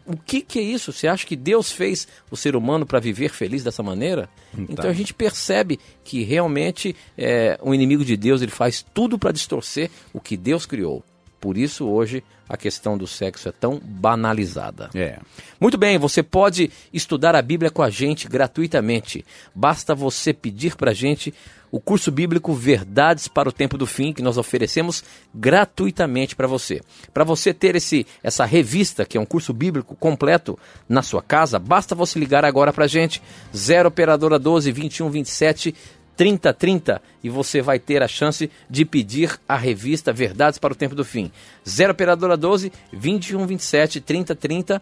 O 0.06 0.18
que, 0.18 0.41
que 0.41 0.60
é 0.60 0.62
isso? 0.62 0.91
Você 0.91 1.08
acha 1.08 1.26
que 1.26 1.36
Deus 1.36 1.72
fez 1.72 2.08
o 2.30 2.36
ser 2.36 2.56
humano 2.56 2.86
para 2.86 2.99
viver 2.99 3.30
feliz 3.30 3.64
dessa 3.64 3.82
maneira? 3.82 4.30
Então. 4.54 4.68
então 4.70 4.89
a 4.89 4.93
gente 4.93 5.14
percebe 5.14 5.80
que 6.04 6.24
realmente 6.24 6.95
é, 7.18 7.58
o 7.62 7.74
inimigo 7.74 8.04
de 8.04 8.18
Deus 8.18 8.41
ele 8.41 8.51
faz 8.51 8.86
tudo 8.93 9.18
para 9.18 9.32
distorcer 9.32 9.89
o 10.14 10.20
que 10.20 10.36
Deus 10.36 10.66
criou. 10.66 11.04
Por 11.39 11.58
isso 11.58 11.86
hoje 11.86 12.24
a 12.47 12.56
questão 12.56 12.97
do 12.97 13.08
sexo 13.08 13.49
é 13.49 13.51
tão 13.51 13.80
banalizada. 13.80 14.89
É. 14.93 15.20
Muito 15.60 15.78
bem, 15.78 15.97
você 15.97 16.22
pode 16.22 16.72
estudar 16.93 17.36
a 17.36 17.41
Bíblia 17.41 17.72
com 17.72 17.82
a 17.82 17.89
gente 17.89 18.28
gratuitamente. 18.28 19.26
Basta 19.54 19.95
você 19.95 20.34
pedir 20.34 20.76
para 20.76 20.91
a 20.91 20.93
gente 20.93 21.34
o 21.74 21.82
curso 21.82 22.12
bíblico 22.12 22.54
Verdades 22.54 23.28
para 23.28 23.50
o 23.50 23.52
Tempo 23.52 23.80
do 23.80 23.88
Fim, 23.88 24.14
que 24.14 24.22
nós 24.22 24.38
oferecemos 24.38 25.04
gratuitamente 25.34 26.36
para 26.36 26.46
você. 26.46 26.80
Para 27.12 27.24
você 27.24 27.52
ter 27.52 27.76
esse, 27.76 28.06
essa 28.22 28.46
revista, 28.46 29.04
que 29.06 29.18
é 29.18 29.20
um 29.20 29.26
curso 29.26 29.52
bíblico 29.52 29.96
completo 29.96 30.56
na 30.88 31.02
sua 31.02 31.24
casa, 31.24 31.58
basta 31.58 31.96
você 31.96 32.20
ligar 32.20 32.46
agora 32.46 32.72
para 32.72 32.86
a 32.86 32.88
gente, 32.88 33.24
0 33.58 33.90
Operadora 33.90 34.38
12 34.38 34.72
21 34.72 35.10
27 35.10 35.74
3030 36.16 37.02
e 37.24 37.30
você 37.30 37.60
vai 37.60 37.80
ter 37.80 38.04
a 38.04 38.08
chance 38.08 38.52
de 38.70 38.86
pedir 38.86 39.36
a 39.50 39.58
revista 39.58 40.14
Verdades 40.14 40.60
para 40.60 40.74
o 40.74 40.76
Tempo 40.76 40.94
do 40.94 41.04
Fim. 41.04 41.32
0 41.68 41.92
Operadora 41.92 42.38
12 42.38 42.72
2127 42.92 44.00
3030 44.00 44.80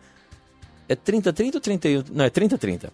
é 0.90 0.96
3030 0.96 1.58
ou 1.58 1.62
31? 1.62 2.04
Não, 2.12 2.26
é 2.26 2.30
3030. 2.30 2.92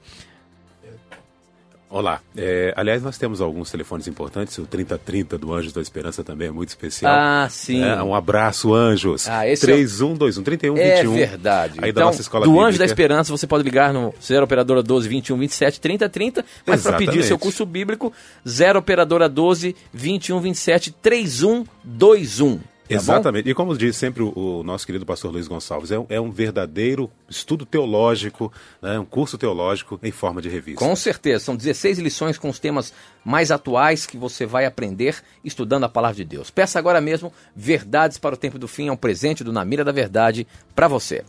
Olá. 1.89 2.19
É, 2.35 2.73
aliás, 2.75 3.01
nós 3.01 3.17
temos 3.17 3.39
alguns 3.39 3.71
telefones 3.71 4.07
importantes. 4.07 4.57
O 4.57 4.65
3030 4.65 5.37
do 5.37 5.53
Anjos 5.53 5.71
da 5.71 5.81
Esperança 5.81 6.21
também 6.21 6.49
é 6.49 6.51
muito 6.51 6.69
especial. 6.69 7.13
Ah, 7.15 7.47
sim. 7.49 7.81
É, 7.81 8.03
um 8.03 8.13
abraço, 8.13 8.73
Anjos. 8.73 9.27
Ah, 9.29 9.47
esse 9.47 9.65
3121 9.65 10.43
3121. 10.43 11.13
É 11.13 11.25
verdade. 11.27 11.79
Aí 11.81 11.89
então, 11.89 12.01
da 12.01 12.05
nossa 12.07 12.21
escola 12.21 12.43
do 12.43 12.51
bíblica. 12.51 12.67
Anjos 12.67 12.79
da 12.79 12.85
Esperança, 12.85 13.31
você 13.31 13.47
pode 13.47 13.63
ligar 13.63 13.93
no 13.93 14.13
0 14.21 14.43
Operadora 14.43 14.83
12 14.83 15.07
21 15.07 15.37
27 15.37 15.79
30 15.79 16.09
30. 16.09 16.45
Mas 16.65 16.83
para 16.83 16.97
pedir 16.97 17.23
seu 17.23 17.39
curso 17.39 17.65
bíblico, 17.65 18.11
0 18.47 18.79
Operadora 18.79 19.29
12 19.29 19.73
21 19.93 20.41
27 20.41 20.91
3121. 20.91 22.59
Tá 22.87 22.95
Exatamente. 22.95 23.45
Bom? 23.45 23.49
E 23.51 23.53
como 23.53 23.77
diz 23.77 23.97
sempre 23.97 24.23
o, 24.23 24.31
o, 24.35 24.63
nosso 24.63 24.85
querido 24.85 25.05
pastor 25.05 25.31
Luiz 25.31 25.47
Gonçalves, 25.47 25.91
é 25.91 25.99
um, 25.99 26.05
é 26.09 26.19
um 26.19 26.31
verdadeiro 26.31 27.11
estudo 27.29 27.65
teológico, 27.65 28.51
né, 28.81 28.97
um 28.97 29.05
curso 29.05 29.37
teológico 29.37 29.99
em 30.01 30.11
forma 30.11 30.41
de 30.41 30.47
revista. 30.47 30.83
Com 30.83 30.95
certeza. 30.95 31.43
São 31.43 31.55
16 31.55 31.99
lições 31.99 32.37
com 32.37 32.49
os 32.49 32.59
temas 32.59 32.93
mais 33.25 33.51
atuais 33.51 34.05
que 34.05 34.17
você 34.17 34.45
vai 34.45 34.65
aprender 34.65 35.21
estudando 35.43 35.83
a 35.83 35.89
palavra 35.89 36.15
de 36.15 36.23
Deus. 36.23 36.49
Peça 36.49 36.79
agora 36.79 37.01
mesmo 37.01 37.33
Verdades 37.55 38.17
para 38.17 38.35
o 38.35 38.37
Tempo 38.37 38.57
do 38.57 38.67
Fim, 38.67 38.87
é 38.87 38.91
um 38.91 38.97
presente 38.97 39.43
do 39.43 39.51
Namira 39.51 39.83
da 39.83 39.91
Verdade 39.91 40.47
para 40.73 40.87
você. 40.87 41.23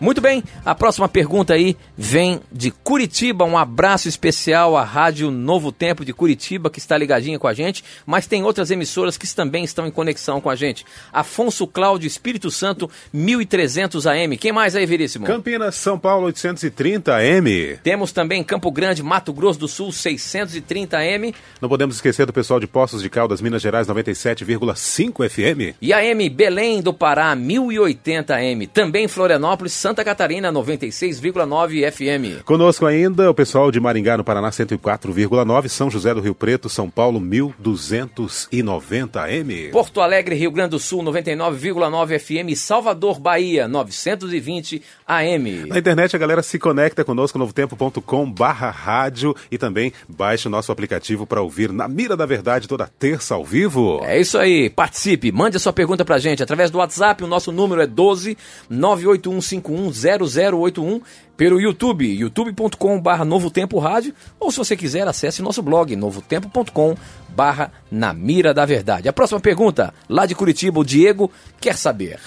Muito 0.00 0.18
bem, 0.22 0.42
a 0.64 0.74
próxima 0.74 1.06
pergunta 1.10 1.52
aí 1.52 1.76
vem 1.94 2.40
de 2.50 2.70
Curitiba. 2.70 3.44
Um 3.44 3.58
abraço 3.58 4.08
especial 4.08 4.74
à 4.74 4.82
Rádio 4.82 5.30
Novo 5.30 5.70
Tempo 5.70 6.06
de 6.06 6.14
Curitiba, 6.14 6.70
que 6.70 6.78
está 6.78 6.96
ligadinha 6.96 7.38
com 7.38 7.46
a 7.46 7.52
gente, 7.52 7.84
mas 8.06 8.26
tem 8.26 8.42
outras 8.42 8.70
emissoras 8.70 9.18
que 9.18 9.30
também 9.34 9.62
estão 9.62 9.86
em 9.86 9.90
conexão 9.90 10.40
com 10.40 10.48
a 10.48 10.56
gente. 10.56 10.86
Afonso 11.12 11.66
Cláudio, 11.66 12.06
Espírito 12.06 12.50
Santo, 12.50 12.90
1300 13.12 14.06
AM. 14.06 14.38
Quem 14.38 14.52
mais 14.52 14.74
aí, 14.74 14.86
Veríssimo? 14.86 15.26
Campinas, 15.26 15.74
São 15.74 15.98
Paulo, 15.98 16.26
830 16.28 17.14
AM. 17.14 17.78
Temos 17.82 18.10
também 18.10 18.42
Campo 18.42 18.70
Grande, 18.70 19.02
Mato 19.02 19.34
Grosso 19.34 19.60
do 19.60 19.68
Sul, 19.68 19.92
630 19.92 20.96
AM. 20.96 21.34
Não 21.60 21.68
podemos 21.68 21.96
esquecer 21.96 22.24
do 22.24 22.32
pessoal 22.32 22.58
de 22.58 22.66
Poços 22.66 23.02
de 23.02 23.10
Caldas, 23.10 23.42
Minas 23.42 23.60
Gerais, 23.60 23.86
97,5 23.86 25.28
FM. 25.28 25.76
E 25.78 25.92
AM 25.92 26.26
Belém 26.30 26.80
do 26.80 26.94
Pará, 26.94 27.36
1080 27.36 28.34
AM. 28.34 28.66
Também 28.66 29.06
Florianópolis, 29.06 29.74
São 29.74 29.89
Santa 29.90 30.04
Catarina 30.04 30.52
96,9 30.52 31.90
FM. 31.90 32.44
Conosco 32.44 32.86
ainda 32.86 33.28
o 33.28 33.34
pessoal 33.34 33.72
de 33.72 33.80
Maringá, 33.80 34.16
no 34.16 34.22
Paraná 34.22 34.50
104,9, 34.50 35.66
São 35.66 35.90
José 35.90 36.14
do 36.14 36.20
Rio 36.20 36.32
Preto, 36.32 36.68
São 36.68 36.88
Paulo 36.88 37.18
1290 37.18 39.20
AM. 39.20 39.70
Porto 39.72 40.00
Alegre, 40.00 40.36
Rio 40.36 40.52
Grande 40.52 40.70
do 40.70 40.78
Sul 40.78 41.02
99,9 41.02 42.20
FM, 42.20 42.56
Salvador, 42.56 43.18
Bahia 43.18 43.66
920 43.66 44.80
AM. 45.08 45.66
Na 45.66 45.80
internet 45.80 46.14
a 46.14 46.20
galera 46.20 46.44
se 46.44 46.56
conecta 46.56 47.04
conosco 47.04 47.36
novotempo.com/barra 47.36 48.70
rádio 48.70 49.34
e 49.50 49.58
também 49.58 49.92
baixe 50.08 50.46
o 50.46 50.50
nosso 50.52 50.70
aplicativo 50.70 51.26
para 51.26 51.42
ouvir 51.42 51.72
na 51.72 51.88
mira 51.88 52.16
da 52.16 52.26
verdade 52.26 52.68
toda 52.68 52.86
terça 52.86 53.34
ao 53.34 53.44
vivo. 53.44 54.02
É 54.04 54.20
isso 54.20 54.38
aí, 54.38 54.70
participe, 54.70 55.32
mande 55.32 55.56
a 55.56 55.60
sua 55.60 55.72
pergunta 55.72 56.04
pra 56.04 56.20
gente 56.20 56.44
através 56.44 56.70
do 56.70 56.78
WhatsApp, 56.78 57.24
o 57.24 57.26
nosso 57.26 57.50
número 57.50 57.82
é 57.82 57.88
12 57.88 58.38
98151 58.68 59.79
0081 59.88 61.00
pelo 61.36 61.60
YouTube, 61.60 62.06
youtube.com/barra 62.06 63.24
Novo 63.24 63.50
Tempo 63.50 63.78
Rádio, 63.78 64.12
ou 64.38 64.50
se 64.50 64.58
você 64.58 64.76
quiser, 64.76 65.06
acesse 65.08 65.40
nosso 65.40 65.62
blog, 65.62 65.94
novotempo.com/barra 65.96 67.72
Na 67.90 68.12
Mira 68.12 68.52
da 68.52 68.66
Verdade. 68.66 69.08
A 69.08 69.12
próxima 69.12 69.40
pergunta, 69.40 69.94
lá 70.08 70.26
de 70.26 70.34
Curitiba, 70.34 70.80
o 70.80 70.84
Diego 70.84 71.30
quer 71.60 71.76
saber. 71.76 72.18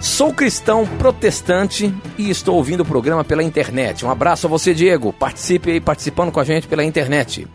Sou 0.00 0.32
cristão 0.32 0.86
protestante 0.86 1.92
e 2.16 2.30
estou 2.30 2.54
ouvindo 2.54 2.82
o 2.82 2.86
programa 2.86 3.24
pela 3.24 3.42
internet. 3.42 4.06
Um 4.06 4.10
abraço 4.10 4.46
a 4.46 4.50
você, 4.50 4.72
Diego. 4.72 5.12
Participe 5.12 5.72
aí 5.72 5.80
participando 5.80 6.30
com 6.30 6.38
a 6.38 6.44
gente 6.44 6.68
pela 6.68 6.84
internet. 6.84 7.48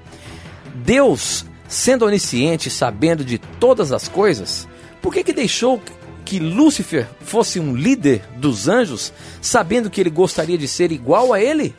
Deus, 0.76 1.46
sendo 1.70 2.06
onisciente, 2.06 2.70
sabendo 2.70 3.24
de 3.24 3.38
todas 3.38 3.94
as 3.94 4.10
coisas, 4.10 4.68
por 5.02 5.14
que, 5.14 5.24
que 5.24 5.32
deixou 5.32 5.82
que 6.24 6.40
Lúcifer 6.40 7.08
fosse 7.22 7.60
um 7.60 7.76
líder 7.76 8.24
dos 8.38 8.68
anjos, 8.68 9.14
sabendo 9.42 9.90
que 9.90 10.02
ele 10.02 10.10
gostaria 10.10 10.58
de 10.58 10.68
ser 10.68 10.92
igual 10.92 11.34
a 11.34 11.42
ele? 11.42 11.76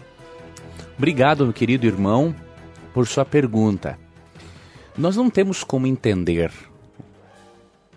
Obrigado, 0.96 1.44
meu 1.44 1.52
querido 1.52 1.86
irmão, 1.86 2.34
por 2.92 3.06
sua 3.06 3.24
pergunta. 3.24 3.98
Nós 4.96 5.16
não 5.16 5.28
temos 5.28 5.64
como 5.64 5.86
entender 5.86 6.52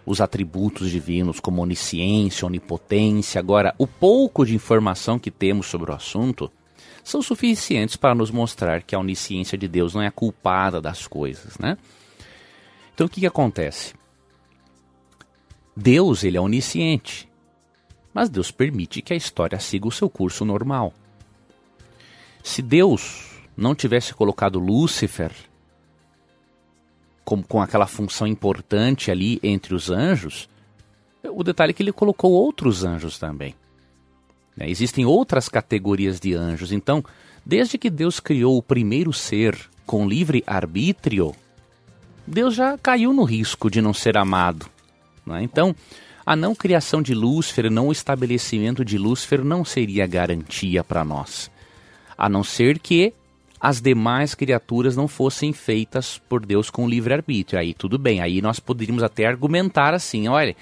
os 0.07 0.21
atributos 0.21 0.89
divinos 0.89 1.39
como 1.39 1.61
onisciência, 1.61 2.47
onipotência. 2.47 3.39
Agora, 3.39 3.75
o 3.77 3.85
pouco 3.85 4.45
de 4.45 4.55
informação 4.55 5.19
que 5.19 5.29
temos 5.29 5.67
sobre 5.67 5.91
o 5.91 5.93
assunto 5.93 6.49
são 7.03 7.21
suficientes 7.21 7.97
para 7.97 8.15
nos 8.15 8.31
mostrar 8.31 8.81
que 8.81 8.95
a 8.95 8.99
onisciência 8.99 9.57
de 9.57 9.67
Deus 9.67 9.93
não 9.93 10.01
é 10.01 10.07
a 10.07 10.11
culpada 10.11 10.81
das 10.81 11.05
coisas, 11.05 11.57
né? 11.59 11.77
Então 12.93 13.05
o 13.05 13.09
que, 13.09 13.19
que 13.19 13.27
acontece? 13.27 13.93
Deus, 15.79 16.23
ele 16.23 16.37
é 16.37 16.41
onisciente, 16.41 17.29
mas 18.11 18.29
Deus 18.29 18.49
permite 18.49 18.99
que 18.99 19.13
a 19.13 19.15
história 19.15 19.59
siga 19.59 19.87
o 19.87 19.91
seu 19.91 20.09
curso 20.09 20.43
normal. 20.43 20.91
Se 22.43 22.63
Deus 22.63 23.29
não 23.55 23.75
tivesse 23.75 24.11
colocado 24.11 24.57
Lúcifer 24.57 25.31
com, 27.23 27.43
com 27.43 27.61
aquela 27.61 27.85
função 27.85 28.25
importante 28.25 29.11
ali 29.11 29.39
entre 29.43 29.75
os 29.75 29.91
anjos, 29.91 30.49
o 31.23 31.43
detalhe 31.43 31.69
é 31.69 31.73
que 31.73 31.83
ele 31.83 31.91
colocou 31.91 32.31
outros 32.31 32.83
anjos 32.83 33.19
também. 33.19 33.53
Né? 34.55 34.67
Existem 34.67 35.05
outras 35.05 35.47
categorias 35.47 36.19
de 36.19 36.33
anjos. 36.33 36.71
Então, 36.71 37.05
desde 37.45 37.77
que 37.77 37.91
Deus 37.91 38.19
criou 38.19 38.57
o 38.57 38.63
primeiro 38.63 39.13
ser 39.13 39.55
com 39.85 40.09
livre 40.09 40.43
arbítrio, 40.47 41.35
Deus 42.25 42.55
já 42.55 42.79
caiu 42.79 43.13
no 43.13 43.23
risco 43.23 43.69
de 43.69 43.79
não 43.79 43.93
ser 43.93 44.17
amado. 44.17 44.75
Né? 45.27 45.43
Então, 45.43 45.75
a 46.25 46.35
não 46.35 46.55
criação 46.55 47.01
de 47.01 47.13
Lúcifer, 47.13 47.69
não 47.69 47.87
o 47.87 47.91
estabelecimento 47.91 48.83
de 48.83 48.97
Lúcifer 48.97 49.43
não 49.43 49.63
seria 49.63 50.07
garantia 50.07 50.83
para 50.83 51.05
nós. 51.05 51.51
A 52.17 52.27
não 52.27 52.43
ser 52.43 52.79
que 52.79 53.13
as 53.59 53.81
demais 53.81 54.35
criaturas 54.35 54.95
não 54.95 55.07
fossem 55.07 55.51
feitas 55.51 56.17
por 56.29 56.45
Deus 56.45 56.69
com 56.69 56.87
livre-arbítrio. 56.87 57.59
Aí 57.59 57.73
tudo 57.73 57.97
bem, 57.97 58.21
aí 58.21 58.41
nós 58.41 58.59
poderíamos 58.59 59.03
até 59.03 59.25
argumentar 59.25 59.93
assim: 59.93 60.27
olha, 60.27 60.55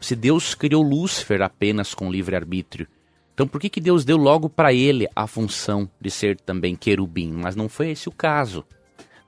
se 0.00 0.14
Deus 0.16 0.54
criou 0.54 0.82
Lúcifer 0.82 1.42
apenas 1.42 1.94
com 1.94 2.10
livre-arbítrio, 2.10 2.86
então 3.32 3.46
por 3.46 3.60
que, 3.60 3.70
que 3.70 3.80
Deus 3.80 4.04
deu 4.04 4.16
logo 4.16 4.48
para 4.48 4.72
ele 4.72 5.08
a 5.14 5.26
função 5.26 5.88
de 6.00 6.10
ser 6.10 6.38
também 6.40 6.76
querubim? 6.76 7.32
Mas 7.32 7.56
não 7.56 7.68
foi 7.68 7.90
esse 7.90 8.08
o 8.08 8.12
caso. 8.12 8.64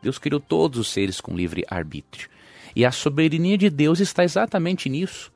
Deus 0.03 0.19
criou 0.19 0.41
todos 0.41 0.79
os 0.79 0.89
seres 0.89 1.21
com 1.21 1.35
livre-arbítrio. 1.35 2.29
E 2.75 2.85
a 2.85 2.91
soberania 2.91 3.57
de 3.57 3.71
Deus 3.71 4.01
está 4.01 4.25
exatamente 4.25 4.89
nisso. 4.89 5.33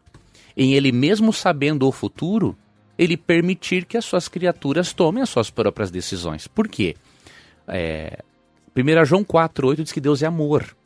Em 0.56 0.74
ele 0.74 0.90
mesmo 0.90 1.32
sabendo 1.32 1.86
o 1.86 1.92
futuro, 1.92 2.56
ele 2.98 3.16
permitir 3.16 3.84
que 3.84 3.96
as 3.96 4.04
suas 4.04 4.26
criaturas 4.26 4.92
tomem 4.92 5.22
as 5.22 5.28
suas 5.28 5.50
próprias 5.50 5.90
decisões. 5.90 6.48
Por 6.48 6.66
quê? 6.66 6.96
É, 7.68 8.22
1 8.76 9.04
João 9.04 9.24
4,8 9.24 9.82
diz 9.82 9.92
que 9.92 10.00
Deus 10.00 10.22
é 10.22 10.26
amor. 10.26 10.76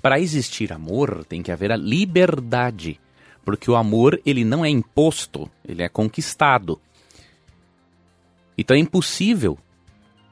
Para 0.00 0.18
existir 0.18 0.72
amor, 0.72 1.24
tem 1.24 1.42
que 1.42 1.52
haver 1.52 1.70
a 1.70 1.76
liberdade. 1.76 3.00
Porque 3.44 3.70
o 3.70 3.76
amor, 3.76 4.20
ele 4.26 4.44
não 4.44 4.64
é 4.64 4.68
imposto, 4.68 5.48
ele 5.66 5.82
é 5.82 5.88
conquistado. 5.88 6.80
Então 8.58 8.76
é 8.76 8.80
impossível 8.80 9.58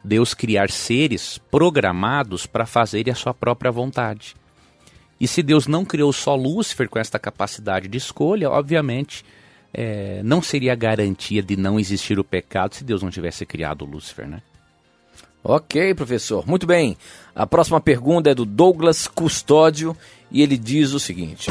Deus 0.05 0.35
criar 0.35 0.71
seres 0.71 1.39
programados 1.51 2.47
para 2.47 2.67
fazerem 2.67 3.13
a 3.13 3.17
sua 3.17 3.35
própria 3.35 3.71
vontade. 3.71 4.35
E 5.21 5.29
se 5.29 5.43
Deus 5.43 5.67
não 5.67 5.85
criou 5.85 6.13
só 6.13 6.35
Lúcifer 6.35 6.89
com 6.89 6.99
esta 6.99 7.19
capacidade 7.19 7.87
de 7.87 7.99
escolha, 7.99 8.51
obviamente 8.51 9.25
é, 9.73 10.21
não 10.25 10.43
seria 10.43 10.75
garantia 10.75 11.43
de 11.43 11.57
não 11.57 11.79
existir 11.79 12.19
o 12.19 12.25
pecado 12.25 12.75
se 12.75 12.85
Deus 12.85 13.03
não 13.03 13.11
tivesse 13.11 13.45
criado 13.47 13.85
Lúcifer, 13.85 14.27
né? 14.27 14.43
Ok, 15.43 15.95
professor. 15.95 16.47
Muito 16.47 16.67
bem. 16.67 16.97
A 17.35 17.47
próxima 17.47 17.81
pergunta 17.81 18.31
é 18.31 18.35
do 18.35 18.45
Douglas 18.45 19.07
Custódio 19.07 19.97
e 20.31 20.43
ele 20.43 20.57
diz 20.59 20.93
o 20.93 21.01
seguinte: 21.01 21.51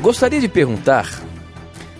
Gostaria 0.00 0.40
de 0.40 0.48
perguntar: 0.48 1.08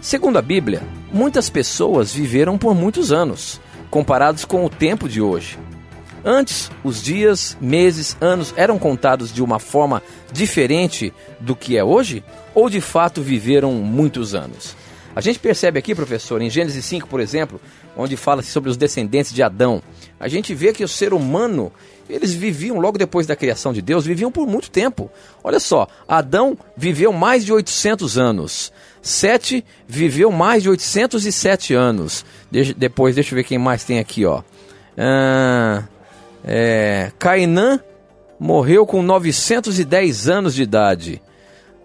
segundo 0.01 0.39
a 0.39 0.43
Bíblia, 0.43 0.83
muitas 1.13 1.51
pessoas 1.51 2.15
viveram 2.15 2.57
por 2.57 2.75
muitos 2.75 3.11
anos, 3.11 3.61
comparados 3.91 4.45
com 4.45 4.65
o 4.65 4.71
tempo 4.71 5.09
de 5.09 5.21
hoje. 5.21 5.59
Antes, 6.25 6.71
os 6.85 7.03
dias, 7.03 7.57
meses, 7.61 8.17
anos 8.21 8.53
eram 8.57 8.79
contados 8.79 9.33
de 9.33 9.43
uma 9.43 9.59
forma 9.59 10.03
diferente 10.33 11.13
do 11.41 11.57
que 11.57 11.77
é 11.77 11.85
hoje? 11.85 12.23
Ou 12.55 12.69
de 12.69 12.81
fato 12.81 13.23
viveram 13.23 13.73
muitos 13.73 14.35
anos? 14.35 14.77
A 15.15 15.21
gente 15.21 15.39
percebe 15.39 15.79
aqui, 15.79 15.95
professor, 15.95 16.41
em 16.41 16.49
Gênesis 16.49 16.85
5, 16.85 17.09
por 17.09 17.21
exemplo, 17.21 17.61
onde 17.97 18.17
fala 18.17 18.43
sobre 18.43 18.71
os 18.71 18.77
descendentes 18.77 19.33
de 19.33 19.43
Adão, 19.43 19.83
a 20.21 20.29
gente 20.29 20.55
vê 20.55 20.73
que 20.73 20.85
o 20.85 20.89
ser 20.89 21.13
humano, 21.13 21.73
eles 22.09 22.33
viviam 22.33 22.79
logo 22.79 22.97
depois 22.97 23.27
da 23.27 23.35
criação 23.35 23.73
de 23.73 23.83
Deus, 23.83 24.05
viviam 24.05 24.31
por 24.31 24.47
muito 24.47 24.71
tempo. 24.71 25.11
Olha 25.43 25.59
só, 25.59 25.89
Adão 26.07 26.57
viveu 26.77 27.13
mais 27.13 27.45
de 27.45 27.53
800 27.53 28.19
anos. 28.19 28.73
Sete 29.03 29.65
viveu 29.89 30.31
mais 30.31 30.63
de 30.63 30.71
807 30.71 31.75
anos. 31.75 32.25
De 32.51 32.75
depois, 32.75 33.15
deixa 33.15 33.35
eu 33.35 33.37
ver 33.37 33.45
quem 33.45 33.59
mais 33.59 33.83
tem 33.83 33.99
aqui, 33.99 34.25
ó. 34.25 34.43
Ah, 34.97 35.85
é, 36.45 37.13
morreu 38.39 38.87
com 38.87 39.03
910 39.03 40.29
anos 40.29 40.55
de 40.55 40.63
idade. 40.63 41.23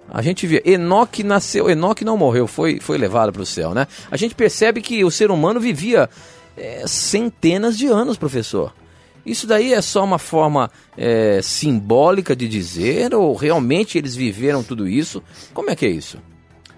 A 0.09 0.21
gente 0.21 0.45
vê, 0.45 0.61
Enoque 0.65 1.23
nasceu, 1.23 1.69
Enoque 1.69 2.05
não 2.05 2.17
morreu, 2.17 2.47
foi, 2.47 2.79
foi 2.79 2.97
levado 2.97 3.33
para 3.33 3.41
o 3.41 3.45
céu, 3.45 3.73
né? 3.73 3.87
A 4.09 4.15
gente 4.15 4.35
percebe 4.35 4.81
que 4.81 5.03
o 5.03 5.11
ser 5.11 5.31
humano 5.31 5.59
vivia 5.59 6.09
é, 6.55 6.85
centenas 6.87 7.77
de 7.77 7.87
anos, 7.87 8.17
professor. 8.17 8.73
Isso 9.25 9.47
daí 9.47 9.73
é 9.73 9.81
só 9.81 10.03
uma 10.03 10.19
forma 10.19 10.69
é, 10.95 11.41
simbólica 11.41 12.35
de 12.35 12.47
dizer 12.47 13.15
ou 13.15 13.35
realmente 13.35 13.97
eles 13.97 14.15
viveram 14.15 14.63
tudo 14.63 14.87
isso? 14.87 15.23
Como 15.51 15.71
é 15.71 15.75
que 15.75 15.85
é 15.85 15.89
isso? 15.89 16.19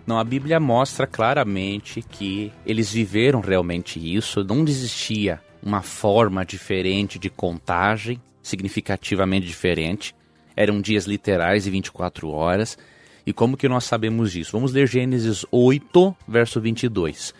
Não, 0.05 0.17
a 0.17 0.23
Bíblia 0.23 0.57
mostra 0.57 1.05
claramente 1.05 2.01
que 2.01 2.53
eles 2.65 2.89
viveram 2.89 3.41
realmente 3.41 3.99
isso, 3.99 4.41
não 4.45 4.63
existia 4.63 5.41
uma 5.61 5.81
forma 5.81 6.45
diferente 6.45 7.19
de 7.19 7.29
contagem, 7.29 8.21
significativamente 8.41 9.45
diferente. 9.45 10.15
Eram 10.55 10.81
dias 10.81 11.05
literais 11.05 11.67
e 11.67 11.69
24 11.69 12.29
horas. 12.29 12.77
E 13.25 13.33
como 13.33 13.57
que 13.57 13.67
nós 13.67 13.83
sabemos 13.83 14.31
disso? 14.31 14.53
Vamos 14.53 14.71
ler 14.71 14.87
Gênesis 14.87 15.45
8, 15.51 16.15
verso 16.27 16.61
22. 16.61 17.33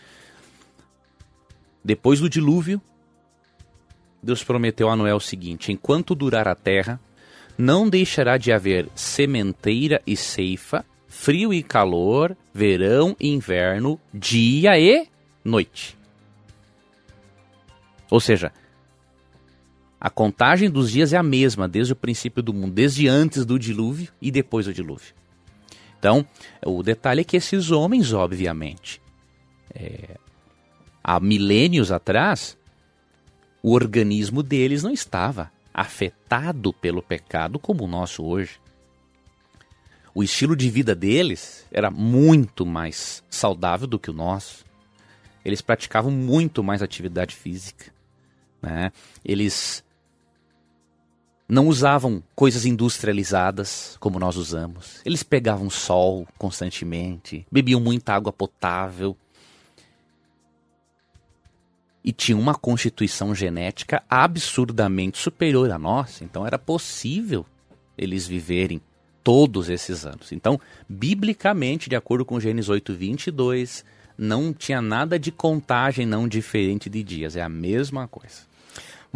Depois 1.84 2.20
do 2.20 2.30
dilúvio, 2.30 2.82
Deus 4.22 4.44
prometeu 4.44 4.90
a 4.90 4.96
Noé 4.96 5.14
o 5.14 5.20
seguinte: 5.20 5.72
Enquanto 5.72 6.14
durar 6.14 6.48
a 6.48 6.56
terra, 6.56 7.00
não 7.58 7.90
deixará 7.90 8.38
de 8.38 8.52
haver 8.52 8.88
sementeira 8.94 10.02
e 10.06 10.16
ceifa, 10.16 10.86
frio 11.08 11.54
e 11.54 11.64
calor, 11.64 12.36
verão 12.54 13.16
e 13.20 13.30
inverno, 13.30 14.00
dia 14.14 14.78
e 14.78 15.08
noite. 15.44 15.97
Ou 18.10 18.20
seja, 18.20 18.52
a 20.00 20.10
contagem 20.10 20.70
dos 20.70 20.92
dias 20.92 21.12
é 21.12 21.18
a 21.18 21.24
mesma 21.24 21.68
desde 21.68 21.94
o 21.94 21.96
princípio 21.96 22.44
do 22.44 22.54
mundo, 22.54 22.74
desde 22.74 23.08
antes 23.08 23.46
do 23.46 23.58
dilúvio 23.58 24.12
e 24.22 24.30
depois 24.30 24.66
do 24.66 24.74
dilúvio. 24.74 25.14
Então, 25.98 26.26
o 26.64 26.84
detalhe 26.84 27.22
é 27.22 27.24
que 27.24 27.38
esses 27.38 27.72
homens, 27.72 28.14
obviamente, 28.14 29.02
é, 29.74 30.18
há 31.04 31.20
milênios 31.20 31.92
atrás, 31.92 32.58
o 33.64 33.74
organismo 33.74 34.44
deles 34.44 34.84
não 34.84 34.92
estava 34.92 35.52
afetado 35.74 36.72
pelo 36.72 37.02
pecado 37.02 37.58
como 37.58 37.84
o 37.84 37.88
nosso 37.88 38.24
hoje. 38.24 38.60
O 40.14 40.24
estilo 40.24 40.56
de 40.56 40.70
vida 40.70 40.96
deles 40.96 41.66
era 41.72 41.92
muito 41.92 42.66
mais 42.66 43.24
saudável 43.30 43.88
do 43.88 44.00
que 44.00 44.10
o 44.10 44.14
nosso. 44.14 44.66
Eles 45.44 45.62
praticavam 45.62 46.12
muito 46.12 46.64
mais 46.64 46.82
atividade 46.82 47.36
física. 47.36 47.97
Né? 48.68 48.92
Eles 49.24 49.82
não 51.48 51.68
usavam 51.68 52.22
coisas 52.36 52.66
industrializadas 52.66 53.96
como 54.02 54.20
nós 54.20 54.36
usamos. 54.36 55.02
Eles 55.06 55.24
pegavam 55.24 55.70
sol 55.70 56.28
constantemente, 56.38 57.48
bebiam 57.50 57.80
muita 57.80 58.14
água 58.14 58.34
potável. 58.34 59.16
E 62.04 62.12
tinham 62.12 62.40
uma 62.40 62.56
constituição 62.56 63.34
genética 63.34 64.04
absurdamente 64.10 65.18
superior 65.18 65.72
à 65.72 65.80
nossa. 65.80 66.24
Então 66.24 66.46
era 66.46 66.60
possível 66.60 67.46
eles 67.98 68.28
viverem 68.28 68.82
todos 69.24 69.70
esses 69.70 70.06
anos. 70.06 70.32
Então, 70.32 70.60
biblicamente, 70.88 71.90
de 71.90 71.96
acordo 71.96 72.24
com 72.24 72.40
Gênesis 72.40 72.70
8, 72.70 72.94
22, 72.94 73.84
não 74.18 74.54
tinha 74.54 74.82
nada 74.82 75.20
de 75.20 75.32
contagem 75.32 76.06
não 76.06 76.28
diferente 76.28 76.90
de 76.90 77.04
dias. 77.04 77.36
É 77.36 77.42
a 77.42 77.50
mesma 77.50 78.08
coisa. 78.08 78.47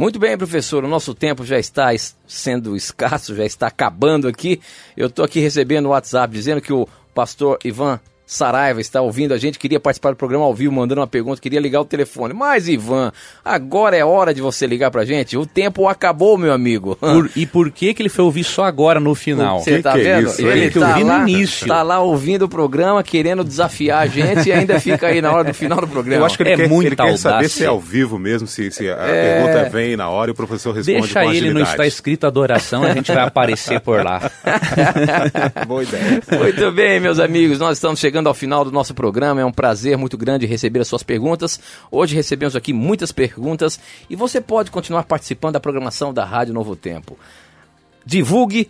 Muito 0.02 0.18
bem, 0.18 0.36
professor, 0.36 0.84
o 0.84 0.88
nosso 0.88 1.14
tempo 1.14 1.46
já 1.46 1.60
está 1.60 1.90
sendo 2.26 2.76
escasso, 2.76 3.36
já 3.36 3.46
está 3.46 3.68
acabando 3.68 4.28
aqui. 4.28 4.60
Eu 4.98 5.06
estou 5.06 5.24
aqui 5.24 5.40
recebendo 5.40 5.86
o 5.86 5.90
WhatsApp 5.90 6.34
dizendo 6.34 6.60
que 6.60 6.74
o 6.74 6.90
pastor 7.14 7.60
Ivan 7.64 8.00
Saraiva 8.36 8.80
está 8.80 9.02
ouvindo 9.02 9.34
a 9.34 9.38
gente, 9.38 9.60
queria 9.60 9.78
participar 9.78 10.12
do 10.12 10.16
programa 10.16 10.46
ao 10.46 10.54
vivo, 10.56 10.74
mandando 10.74 11.02
uma 11.02 11.08
pergunta, 11.08 11.42
queria 11.42 11.60
ligar 11.60 11.82
o 11.82 11.86
telefone. 11.86 12.34
Mas, 12.34 12.70
Ivan, 12.70 13.12
agora 13.44 13.98
é 13.98 14.06
hora 14.06 14.34
de 14.34 14.40
você 14.42 14.66
ligar 14.66 14.90
pra 14.90 15.04
gente. 15.04 15.36
O 15.36 15.46
tempo 15.46 15.86
acabou, 15.86 16.38
meu 16.38 16.54
amigo. 16.54 16.96
Por, 16.96 17.30
e 17.36 17.46
por 17.46 17.70
que, 17.70 17.94
que 17.94 18.02
ele 18.02 18.08
foi 18.08 18.24
ouvir 18.24 18.46
só 18.46 18.64
agora 18.64 19.02
no 19.02 19.14
final? 19.14 19.60
Você 19.60 19.82
tá 19.82 19.92
que 19.94 20.00
é 20.00 20.16
vendo? 20.16 20.30
isso, 20.30 20.48
ele 20.48 20.64
hein? 20.64 20.70
tá 20.72 20.80
Eu 20.80 20.96
vi 20.96 21.02
no 21.04 21.08
lá, 21.10 21.20
início. 21.30 21.68
tá 21.68 21.84
lá 21.84 22.00
ouvindo 22.00 22.44
o 22.46 22.50
programa, 22.50 23.04
querendo 23.04 23.44
desafiar 23.44 24.04
a 24.04 24.08
gente 24.08 24.48
e 24.48 24.54
ainda 24.54 24.80
fica 24.80 25.08
aí 25.08 25.22
na 25.22 25.30
hora 25.34 25.44
do 25.44 25.54
final 25.54 25.82
do 25.82 25.88
programa. 25.90 26.22
Eu 26.22 26.26
acho 26.26 26.38
que 26.38 26.44
ele, 26.44 26.52
É 26.54 26.56
quer, 26.56 26.70
muita 26.70 26.88
ele 26.88 26.96
quer 26.96 27.18
saber 27.18 27.50
se 27.50 27.66
é 27.66 27.68
ao 27.68 27.82
vivo 27.82 28.18
mesmo, 28.18 28.48
se, 28.48 28.72
se 28.72 28.90
a 28.90 28.94
É. 28.94 29.44
pergunta 29.44 29.70
vem 29.70 29.98
na 29.98 30.10
hora 30.10 30.30
e 30.30 30.34
o 30.34 30.36
professor 30.36 30.74
responde 30.74 31.00
Deixa 31.02 31.14
com 31.22 31.30
ele 31.30 31.38
agilidade. 31.50 31.70
Está 31.72 31.86
Escrito 31.86 32.26
Adoração, 32.26 32.84
a 32.86 32.94
gente 32.94 33.12
vai 33.12 33.24
aparecer 33.26 33.82
por 33.82 34.02
lá. 34.06 34.32
Boa 35.68 35.84
ideia. 35.84 36.22
Muito 36.40 36.72
bem, 36.72 37.00
meus 37.02 37.20
amigos, 37.20 37.60
nós 37.60 37.78
estamos 37.78 38.00
chegando 38.00 38.21
ao 38.28 38.34
final 38.34 38.64
do 38.64 38.72
nosso 38.72 38.94
programa. 38.94 39.42
É 39.42 39.46
um 39.46 39.52
prazer 39.52 39.98
muito 39.98 40.18
grande 40.18 40.46
receber 40.46 40.80
as 40.80 40.88
suas 40.88 41.04
perguntas. 41.04 41.60
Hoje 41.90 42.16
recebemos 42.16 42.56
aqui 42.56 42.74
muitas 42.74 43.12
perguntas 43.12 43.80
e 44.10 44.16
você 44.16 44.42
pode 44.42 44.72
continuar 44.72 45.04
participando 45.04 45.54
da 45.54 45.60
programação 45.60 46.14
da 46.14 46.26
Rádio 46.26 46.54
Novo 46.54 46.76
Tempo. 46.76 47.18
Divulgue, 48.06 48.70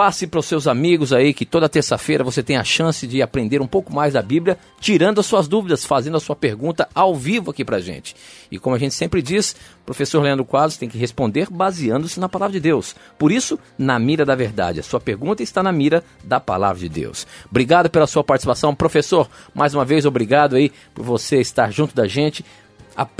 passe 0.00 0.26
para 0.26 0.40
os 0.40 0.46
seus 0.46 0.66
amigos 0.66 1.12
aí 1.12 1.34
que 1.34 1.44
toda 1.44 1.68
terça-feira 1.68 2.24
você 2.24 2.42
tem 2.42 2.56
a 2.56 2.64
chance 2.64 3.06
de 3.06 3.20
aprender 3.20 3.60
um 3.60 3.66
pouco 3.66 3.92
mais 3.92 4.14
da 4.14 4.22
Bíblia, 4.22 4.56
tirando 4.80 5.20
as 5.20 5.26
suas 5.26 5.46
dúvidas, 5.46 5.84
fazendo 5.84 6.16
a 6.16 6.20
sua 6.20 6.34
pergunta 6.34 6.88
ao 6.94 7.14
vivo 7.14 7.50
aqui 7.50 7.62
pra 7.66 7.80
gente. 7.80 8.16
E 8.50 8.58
como 8.58 8.74
a 8.74 8.78
gente 8.78 8.94
sempre 8.94 9.20
diz, 9.20 9.54
o 9.82 9.84
professor 9.84 10.22
Leandro 10.22 10.46
Quadros 10.46 10.78
tem 10.78 10.88
que 10.88 10.96
responder 10.96 11.48
baseando-se 11.50 12.18
na 12.18 12.30
palavra 12.30 12.54
de 12.54 12.60
Deus. 12.60 12.96
Por 13.18 13.30
isso, 13.30 13.58
na 13.76 13.98
mira 13.98 14.24
da 14.24 14.34
verdade. 14.34 14.80
A 14.80 14.82
sua 14.82 15.00
pergunta 15.00 15.42
está 15.42 15.62
na 15.62 15.70
mira 15.70 16.02
da 16.24 16.40
palavra 16.40 16.80
de 16.80 16.88
Deus. 16.88 17.26
Obrigado 17.50 17.90
pela 17.90 18.06
sua 18.06 18.24
participação, 18.24 18.74
professor. 18.74 19.28
Mais 19.54 19.74
uma 19.74 19.84
vez, 19.84 20.06
obrigado 20.06 20.56
aí 20.56 20.72
por 20.94 21.04
você 21.04 21.42
estar 21.42 21.70
junto 21.70 21.94
da 21.94 22.08
gente, 22.08 22.42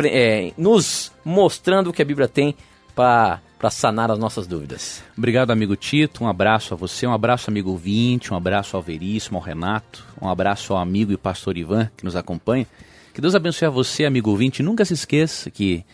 é, 0.05 0.51
nos 0.57 1.13
mostrando 1.23 1.91
o 1.91 1.93
que 1.93 2.01
a 2.01 2.07
Bíblia 2.07 2.27
tem 2.27 2.57
para 2.95 3.43
sanar 3.69 4.11
as 4.11 4.19
nossas 4.19 4.47
dúvidas. 4.47 5.03
Obrigado, 5.19 5.51
amigo 5.51 5.77
Tito. 5.77 6.25
Um 6.25 6.29
abraço 6.29 6.73
a 6.73 6.77
você, 6.77 7.07
um 7.07 7.13
abraço, 7.13 7.51
amigo 7.51 7.77
Vinte, 7.77 8.33
um 8.33 8.37
abraço 8.37 8.77
ao 8.77 8.83
Veríssimo, 8.83 9.37
ao 9.37 9.45
Renato, 9.45 10.03
um 10.23 10.29
abraço 10.29 10.73
ao 10.73 10.79
amigo 10.79 11.13
e 11.13 11.17
pastor 11.19 11.59
Ivan 11.59 11.91
que 11.97 12.05
nos 12.05 12.17
acompanha. 12.17 12.67
Que 13.13 13.21
Deus 13.21 13.35
abençoe 13.35 13.67
a 13.67 13.71
você, 13.71 14.05
amigo 14.07 14.35
Vinte. 14.37 14.63
Nunca 14.63 14.85
se 14.85 14.95
esqueça 14.95 15.51
que 15.51 15.85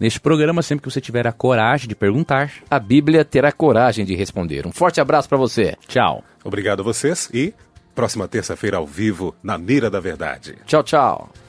neste 0.00 0.18
programa, 0.18 0.62
sempre 0.62 0.82
que 0.82 0.90
você 0.90 1.00
tiver 1.00 1.26
a 1.26 1.32
coragem 1.32 1.86
de 1.88 1.94
perguntar, 1.94 2.50
A 2.70 2.78
Bíblia 2.78 3.24
terá 3.24 3.52
coragem 3.52 4.04
de 4.04 4.16
responder. 4.16 4.66
Um 4.66 4.72
forte 4.72 5.00
abraço 5.00 5.28
para 5.28 5.38
você. 5.38 5.76
tchau. 5.86 6.24
Obrigado 6.42 6.80
a 6.80 6.82
vocês 6.82 7.28
e 7.32 7.52
próxima 7.94 8.26
terça-feira 8.26 8.76
ao 8.78 8.86
vivo 8.86 9.34
na 9.42 9.58
Mira 9.58 9.90
da 9.90 10.00
Verdade. 10.00 10.56
Tchau, 10.66 10.82
tchau. 10.82 11.47